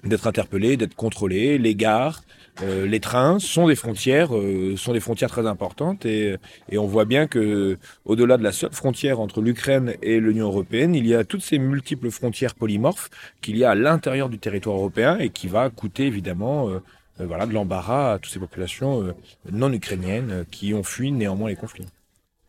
d'être 0.04 0.26
interpellés, 0.26 0.76
d'être 0.76 0.94
contrôlés, 0.94 1.58
les 1.58 1.74
gares, 1.74 2.22
euh, 2.62 2.86
les 2.86 3.00
trains 3.00 3.38
sont 3.38 3.68
des 3.68 3.74
frontières, 3.74 4.34
euh, 4.36 4.76
sont 4.76 4.92
des 4.92 5.00
frontières 5.00 5.30
très 5.30 5.46
importantes 5.46 6.04
et, 6.06 6.36
et 6.70 6.78
on 6.78 6.86
voit 6.86 7.04
bien 7.04 7.26
que 7.26 7.78
au-delà 8.04 8.36
de 8.36 8.42
la 8.42 8.52
seule 8.52 8.72
frontière 8.72 9.20
entre 9.20 9.40
l'Ukraine 9.40 9.94
et 10.02 10.18
l'Union 10.18 10.46
européenne, 10.46 10.94
il 10.94 11.06
y 11.06 11.14
a 11.14 11.24
toutes 11.24 11.42
ces 11.42 11.58
multiples 11.58 12.10
frontières 12.10 12.54
polymorphes 12.54 13.10
qu'il 13.40 13.56
y 13.56 13.64
a 13.64 13.70
à 13.70 13.74
l'intérieur 13.74 14.28
du 14.28 14.38
territoire 14.38 14.76
européen 14.76 15.18
et 15.18 15.30
qui 15.30 15.46
va 15.46 15.70
coûter 15.70 16.06
évidemment 16.06 16.68
euh, 16.68 16.80
voilà 17.20 17.46
de 17.46 17.52
l'embarras 17.52 18.14
à 18.14 18.18
toutes 18.18 18.32
ces 18.32 18.38
populations 18.38 19.14
non 19.50 19.72
ukrainiennes 19.72 20.44
qui 20.50 20.74
ont 20.74 20.82
fui 20.82 21.12
néanmoins 21.12 21.48
les 21.48 21.56
conflits. 21.56 21.86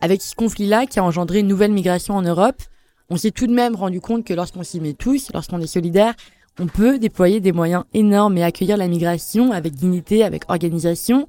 Avec 0.01 0.21
ce 0.21 0.35
conflit-là 0.35 0.85
qui 0.85 0.99
a 0.99 1.03
engendré 1.03 1.39
une 1.39 1.47
nouvelle 1.47 1.71
migration 1.71 2.15
en 2.15 2.21
Europe, 2.21 2.61
on 3.09 3.17
s'est 3.17 3.31
tout 3.31 3.47
de 3.47 3.53
même 3.53 3.75
rendu 3.75 3.99
compte 3.99 4.25
que 4.25 4.33
lorsqu'on 4.33 4.63
s'y 4.63 4.79
met 4.79 4.93
tous, 4.93 5.31
lorsqu'on 5.33 5.59
est 5.59 5.67
solidaire, 5.67 6.13
on 6.59 6.67
peut 6.67 6.99
déployer 6.99 7.39
des 7.39 7.51
moyens 7.51 7.83
énormes 7.93 8.37
et 8.37 8.43
accueillir 8.43 8.77
la 8.77 8.87
migration 8.87 9.51
avec 9.51 9.73
dignité, 9.75 10.23
avec 10.23 10.43
organisation. 10.49 11.27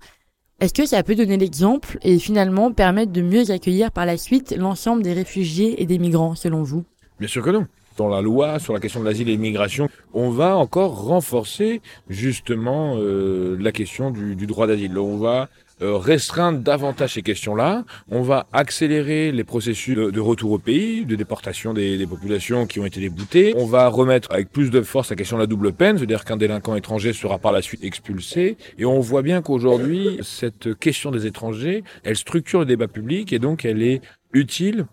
Est-ce 0.61 0.75
que 0.75 0.85
ça 0.85 1.03
peut 1.03 1.15
donner 1.15 1.39
l'exemple 1.39 1.99
et 2.03 2.19
finalement 2.19 2.73
permettre 2.73 3.13
de 3.13 3.23
mieux 3.23 3.51
accueillir 3.51 3.91
par 3.93 4.05
la 4.07 4.19
suite 4.19 4.55
l'ensemble 4.57 5.03
des 5.03 5.15
réfugiés 5.15 5.83
et 5.83 5.87
des 5.87 5.99
migrants, 5.99 6.35
selon 6.35 6.63
vous? 6.63 6.85
Bien 7.19 7.29
sûr 7.29 7.43
que 7.43 7.51
non 7.51 7.67
la 8.09 8.21
loi 8.21 8.59
sur 8.59 8.73
la 8.73 8.81
question 8.81 9.01
de 9.01 9.05
l'asile 9.05 9.29
et 9.29 9.33
l'immigration, 9.33 9.89
on 10.15 10.31
va 10.31 10.57
encore 10.57 11.05
renforcer 11.05 11.81
justement 12.09 12.97
euh, 12.99 13.57
la 13.61 13.73
question 13.73 14.11
du, 14.11 14.47
droit 14.47 14.67
d'asile. 14.67 14.99
On 14.99 15.17
va 15.17 15.49
euh, 15.83 15.97
restreindre 15.97 16.59
davantage 16.59 17.15
ces 17.15 17.23
questions-là. 17.23 17.85
On 18.11 18.23
va 18.23 18.47
accélérer 18.53 19.33
les 19.33 19.45
processus 19.45 19.97
de, 19.97 20.21
retour 20.21 20.53
au 20.53 20.59
pays, 20.59 21.07
de 21.07 21.17
déportation 21.17 21.73
des, 21.73 21.97
des, 21.97 22.07
populations 22.07 22.67
qui 22.67 22.81
ont 22.81 22.85
été 22.85 23.01
déboutées. 23.01 23.55
On 23.57 23.67
va 23.67 23.89
remettre 23.89 24.31
avec 24.31 24.51
plus 24.51 24.71
de 24.71 24.83
force 24.83 25.11
la 25.11 25.17
question 25.17 25.37
de 25.37 25.43
la 25.43 25.47
double 25.47 25.73
peine, 25.73 25.97
c'est-à-dire 25.97 26.25
qu'un 26.25 26.37
délinquant 26.37 26.77
étranger 26.77 27.13
sera 27.13 27.39
par 27.39 27.53
la 27.53 27.63
suite 27.63 27.83
expulsé. 27.83 28.57
Et 28.79 28.85
on 28.85 29.01
voit 29.01 29.23
bien 29.23 29.41
qu'aujourd'hui, 29.41 30.19
cette 30.23 30.79
question 30.79 31.11
des 31.11 31.27
étrangers, 31.27 31.83
elle 32.05 32.17
structure 32.17 32.61
le 32.61 32.67
débat 32.67 32.89
public 32.89 33.33
et 33.33 33.39
donc 33.39 33.65
elle 33.65 33.83
est 33.83 34.03
utile 34.33 34.87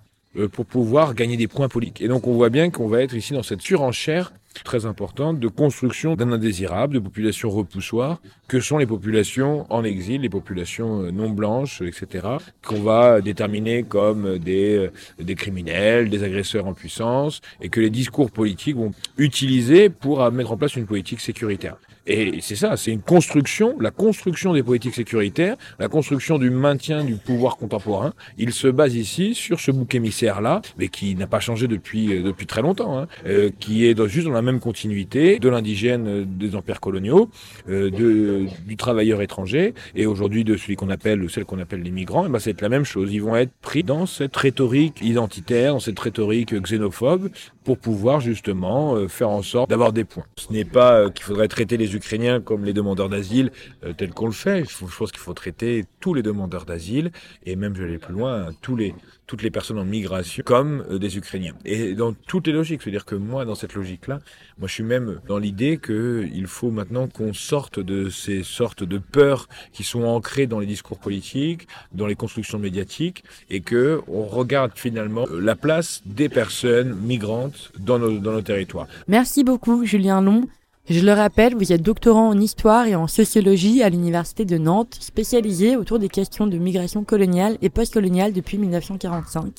pour 0.51 0.65
pouvoir 0.65 1.15
gagner 1.15 1.37
des 1.37 1.47
points 1.47 1.69
politiques. 1.69 2.01
Et 2.01 2.07
donc 2.07 2.27
on 2.27 2.33
voit 2.33 2.49
bien 2.49 2.69
qu'on 2.69 2.87
va 2.87 3.01
être 3.01 3.15
ici 3.15 3.33
dans 3.33 3.43
cette 3.43 3.61
surenchère 3.61 4.31
très 4.63 4.85
importante 4.85 5.39
de 5.39 5.47
construction 5.47 6.15
d'un 6.15 6.31
indésirable, 6.31 6.95
de 6.95 6.99
populations 6.99 7.49
repoussoires, 7.49 8.19
que 8.47 8.59
sont 8.59 8.77
les 8.77 8.85
populations 8.85 9.65
en 9.69 9.83
exil, 9.83 10.21
les 10.21 10.29
populations 10.29 11.03
euh, 11.03 11.11
non 11.11 11.29
blanches, 11.29 11.81
etc., 11.81 12.27
qu'on 12.65 12.81
va 12.81 13.21
déterminer 13.21 13.83
comme 13.83 14.37
des, 14.37 14.75
euh, 14.75 14.91
des 15.19 15.35
criminels, 15.35 16.09
des 16.09 16.23
agresseurs 16.23 16.67
en 16.67 16.73
puissance, 16.73 17.41
et 17.61 17.69
que 17.69 17.79
les 17.79 17.89
discours 17.89 18.31
politiques 18.31 18.77
vont 18.77 18.91
utiliser 19.17 19.89
pour 19.89 20.29
mettre 20.31 20.51
en 20.51 20.57
place 20.57 20.75
une 20.75 20.85
politique 20.85 21.19
sécuritaire. 21.19 21.77
Et 22.07 22.39
c'est 22.41 22.55
ça, 22.55 22.77
c'est 22.77 22.91
une 22.91 23.01
construction, 23.01 23.75
la 23.79 23.91
construction 23.91 24.53
des 24.53 24.63
politiques 24.63 24.95
sécuritaires, 24.95 25.57
la 25.77 25.89
construction 25.89 26.39
du 26.39 26.49
maintien 26.49 27.03
du 27.03 27.15
pouvoir 27.15 27.57
contemporain. 27.57 28.13
Il 28.37 28.53
se 28.53 28.69
base 28.69 28.95
ici 28.95 29.35
sur 29.35 29.59
ce 29.59 29.71
bouc 29.71 29.93
émissaire-là, 29.93 30.61
mais 30.77 30.87
qui 30.87 31.15
n'a 31.15 31.27
pas 31.27 31.41
changé 31.41 31.67
depuis 31.67 32.13
euh, 32.13 32.23
depuis 32.23 32.45
très 32.45 32.61
longtemps, 32.61 32.97
hein, 32.97 33.07
euh, 33.25 33.49
qui 33.59 33.85
est 33.85 34.07
juste 34.07 34.27
dans 34.27 34.33
la 34.33 34.41
même 34.41 34.61
continuité 34.61 35.37
de 35.39 35.49
l'indigène 35.49 36.07
euh, 36.07 36.25
des 36.25 36.55
empires 36.55 36.79
coloniaux, 36.79 37.29
euh, 37.69 37.89
de, 37.89 38.45
du 38.65 38.77
travailleur 38.77 39.21
étranger, 39.21 39.73
et 39.93 40.05
aujourd'hui 40.05 40.45
de 40.45 40.55
celui 40.55 40.77
qu'on 40.77 40.89
appelle, 40.89 41.21
ou 41.21 41.27
celle 41.27 41.43
qu'on 41.43 41.59
appelle 41.59 41.81
les 41.81 41.91
migrants. 41.91 42.25
Et 42.25 42.29
ben 42.29 42.39
c'est 42.39 42.61
la 42.61 42.69
même 42.69 42.85
chose. 42.85 43.13
Ils 43.13 43.21
vont 43.21 43.35
être 43.35 43.51
pris 43.61 43.83
dans 43.83 44.05
cette 44.05 44.35
rhétorique 44.35 44.99
identitaire, 45.01 45.73
dans 45.73 45.81
cette 45.81 45.99
rhétorique 45.99 46.53
xénophobe, 46.53 47.29
pour 47.65 47.77
pouvoir 47.77 48.21
justement 48.21 49.09
faire 49.09 49.29
en 49.29 49.41
sorte 49.41 49.69
d'avoir 49.69 49.91
des 49.91 50.05
points. 50.05 50.23
Ce 50.37 50.53
n'est 50.53 50.63
pas 50.63 51.09
qu'il 51.09 51.25
faudrait 51.25 51.49
traiter 51.49 51.75
les 51.75 51.95
Ukrainiens 51.97 52.41
comme 52.41 52.63
les 52.65 52.73
demandeurs 52.73 53.09
d'asile 53.09 53.51
euh, 53.83 53.93
tel 53.93 54.11
qu'on 54.11 54.27
le 54.27 54.31
fait. 54.31 54.63
je 54.65 54.97
pense 54.97 55.11
qu'il 55.11 55.19
faut 55.19 55.33
traiter 55.33 55.85
tous 55.99 56.13
les 56.13 56.23
demandeurs 56.23 56.65
d'asile 56.65 57.11
et 57.45 57.55
même, 57.55 57.75
je 57.75 57.83
vais 57.83 57.89
aller 57.89 57.97
plus 57.97 58.13
loin, 58.13 58.49
tous 58.61 58.75
les, 58.75 58.93
toutes 59.27 59.43
les 59.43 59.51
personnes 59.51 59.77
en 59.77 59.85
migration 59.85 60.43
comme 60.45 60.85
euh, 60.89 60.99
des 60.99 61.17
Ukrainiens. 61.17 61.53
Et 61.65 61.93
dans 61.93 62.13
toutes 62.13 62.47
les 62.47 62.53
logiques, 62.53 62.81
c'est-à-dire 62.81 63.05
que 63.05 63.15
moi, 63.15 63.45
dans 63.45 63.55
cette 63.55 63.73
logique-là, 63.73 64.19
moi, 64.57 64.67
je 64.67 64.73
suis 64.73 64.83
même 64.83 65.19
dans 65.27 65.37
l'idée 65.37 65.77
qu'il 65.77 66.47
faut 66.47 66.71
maintenant 66.71 67.07
qu'on 67.07 67.33
sorte 67.33 67.79
de 67.79 68.09
ces 68.09 68.43
sortes 68.43 68.83
de 68.83 68.97
peurs 68.97 69.47
qui 69.73 69.83
sont 69.83 70.03
ancrées 70.03 70.47
dans 70.47 70.59
les 70.59 70.65
discours 70.65 70.99
politiques, 70.99 71.67
dans 71.91 72.07
les 72.07 72.15
constructions 72.15 72.59
médiatiques, 72.59 73.23
et 73.49 73.61
que 73.61 74.01
on 74.07 74.25
regarde 74.25 74.71
finalement 74.75 75.25
euh, 75.29 75.39
la 75.39 75.55
place 75.55 76.01
des 76.05 76.29
personnes 76.29 76.95
migrantes 76.95 77.71
dans 77.79 77.99
nos, 77.99 78.17
dans 78.19 78.31
nos 78.31 78.41
territoires. 78.41 78.87
Merci 79.07 79.43
beaucoup, 79.43 79.85
Julien 79.85 80.21
Long. 80.21 80.47
Je 80.89 81.01
le 81.01 81.11
rappelle, 81.11 81.53
vous 81.53 81.73
êtes 81.73 81.81
doctorant 81.81 82.29
en 82.29 82.39
histoire 82.39 82.87
et 82.87 82.95
en 82.95 83.07
sociologie 83.07 83.83
à 83.83 83.89
l'université 83.89 84.45
de 84.45 84.57
Nantes, 84.57 84.95
spécialisé 85.01 85.75
autour 85.75 85.99
des 85.99 86.07
questions 86.07 86.47
de 86.47 86.57
migration 86.57 87.03
coloniale 87.03 87.57
et 87.61 87.69
postcoloniale 87.69 88.31
depuis 88.31 88.57
1945. 88.57 89.51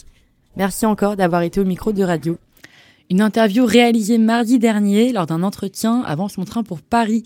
Merci 0.57 0.87
encore 0.87 1.17
d'avoir 1.17 1.43
été 1.43 1.61
au 1.61 1.67
micro 1.67 1.93
de 1.93 2.03
radio. 2.03 2.39
Une 3.11 3.21
interview 3.21 3.67
réalisée 3.67 4.17
mardi 4.17 4.59
dernier 4.59 5.13
lors 5.13 5.27
d'un 5.27 5.43
entretien 5.43 6.03
avant 6.07 6.29
son 6.29 6.47
train 6.47 6.63
pour 6.63 6.81
Paris. 6.81 7.25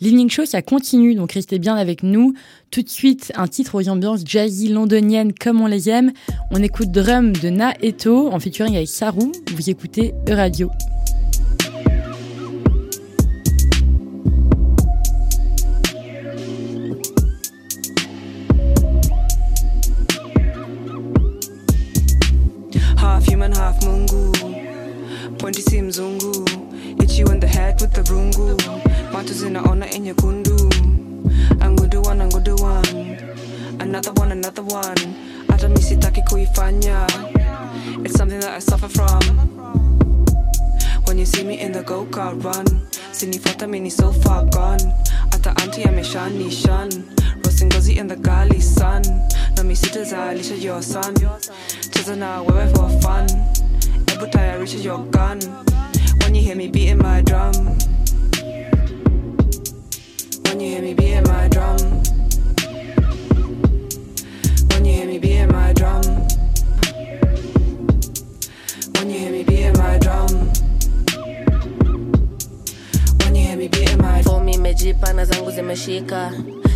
L'Evening 0.00 0.30
Show, 0.30 0.46
ça 0.46 0.62
continue, 0.62 1.14
donc 1.14 1.32
restez 1.32 1.58
bien 1.58 1.76
avec 1.76 2.02
nous. 2.02 2.32
Tout 2.70 2.82
de 2.82 2.88
suite, 2.88 3.32
un 3.36 3.48
titre 3.48 3.74
aux 3.74 3.86
ambiances 3.90 4.22
jazzy 4.24 4.68
londoniennes 4.68 5.34
comme 5.34 5.60
on 5.60 5.66
les 5.66 5.90
aime. 5.90 6.12
On 6.52 6.62
écoute 6.62 6.90
Drum 6.90 7.32
de 7.32 7.50
Na 7.50 7.74
Eto 7.82 8.32
en 8.32 8.40
featuring 8.40 8.76
avec 8.76 8.88
Saru. 8.88 9.30
Vous 9.54 9.68
écoutez 9.68 10.14
E-Radio. 10.26 10.70
When 23.42 23.50
you 25.52 25.62
see 25.62 25.80
mzungu, 25.80 26.48
hit 27.00 27.18
you 27.18 27.26
in 27.26 27.40
the 27.40 27.48
head 27.48 27.80
with 27.80 27.92
the 27.92 28.02
rungu. 28.02 28.56
Matu 29.12 29.34
zinaona 29.34 29.90
enye 29.90 30.14
kundu. 30.14 30.70
Angudu 31.60 32.02
one, 32.06 32.20
angudu 32.22 32.54
one. 32.62 33.18
Another 33.80 34.12
one, 34.12 34.30
another 34.30 34.62
one. 34.62 35.14
Hata 35.48 35.68
misitaki 35.68 36.22
kuifanya. 36.22 37.06
It's 38.04 38.16
something 38.16 38.38
that 38.38 38.54
I 38.54 38.60
suffer 38.60 38.88
from. 38.88 39.20
When 41.06 41.18
you 41.18 41.26
see 41.26 41.42
me 41.42 41.58
in 41.60 41.72
the 41.72 41.82
go-car 41.82 42.34
run 42.36 42.64
Sinifata 43.12 43.68
mini 43.68 43.90
so 43.90 44.12
far 44.12 44.44
gone 44.46 44.80
hata 45.30 45.50
anti 45.62 45.82
ameshanishan 45.82 47.02
Roasting 47.62 47.68
gozi 47.80 47.96
in 47.96 48.06
the 48.08 48.16
gully 48.16 48.60
sun. 48.60 49.02
Na 49.56 49.62
mi 49.62 49.74
sitazalisha 49.74 50.60
your 50.60 50.82
son. 50.82 51.14
Cheza 51.90 52.16
na 52.16 52.42
wewe 52.42 52.66
for 52.74 52.88
fun. 53.00 53.26
Ebu 54.06 54.26
tayarisha 54.30 54.82
your 54.82 54.98
gun. 55.10 55.38
When 56.22 56.34
you 56.34 56.42
hear 56.42 56.56
me 56.56 56.68
beating 56.68 56.98
my 56.98 57.22
drum. 57.22 57.52
When 60.44 60.60
you 60.60 60.70
hear 60.72 60.82
me 60.82 60.94
beating 60.94 61.22
my 61.24 61.48
drum. 61.48 61.78
When 64.70 64.84
you 64.84 64.92
hear 64.92 65.06
me 65.06 65.18
beating 65.18 65.52
my 65.52 65.72
drum. 65.72 66.02
When 68.98 69.10
you 69.10 69.18
hear 69.18 69.30
me 69.30 69.44
beating 69.44 69.72
my 69.78 69.98
drum. 69.98 70.50
When 73.22 73.34
you 73.36 73.42
hear 73.46 73.56
me 73.56 73.68
beating 73.68 73.98
my 73.98 74.22
drum 74.22 74.24
for 74.24 74.40
me 74.44 74.56
mejipa 74.56 75.12
na 75.12 75.24
zangu 75.24 75.50
zimeshika 75.50 76.32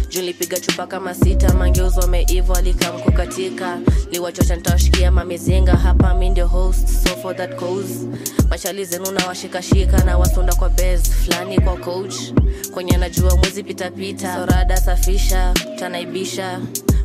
juu 0.09 0.21
nilipiga 0.21 0.61
chupa 0.61 0.87
kama 0.87 1.15
sita 1.15 1.55
mangeuzo 1.55 2.01
wameivo 2.01 2.55
alikamkukatika. 2.55 3.79
Liwachocha 4.11 4.57
nitawashikia 4.57 5.11
mamizinga 5.11 5.73
hapa 5.77 6.15
mi 6.15 6.41
host 6.41 6.89
so 6.89 7.17
for 7.17 7.37
that 7.37 7.57
cause. 7.61 8.07
Mashali 8.51 8.85
zenu 8.85 9.11
na 9.11 9.27
washikashika 9.27 10.05
na 10.05 10.19
wasunda 10.19 10.55
kwa 10.55 10.69
bes 10.69 11.11
fulani 11.11 11.61
kwa 11.61 11.77
coach. 11.77 12.15
Kwenye 12.75 12.97
najua 12.97 13.37
mwezi 13.37 13.63
pitapita 13.63 14.35
sorada 14.37 14.77
safisha 14.77 15.55
tanaibisha 15.79 16.61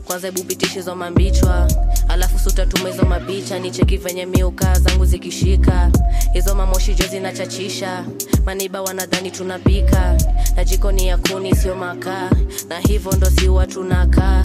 kwanza 0.05 0.27
hebu 0.27 0.43
pitisha 0.43 0.81
zo 0.81 0.95
mambichwa. 0.95 1.71
Alafu 2.07 2.39
sutatuma 2.39 2.89
hizo 2.89 3.03
mapicha 3.05 3.59
nicheki 3.59 3.97
venye 3.97 4.25
miuka 4.25 4.79
zangu 4.79 5.05
zikishika. 5.05 5.91
Hizo 6.33 6.55
mamoshi 6.55 6.93
jo 6.93 7.05
zinachachisha. 7.07 8.05
Maniba 8.45 8.81
wanadhani 8.81 9.31
tunapika. 9.31 10.17
Na 10.55 10.63
jikoni 10.63 11.07
ya 11.07 11.17
kuni 11.17 11.55
sio 11.55 11.75
makaa. 11.75 12.29
Na 12.69 12.79
hivyo 12.79 13.11
ndo 13.11 13.29
siwa 13.29 13.67
tunakaa. 13.67 14.41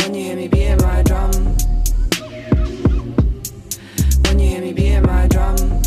When 0.00 0.14
you 0.14 0.24
hear 0.24 0.36
me 0.36 0.48
my 5.00 5.26
drum 5.28 5.77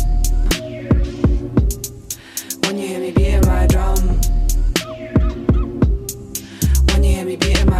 me 7.32 7.36
beating 7.36 7.71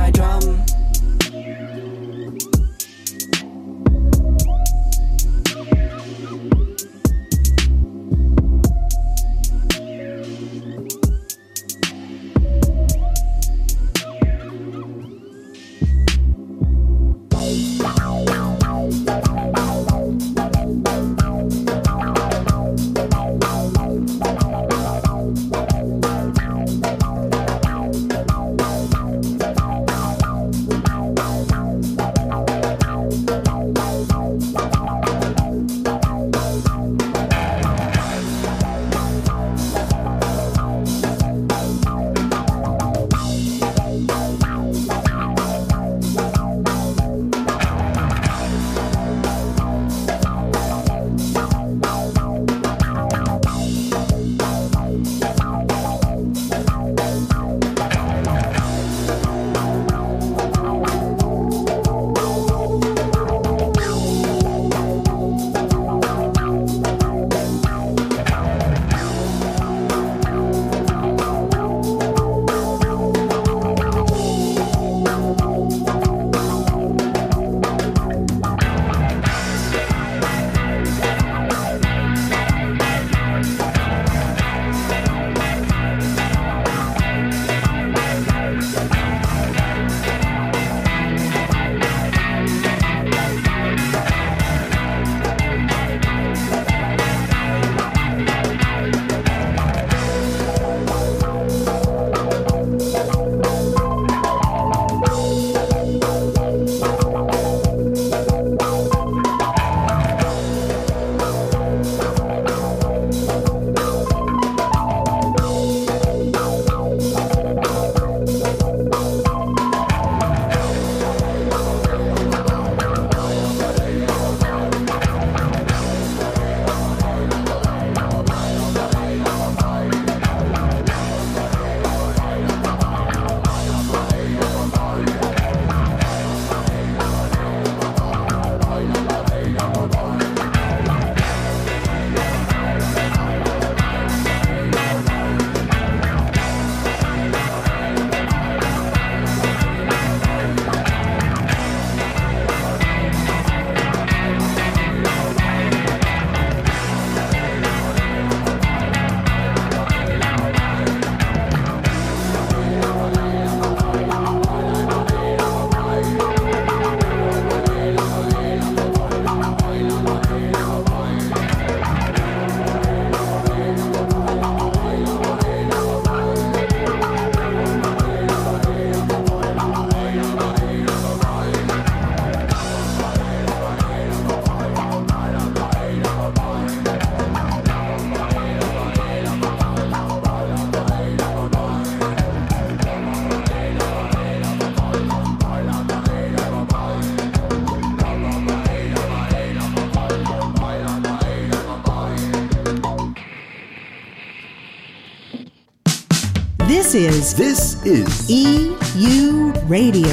This 206.93 207.09
is 207.09 207.35
This 207.35 207.77
is 207.87 208.29
EU 208.29 209.51
Radio. 209.71 210.09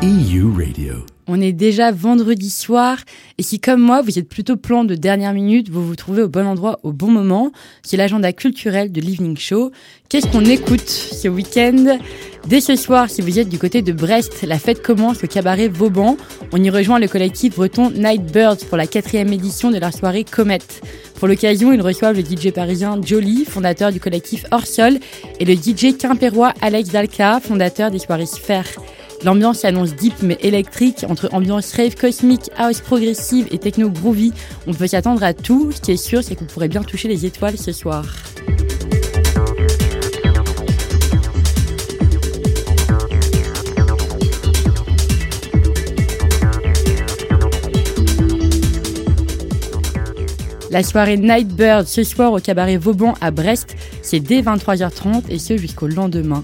EU 0.00 0.52
Radio. 0.56 1.04
On 1.26 1.40
est 1.40 1.52
déjà 1.52 1.90
vendredi 1.90 2.50
soir 2.50 2.98
et 3.36 3.42
si 3.42 3.58
comme 3.58 3.80
moi 3.80 4.02
vous 4.02 4.16
êtes 4.16 4.28
plutôt 4.28 4.56
plan 4.56 4.84
de 4.84 4.94
dernière 4.94 5.32
minute, 5.32 5.70
vous 5.70 5.84
vous 5.84 5.96
trouvez 5.96 6.22
au 6.22 6.28
bon 6.28 6.46
endroit 6.46 6.78
au 6.84 6.92
bon 6.92 7.10
moment, 7.10 7.50
c'est 7.82 7.96
l'agenda 7.96 8.32
culturel 8.32 8.92
de 8.92 9.00
l'Evening 9.00 9.36
Show. 9.36 9.72
Qu'est-ce 10.08 10.28
qu'on 10.28 10.44
écoute 10.44 10.88
ce 10.88 11.26
week-end? 11.26 11.98
Dès 12.46 12.60
ce 12.60 12.76
soir, 12.76 13.10
si 13.10 13.22
vous 13.22 13.40
êtes 13.40 13.48
du 13.48 13.58
côté 13.58 13.82
de 13.82 13.90
Brest, 13.92 14.42
la 14.42 14.60
fête 14.60 14.82
commence 14.82 15.24
au 15.24 15.26
cabaret 15.26 15.66
Vauban. 15.66 16.16
On 16.52 16.62
y 16.62 16.70
rejoint 16.70 17.00
le 17.00 17.08
collectif 17.08 17.56
breton 17.56 17.90
Nightbirds 17.90 18.66
pour 18.68 18.76
la 18.76 18.86
quatrième 18.86 19.32
édition 19.32 19.72
de 19.72 19.78
leur 19.78 19.92
soirée 19.92 20.22
Comet. 20.22 20.58
Pour 21.18 21.28
l'occasion, 21.28 21.72
ils 21.72 21.80
reçoivent 21.80 22.16
le 22.16 22.24
DJ 22.24 22.52
parisien 22.52 23.00
Jolie, 23.02 23.44
fondateur 23.44 23.92
du 23.92 24.00
collectif 24.00 24.44
Orsol, 24.50 24.98
et 25.40 25.44
le 25.44 25.54
DJ 25.54 25.96
quimpérois 25.96 26.52
Alex 26.60 26.90
Dalca, 26.90 27.40
fondateur 27.40 27.90
des 27.90 27.98
soirées 27.98 28.26
Sphère. 28.26 28.66
L'ambiance 29.24 29.60
s'annonce 29.60 29.94
deep 29.94 30.14
mais 30.22 30.36
électrique, 30.42 31.06
entre 31.08 31.30
ambiance 31.32 31.72
rave 31.72 31.94
cosmique, 31.94 32.50
house 32.58 32.80
progressive 32.80 33.46
et 33.50 33.58
techno 33.58 33.88
groovy. 33.88 34.32
On 34.66 34.74
peut 34.74 34.86
s'attendre 34.86 35.22
à 35.22 35.32
tout. 35.32 35.72
Ce 35.72 35.80
qui 35.80 35.92
est 35.92 35.96
sûr, 35.96 36.22
c'est 36.22 36.34
que 36.34 36.40
vous 36.40 36.46
pourrez 36.46 36.68
bien 36.68 36.82
toucher 36.82 37.08
les 37.08 37.24
étoiles 37.24 37.56
ce 37.56 37.72
soir. 37.72 38.04
La 50.74 50.82
soirée 50.82 51.16
Nightbird 51.16 51.86
ce 51.86 52.02
soir 52.02 52.32
au 52.32 52.40
cabaret 52.40 52.78
Vauban 52.78 53.14
à 53.20 53.30
Brest, 53.30 53.76
c'est 54.02 54.18
dès 54.18 54.42
23h30 54.42 55.22
et 55.28 55.38
ce 55.38 55.56
jusqu'au 55.56 55.86
lendemain. 55.86 56.42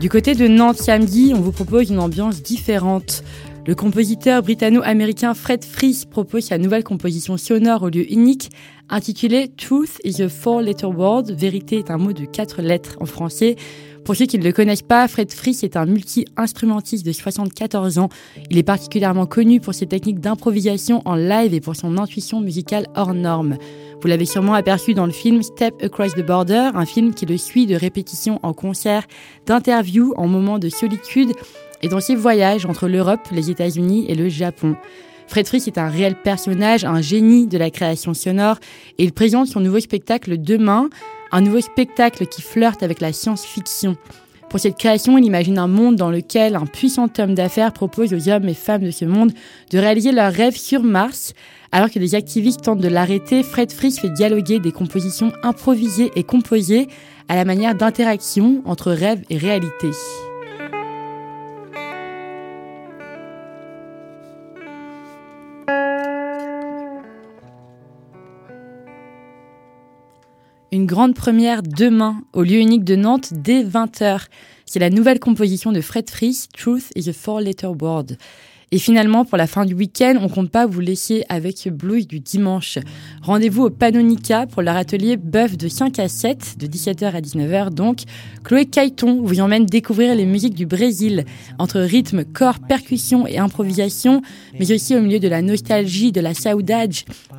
Du 0.00 0.10
côté 0.10 0.34
de 0.34 0.46
Nantes 0.46 0.76
samedi, 0.76 1.32
on 1.34 1.40
vous 1.40 1.50
propose 1.50 1.88
une 1.88 1.98
ambiance 1.98 2.42
différente. 2.42 3.24
Le 3.66 3.74
compositeur 3.74 4.42
britanno-américain 4.42 5.32
Fred 5.32 5.64
Fries 5.64 6.04
propose 6.10 6.44
sa 6.44 6.58
nouvelle 6.58 6.84
composition 6.84 7.38
sonore 7.38 7.84
au 7.84 7.88
lieu 7.88 8.12
unique 8.12 8.50
intitulée 8.90 9.50
Truth 9.56 9.98
is 10.04 10.20
a 10.20 10.28
four-letter 10.28 10.88
word. 10.88 11.30
Vérité 11.30 11.78
est 11.78 11.90
un 11.90 11.96
mot 11.96 12.12
de 12.12 12.26
quatre 12.26 12.60
lettres 12.60 12.98
en 13.00 13.06
français. 13.06 13.56
Pour 14.04 14.16
ceux 14.16 14.26
qui 14.26 14.38
ne 14.38 14.44
le 14.44 14.52
connaissent 14.52 14.82
pas, 14.82 15.08
Fred 15.08 15.32
Fries 15.32 15.60
est 15.62 15.76
un 15.76 15.86
multi-instrumentiste 15.86 17.06
de 17.06 17.12
74 17.12 17.98
ans. 17.98 18.10
Il 18.50 18.58
est 18.58 18.62
particulièrement 18.62 19.24
connu 19.24 19.60
pour 19.60 19.72
ses 19.72 19.86
techniques 19.86 20.20
d'improvisation 20.20 21.00
en 21.06 21.14
live 21.14 21.54
et 21.54 21.60
pour 21.60 21.74
son 21.74 21.96
intuition 21.96 22.40
musicale 22.42 22.86
hors 22.96 23.14
norme. 23.14 23.56
Vous 24.02 24.08
l'avez 24.08 24.26
sûrement 24.26 24.52
aperçu 24.52 24.92
dans 24.92 25.06
le 25.06 25.12
film 25.12 25.42
Step 25.42 25.74
Across 25.82 26.16
the 26.16 26.26
Border, 26.26 26.70
un 26.74 26.84
film 26.84 27.14
qui 27.14 27.24
le 27.24 27.38
suit 27.38 27.64
de 27.64 27.76
répétitions 27.76 28.40
en 28.42 28.52
concert, 28.52 29.04
d'interviews 29.46 30.12
en 30.18 30.28
moments 30.28 30.58
de 30.58 30.68
solitude 30.68 31.32
et 31.80 31.88
dans 31.88 32.00
ses 32.00 32.14
voyages 32.14 32.66
entre 32.66 32.88
l'Europe, 32.88 33.26
les 33.32 33.50
États-Unis 33.50 34.04
et 34.08 34.14
le 34.14 34.28
Japon. 34.28 34.76
Fred 35.28 35.46
Fries 35.46 35.64
est 35.66 35.78
un 35.78 35.88
réel 35.88 36.16
personnage, 36.22 36.84
un 36.84 37.00
génie 37.00 37.46
de 37.46 37.56
la 37.56 37.70
création 37.70 38.12
sonore 38.12 38.58
et 38.98 39.04
il 39.04 39.12
présente 39.12 39.46
son 39.46 39.60
nouveau 39.60 39.80
spectacle 39.80 40.38
demain, 40.38 40.90
un 41.34 41.40
nouveau 41.40 41.60
spectacle 41.60 42.26
qui 42.26 42.42
flirte 42.42 42.84
avec 42.84 43.00
la 43.00 43.12
science-fiction. 43.12 43.96
Pour 44.48 44.60
cette 44.60 44.78
création, 44.78 45.18
il 45.18 45.24
imagine 45.24 45.58
un 45.58 45.66
monde 45.66 45.96
dans 45.96 46.10
lequel 46.10 46.54
un 46.54 46.64
puissant 46.64 47.08
homme 47.18 47.34
d'affaires 47.34 47.72
propose 47.72 48.14
aux 48.14 48.28
hommes 48.28 48.48
et 48.48 48.54
femmes 48.54 48.84
de 48.84 48.92
ce 48.92 49.04
monde 49.04 49.32
de 49.72 49.78
réaliser 49.78 50.12
leurs 50.12 50.32
rêves 50.32 50.56
sur 50.56 50.84
Mars. 50.84 51.34
Alors 51.72 51.90
que 51.90 51.98
des 51.98 52.14
activistes 52.14 52.62
tentent 52.62 52.78
de 52.78 52.86
l'arrêter, 52.86 53.42
Fred 53.42 53.72
Fries 53.72 53.98
fait 54.00 54.10
dialoguer 54.10 54.60
des 54.60 54.70
compositions 54.70 55.32
improvisées 55.42 56.12
et 56.14 56.22
composées 56.22 56.86
à 57.28 57.34
la 57.34 57.44
manière 57.44 57.74
d'interaction 57.74 58.62
entre 58.64 58.92
rêve 58.92 59.24
et 59.28 59.36
réalité. 59.36 59.90
Une 70.74 70.86
grande 70.86 71.14
première 71.14 71.62
demain 71.62 72.20
au 72.32 72.42
lieu 72.42 72.58
unique 72.58 72.82
de 72.82 72.96
Nantes 72.96 73.28
dès 73.30 73.62
20h. 73.62 74.22
C'est 74.66 74.80
la 74.80 74.90
nouvelle 74.90 75.20
composition 75.20 75.70
de 75.70 75.80
Fred 75.80 76.10
Fries, 76.10 76.48
Truth 76.52 76.90
is 76.96 77.08
a 77.08 77.12
Four-Letter 77.12 77.68
Word. 77.80 78.06
Et 78.74 78.78
finalement, 78.78 79.24
pour 79.24 79.38
la 79.38 79.46
fin 79.46 79.64
du 79.64 79.72
week-end, 79.72 80.18
on 80.20 80.28
compte 80.28 80.50
pas 80.50 80.66
vous 80.66 80.80
laisser 80.80 81.22
avec 81.28 81.68
blues 81.68 82.08
du 82.08 82.18
dimanche. 82.18 82.80
Rendez-vous 83.22 83.62
au 83.62 83.70
Panonica 83.70 84.48
pour 84.48 84.62
leur 84.62 84.74
atelier 84.74 85.16
Bœuf 85.16 85.56
de 85.56 85.68
5 85.68 86.00
à 86.00 86.08
7, 86.08 86.56
de 86.58 86.66
17h 86.66 87.04
à 87.04 87.20
19h 87.20 87.70
donc. 87.70 88.00
Chloé 88.42 88.64
Caïton 88.64 89.22
vous 89.22 89.38
emmène 89.38 89.64
découvrir 89.64 90.16
les 90.16 90.26
musiques 90.26 90.54
du 90.54 90.66
Brésil, 90.66 91.24
entre 91.60 91.78
rythme, 91.78 92.24
corps, 92.24 92.58
percussion 92.58 93.28
et 93.28 93.38
improvisation, 93.38 94.22
mais 94.58 94.72
aussi 94.72 94.96
au 94.96 95.00
milieu 95.00 95.20
de 95.20 95.28
la 95.28 95.40
nostalgie, 95.40 96.10
de 96.10 96.20
la 96.20 96.34
saudade 96.34 96.94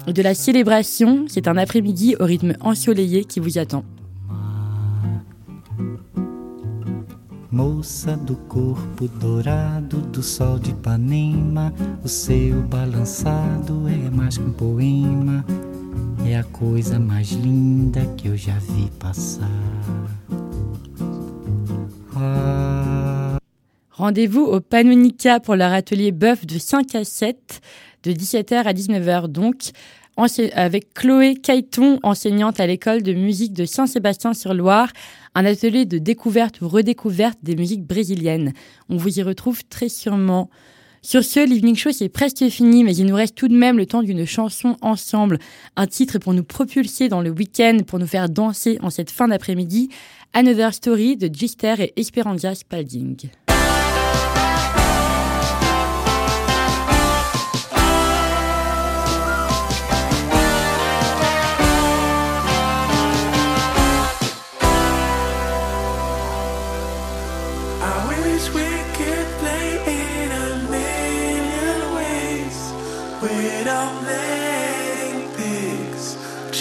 et 0.08 0.14
de 0.14 0.22
la 0.22 0.36
célébration. 0.36 1.26
C'est 1.28 1.50
un 1.50 1.58
après-midi 1.58 2.16
au 2.18 2.24
rythme 2.24 2.54
ensoleillé 2.62 3.26
qui 3.26 3.42
vous 3.42 3.58
attend. 3.58 3.84
Moça 7.56 8.18
do 8.18 8.36
corpo 8.50 9.08
dourado 9.08 10.02
do 10.02 10.22
sol 10.22 10.60
de 10.60 10.72
Ipanema, 10.72 11.74
o 12.04 12.08
seu 12.10 12.62
balançado 12.64 13.88
é 13.88 14.10
mais 14.14 14.38
que 14.38 14.44
um 14.44 14.52
poema, 14.52 15.46
é 16.28 16.36
a 16.36 16.44
coisa 16.44 17.00
mais 17.00 17.32
linda 17.32 18.02
que 18.18 18.28
eu 18.28 18.36
já 18.36 18.60
vi 18.60 18.92
passar. 19.00 19.50
Ah. 22.18 23.38
Rendez-vous 23.92 24.44
au 24.44 24.60
Panonica 24.60 25.40
pour 25.40 25.56
leur 25.56 25.72
atelier 25.72 26.12
bœuf 26.12 26.46
de 26.46 26.60
5 26.60 26.94
à 26.94 27.06
7, 27.06 27.62
de 28.04 28.12
17h 28.12 28.64
à 28.66 28.74
19h 28.74 29.28
donc, 29.30 29.72
avec 30.54 30.94
Chloé 30.94 31.36
Caïton, 31.36 32.00
enseignante 32.04 32.60
à 32.60 32.68
l'école 32.68 33.02
de 33.02 33.14
musique 33.14 33.54
de 33.54 33.66
Saint-Sébastien-sur-Loire, 33.66 34.90
un 35.36 35.46
atelier 35.46 35.86
de 35.86 35.98
découverte 35.98 36.62
ou 36.62 36.68
redécouverte 36.70 37.38
des 37.44 37.56
musiques 37.56 37.84
brésiliennes. 37.84 38.54
On 38.90 38.98
vous 38.98 39.20
y 39.20 39.22
retrouve 39.22 39.64
très 39.66 39.90
sûrement. 39.90 40.50
Sur 41.02 41.24
ce, 41.24 41.40
l'Evening 41.40 41.76
Show, 41.76 41.92
c'est 41.92 42.10
presque 42.10 42.48
fini, 42.50 42.84
mais 42.84 42.96
il 42.96 43.06
nous 43.06 43.16
reste 43.16 43.36
tout 43.36 43.48
de 43.48 43.56
même 43.56 43.78
le 43.78 43.86
temps 43.86 44.02
d'une 44.02 44.26
chanson 44.26 44.76
ensemble. 44.82 45.38
Un 45.76 45.86
titre 45.86 46.18
pour 46.18 46.34
nous 46.34 46.44
propulser 46.44 47.10
dans 47.10 47.22
le 47.22 47.30
week-end, 47.30 47.78
pour 47.86 48.00
nous 48.00 48.08
faire 48.08 48.28
danser 48.28 48.80
en 48.82 48.90
cette 48.90 49.12
fin 49.12 49.28
d'après-midi. 49.28 49.90
Another 50.34 50.74
Story 50.74 51.16
de 51.16 51.30
Gister 51.32 51.76
et 51.78 51.94
Esperanza 52.00 52.56
Spalding. 52.56 53.30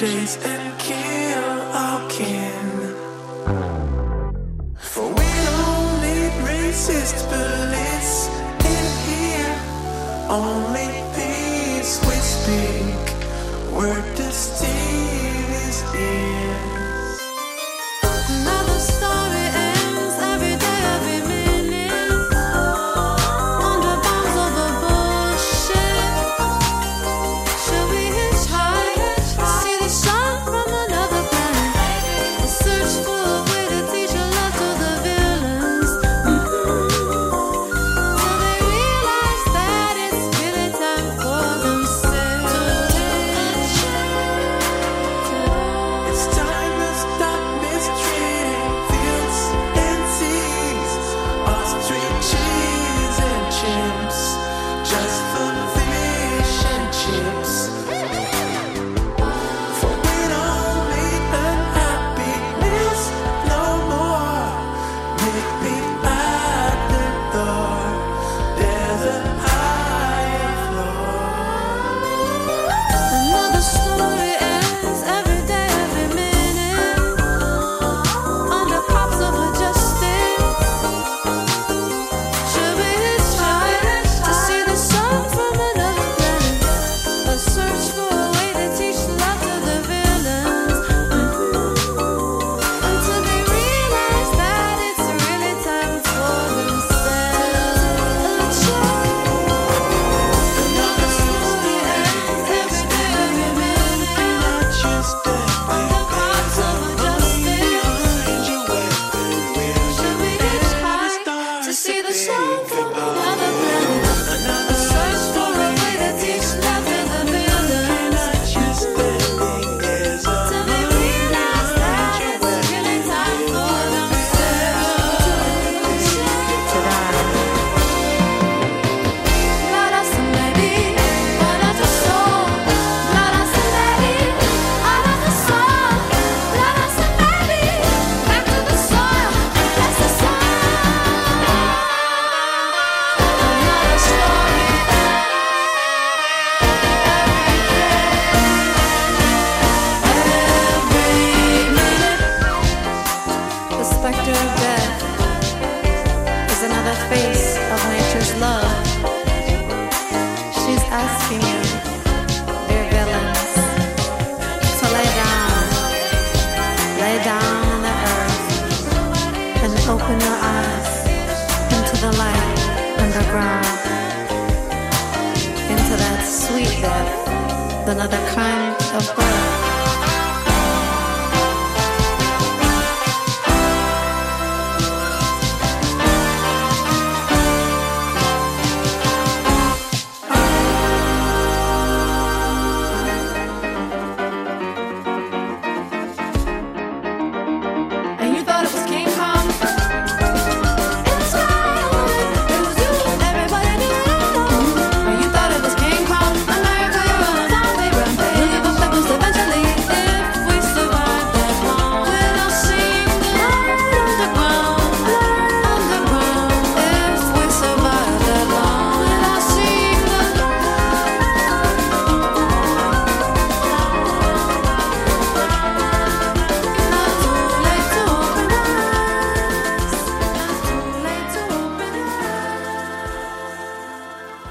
Chase 0.05 0.37
and 0.45 0.79
kill 0.79 1.61
our 1.83 2.01
kin. 2.11 2.67
For 4.77 5.09
we 5.19 5.31
don't 5.49 5.93
need 6.05 6.35
racist 6.51 7.19
police 7.33 8.29
in 8.75 8.87
here. 9.09 9.57
Only 10.29 10.91
peace 11.17 11.95
we 12.07 12.17
speak. 12.35 13.05
Word 13.75 14.05
to 14.17 14.31
Steve 14.31 15.51
is 15.69 15.79
here. 15.95 16.84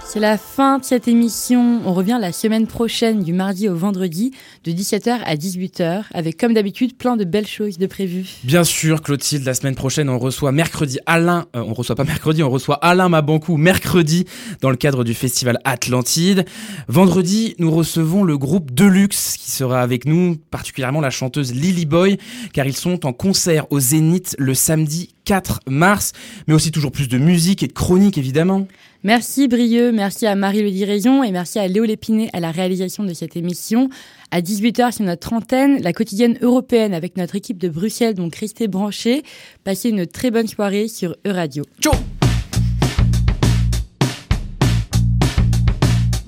C'est 0.06 0.20
la 0.20 0.38
fin 0.38 0.78
de 0.78 0.84
cette 0.84 1.08
émission. 1.08 1.82
On 1.86 1.94
revient 1.94 2.20
la 2.22 2.32
semaine 2.32 2.68
prochaine, 2.68 3.24
du 3.24 3.34
mardi 3.34 3.68
au 3.68 3.76
vendredi, 3.76 4.32
de 4.64 4.72
17h 4.72 5.22
à 5.26 5.36
18h, 5.36 6.04
avec 6.14 6.40
comme 6.40 6.54
d'habitude 6.54 6.96
plein 6.96 7.18
de 7.18 7.24
belles 7.24 7.48
choses 7.48 7.80
de 7.80 7.88
prévues. 7.88 8.28
Bien 8.44 8.64
sûr, 8.64 9.02
Clotilde, 9.02 9.44
la 9.44 9.56
semaine 9.56 9.74
prochaine, 9.74 10.10
on 10.10 10.20
reçoit 10.20 10.52
mercredi 10.52 11.00
Alain, 11.08 11.46
euh, 11.56 11.64
on 11.66 11.74
reçoit 11.74 11.96
pas 11.96 12.04
mercredi, 12.04 12.44
on 12.44 12.50
reçoit 12.50 12.76
Alain 12.76 13.10
Mabankou 13.10 13.58
mercredi 13.58 14.26
dans 14.62 14.70
le 14.70 14.76
cadre 14.76 15.04
du 15.04 15.16
festival 15.16 15.60
Atlantide. 15.64 16.46
Vendredi, 16.88 17.56
nous 17.58 17.72
recevons 17.72 18.24
le 18.24 18.38
groupe 18.38 18.72
Deluxe 18.72 19.38
qui 19.38 19.50
sera 19.50 19.82
avec 19.82 20.06
nous, 20.06 20.38
particulièrement 20.52 21.02
la 21.02 21.10
chanteuse 21.10 21.54
Lily 21.54 21.86
Boy, 21.86 22.18
car 22.54 22.68
ils 22.68 22.78
sont 22.78 23.06
en 23.06 23.14
concert 23.14 23.66
au 23.72 23.80
Zénith 23.80 24.36
le 24.38 24.54
samedi 24.54 25.10
4 25.26 25.62
mars, 25.68 26.14
mais 26.48 26.54
aussi 26.54 26.72
toujours 26.72 26.92
plus 26.92 27.08
de 27.08 27.18
musique 27.18 27.64
et 27.64 27.68
de 27.68 27.74
chronique 27.74 28.18
évidemment. 28.18 28.68
Merci 29.04 29.48
Brieux, 29.50 29.92
merci 29.92 30.26
à 30.26 30.36
Marie 30.36 30.64
Le 30.64 30.72
Diraison 30.72 31.24
et 31.24 31.32
merci 31.32 31.60
à 31.60 31.68
Léo 31.68 31.84
Lépiné 31.84 32.30
à 32.32 32.40
la 32.40 32.52
réalisation 32.52 33.04
de 33.04 33.14
cette 33.14 33.36
émission. 33.36 33.90
À 34.32 34.40
18h 34.42 34.94
sur 34.94 35.06
notre 35.06 35.34
antenne, 35.34 35.82
la 35.82 35.92
quotidienne 35.92 36.38
européenne 36.42 36.94
avec 36.94 37.18
notre 37.18 37.36
équipe 37.36 37.58
de 37.58 37.68
Bruxelles, 37.68 38.14
donc 38.14 38.36
restez 38.36 38.68
branchés. 38.68 39.24
Passez 39.64 39.90
une 39.90 40.08
très 40.08 40.32
bonne 40.32 40.48
soirée 40.48 40.88
sur 40.88 41.16
Euradio. 41.26 41.64
Ciao 41.82 41.94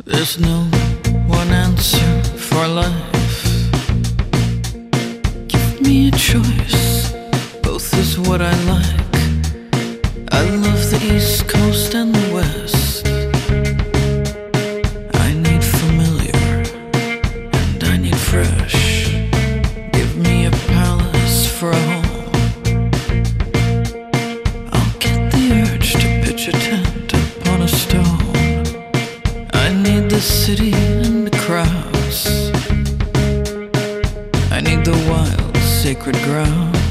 There's 0.05 0.39
no 0.39 0.67
one 1.27 1.51
answer 1.51 2.23
for 2.37 2.67
life. 2.67 3.43
Give 5.47 5.81
me 5.81 6.09
a 6.09 6.17
choice, 6.17 7.14
both 7.75 7.99
is 7.99 8.17
what 8.17 8.41
I 8.41 8.55
like. 8.73 9.15
I 10.31 10.43
love 10.65 10.81
the 10.91 10.99
East 11.13 11.45
Coast 11.49 11.93
and 11.93 12.15
the 12.15 12.27
West. 12.33 13.05
I 15.25 15.33
need 15.33 15.61
familiar 15.61 16.53
and 17.61 17.83
I 17.83 17.97
need 17.97 18.15
fresh. 18.15 19.09
Give 19.91 20.11
me 20.15 20.45
a 20.45 20.51
palace 20.71 21.39
for 21.57 21.71
a 21.71 21.83
home. 21.91 22.39
I'll 24.75 24.93
get 25.05 25.19
the 25.33 25.45
urge 25.67 25.91
to 26.01 26.07
pitch 26.23 26.47
a 26.47 26.53
tent 26.53 27.11
upon 27.13 27.61
a 27.63 27.67
stone. 27.67 28.65
I 29.65 29.67
need 29.85 30.09
the 30.09 30.21
city 30.21 30.71
and 31.03 31.27
the 31.27 31.35
crowds. 31.45 32.19
I 34.49 34.61
need 34.61 34.85
the 34.85 34.97
wild, 35.09 35.57
sacred 35.57 36.15
grounds. 36.23 36.84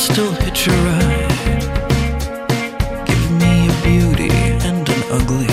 Still 0.00 0.32
hitch 0.32 0.66
a 0.66 0.70
ride. 0.70 1.19
Ugly 5.10 5.49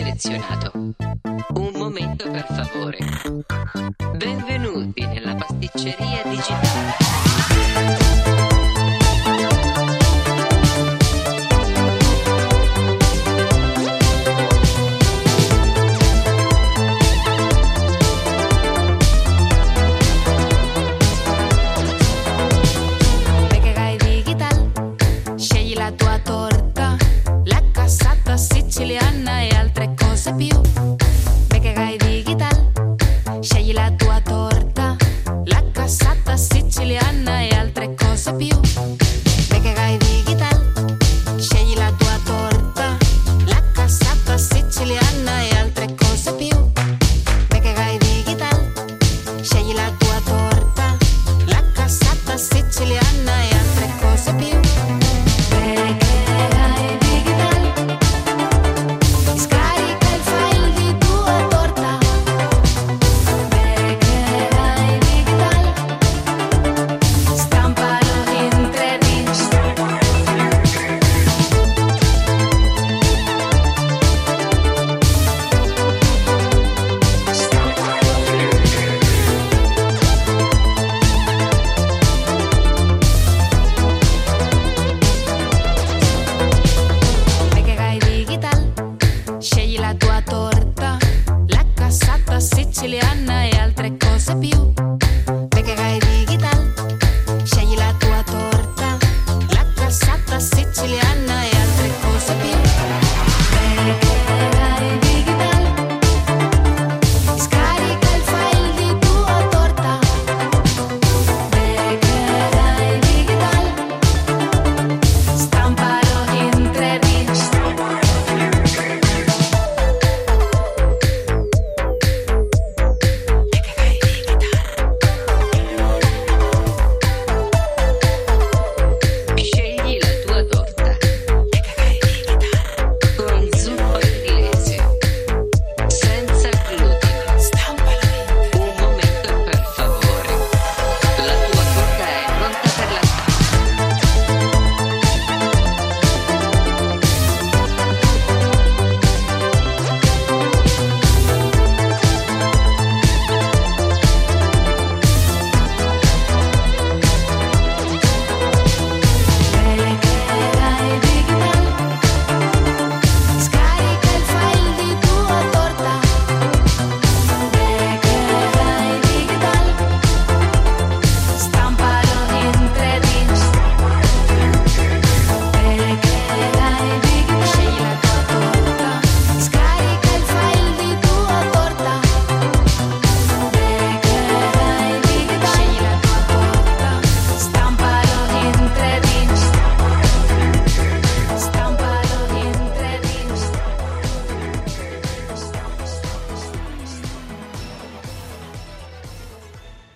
selezionato. 0.00 0.72
Un 0.74 1.72
momento 1.74 2.30
per 2.30 2.46
favore. 2.46 2.99